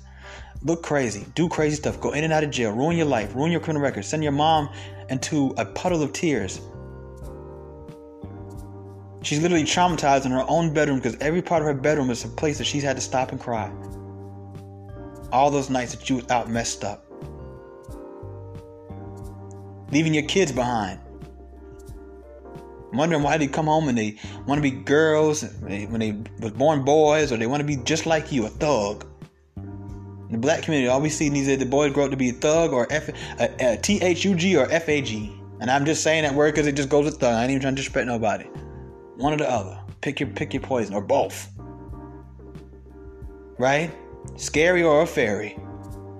Look 0.63 0.81
crazy, 0.81 1.25
do 1.35 1.47
crazy 1.47 1.75
stuff, 1.75 2.01
go 2.01 2.11
in 2.11 2.23
and 2.23 2.33
out 2.33 2.43
of 2.43 2.49
jail, 2.49 2.71
ruin 2.71 2.97
your 2.97 3.05
life, 3.05 3.35
ruin 3.35 3.51
your 3.51 3.61
criminal 3.61 3.83
record, 3.83 4.05
send 4.05 4.23
your 4.23 4.31
mom 4.31 4.69
into 5.09 5.53
a 5.57 5.65
puddle 5.65 6.01
of 6.03 6.13
tears. 6.13 6.61
She's 9.23 9.41
literally 9.41 9.63
traumatized 9.63 10.25
in 10.25 10.31
her 10.31 10.45
own 10.47 10.73
bedroom 10.73 10.99
because 10.99 11.17
every 11.19 11.41
part 11.41 11.61
of 11.61 11.67
her 11.67 11.73
bedroom 11.73 12.09
is 12.09 12.23
a 12.23 12.29
place 12.29 12.57
that 12.59 12.65
she's 12.65 12.83
had 12.83 12.95
to 12.95 13.01
stop 13.01 13.31
and 13.31 13.39
cry. 13.39 13.71
All 15.31 15.51
those 15.51 15.69
nights 15.69 15.93
that 15.93 16.09
you 16.09 16.17
was 16.17 16.29
out 16.29 16.49
messed 16.49 16.83
up. 16.83 17.03
Leaving 19.91 20.13
your 20.13 20.23
kids 20.23 20.51
behind 20.51 20.99
wondering 22.93 23.23
why 23.23 23.37
they 23.37 23.47
come 23.47 23.65
home 23.65 23.87
and 23.87 23.97
they 23.97 24.15
want 24.45 24.57
to 24.57 24.61
be 24.61 24.71
girls 24.71 25.43
when 25.43 25.99
they 25.99 26.15
was 26.39 26.51
born 26.51 26.83
boys, 26.83 27.31
or 27.31 27.37
they 27.37 27.47
want 27.47 27.61
to 27.61 27.67
be 27.67 27.77
just 27.77 28.05
like 28.05 28.31
you, 28.31 28.45
a 28.45 28.49
thug. 28.49 29.05
The 30.29 30.37
black 30.37 30.63
community, 30.63 30.89
all 30.89 30.99
we 30.99 31.09
see 31.09 31.29
that 31.29 31.53
uh, 31.53 31.55
the 31.57 31.65
boys 31.65 31.93
grow 31.93 32.05
up 32.05 32.11
to 32.11 32.17
be 32.17 32.29
a 32.29 32.33
thug 32.33 32.73
or 32.73 32.85
F, 32.91 33.09
uh, 33.09 33.13
uh, 33.39 33.47
a, 33.59 33.73
a 33.73 33.77
T-H-U-G 33.77 34.57
or 34.57 34.69
F-A-G. 34.69 35.33
And 35.61 35.71
I'm 35.71 35.85
just 35.85 36.03
saying 36.03 36.23
that 36.23 36.33
word 36.33 36.53
because 36.53 36.67
it 36.67 36.75
just 36.75 36.89
goes 36.89 37.05
with 37.05 37.17
thug. 37.19 37.33
I 37.33 37.43
ain't 37.43 37.51
even 37.51 37.61
trying 37.61 37.75
to 37.75 37.77
disrespect 37.77 38.07
nobody. 38.07 38.45
One 39.15 39.33
or 39.33 39.37
the 39.37 39.49
other. 39.49 39.79
Pick 40.01 40.19
your 40.19 40.29
pick 40.29 40.53
your 40.53 40.61
poison 40.61 40.93
or 40.93 41.01
both. 41.01 41.49
Right? 43.57 43.91
Scary 44.35 44.83
or 44.83 45.01
a 45.01 45.07
fairy. 45.07 45.57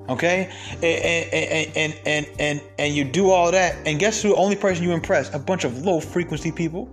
Okay? 0.10 0.52
And 0.82 1.34
and, 1.34 1.76
and 1.76 2.00
and 2.06 2.28
and 2.40 2.62
and 2.80 2.96
you 2.96 3.04
do 3.04 3.30
all 3.30 3.52
that, 3.52 3.76
and 3.86 4.00
guess 4.00 4.22
who 4.24 4.30
the 4.30 4.36
only 4.36 4.56
person 4.56 4.84
you 4.84 4.94
impress? 4.94 5.34
A 5.36 5.40
bunch 5.40 5.64
of 5.64 5.80
low 5.80 6.00
frequency 6.00 6.52
people. 6.52 6.90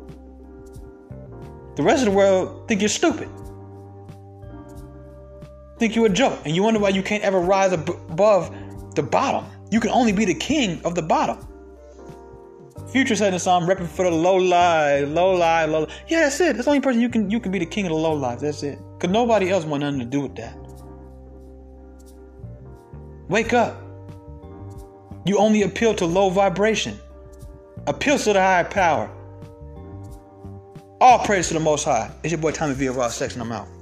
The 1.76 1.82
rest 1.82 2.06
of 2.06 2.12
the 2.12 2.16
world 2.16 2.68
think 2.68 2.82
you're 2.82 2.88
stupid. 2.88 3.28
Think 5.84 5.96
you're 5.96 6.06
a 6.06 6.08
joke. 6.08 6.38
And 6.46 6.56
you 6.56 6.62
wonder 6.62 6.80
why 6.80 6.88
you 6.88 7.02
can't 7.02 7.22
ever 7.22 7.38
rise 7.38 7.72
above 7.72 8.56
the 8.94 9.02
bottom. 9.02 9.44
You 9.70 9.80
can 9.80 9.90
only 9.90 10.12
be 10.12 10.24
the 10.24 10.32
king 10.32 10.80
of 10.82 10.94
the 10.94 11.02
bottom. 11.02 11.46
Future 12.90 13.14
said 13.14 13.26
in 13.26 13.34
the 13.34 13.38
song, 13.38 13.66
repping 13.66 13.86
for 13.86 14.06
the 14.06 14.10
low 14.10 14.36
life, 14.36 15.06
low 15.10 15.34
life, 15.34 15.68
low. 15.68 15.86
Yeah, 16.08 16.20
that's 16.20 16.40
it. 16.40 16.54
That's 16.54 16.64
the 16.64 16.70
only 16.70 16.80
person 16.80 17.02
you 17.02 17.10
can 17.10 17.28
you 17.28 17.38
can 17.38 17.52
be 17.52 17.58
the 17.58 17.66
king 17.66 17.84
of 17.84 17.90
the 17.90 17.98
low 17.98 18.14
life. 18.14 18.40
That's 18.40 18.62
it. 18.62 18.78
Cause 18.98 19.10
nobody 19.10 19.50
else 19.50 19.66
want 19.66 19.82
nothing 19.82 19.98
to 19.98 20.06
do 20.06 20.22
with 20.22 20.34
that. 20.36 20.56
Wake 23.28 23.52
up. 23.52 23.78
You 25.26 25.36
only 25.36 25.64
appeal 25.64 25.94
to 25.96 26.06
low 26.06 26.30
vibration. 26.30 26.98
Appeal 27.86 28.16
to 28.20 28.32
the 28.32 28.40
higher 28.40 28.64
power. 28.64 29.10
All 31.02 31.18
praise 31.26 31.48
to 31.48 31.52
the 31.52 31.60
Most 31.60 31.84
High. 31.84 32.10
It's 32.22 32.32
your 32.32 32.40
boy 32.40 32.52
Tommy 32.52 32.72
V 32.72 32.86
of 32.86 32.96
Raw 32.96 33.10
and 33.20 33.42
I'm 33.42 33.52
out. 33.52 33.73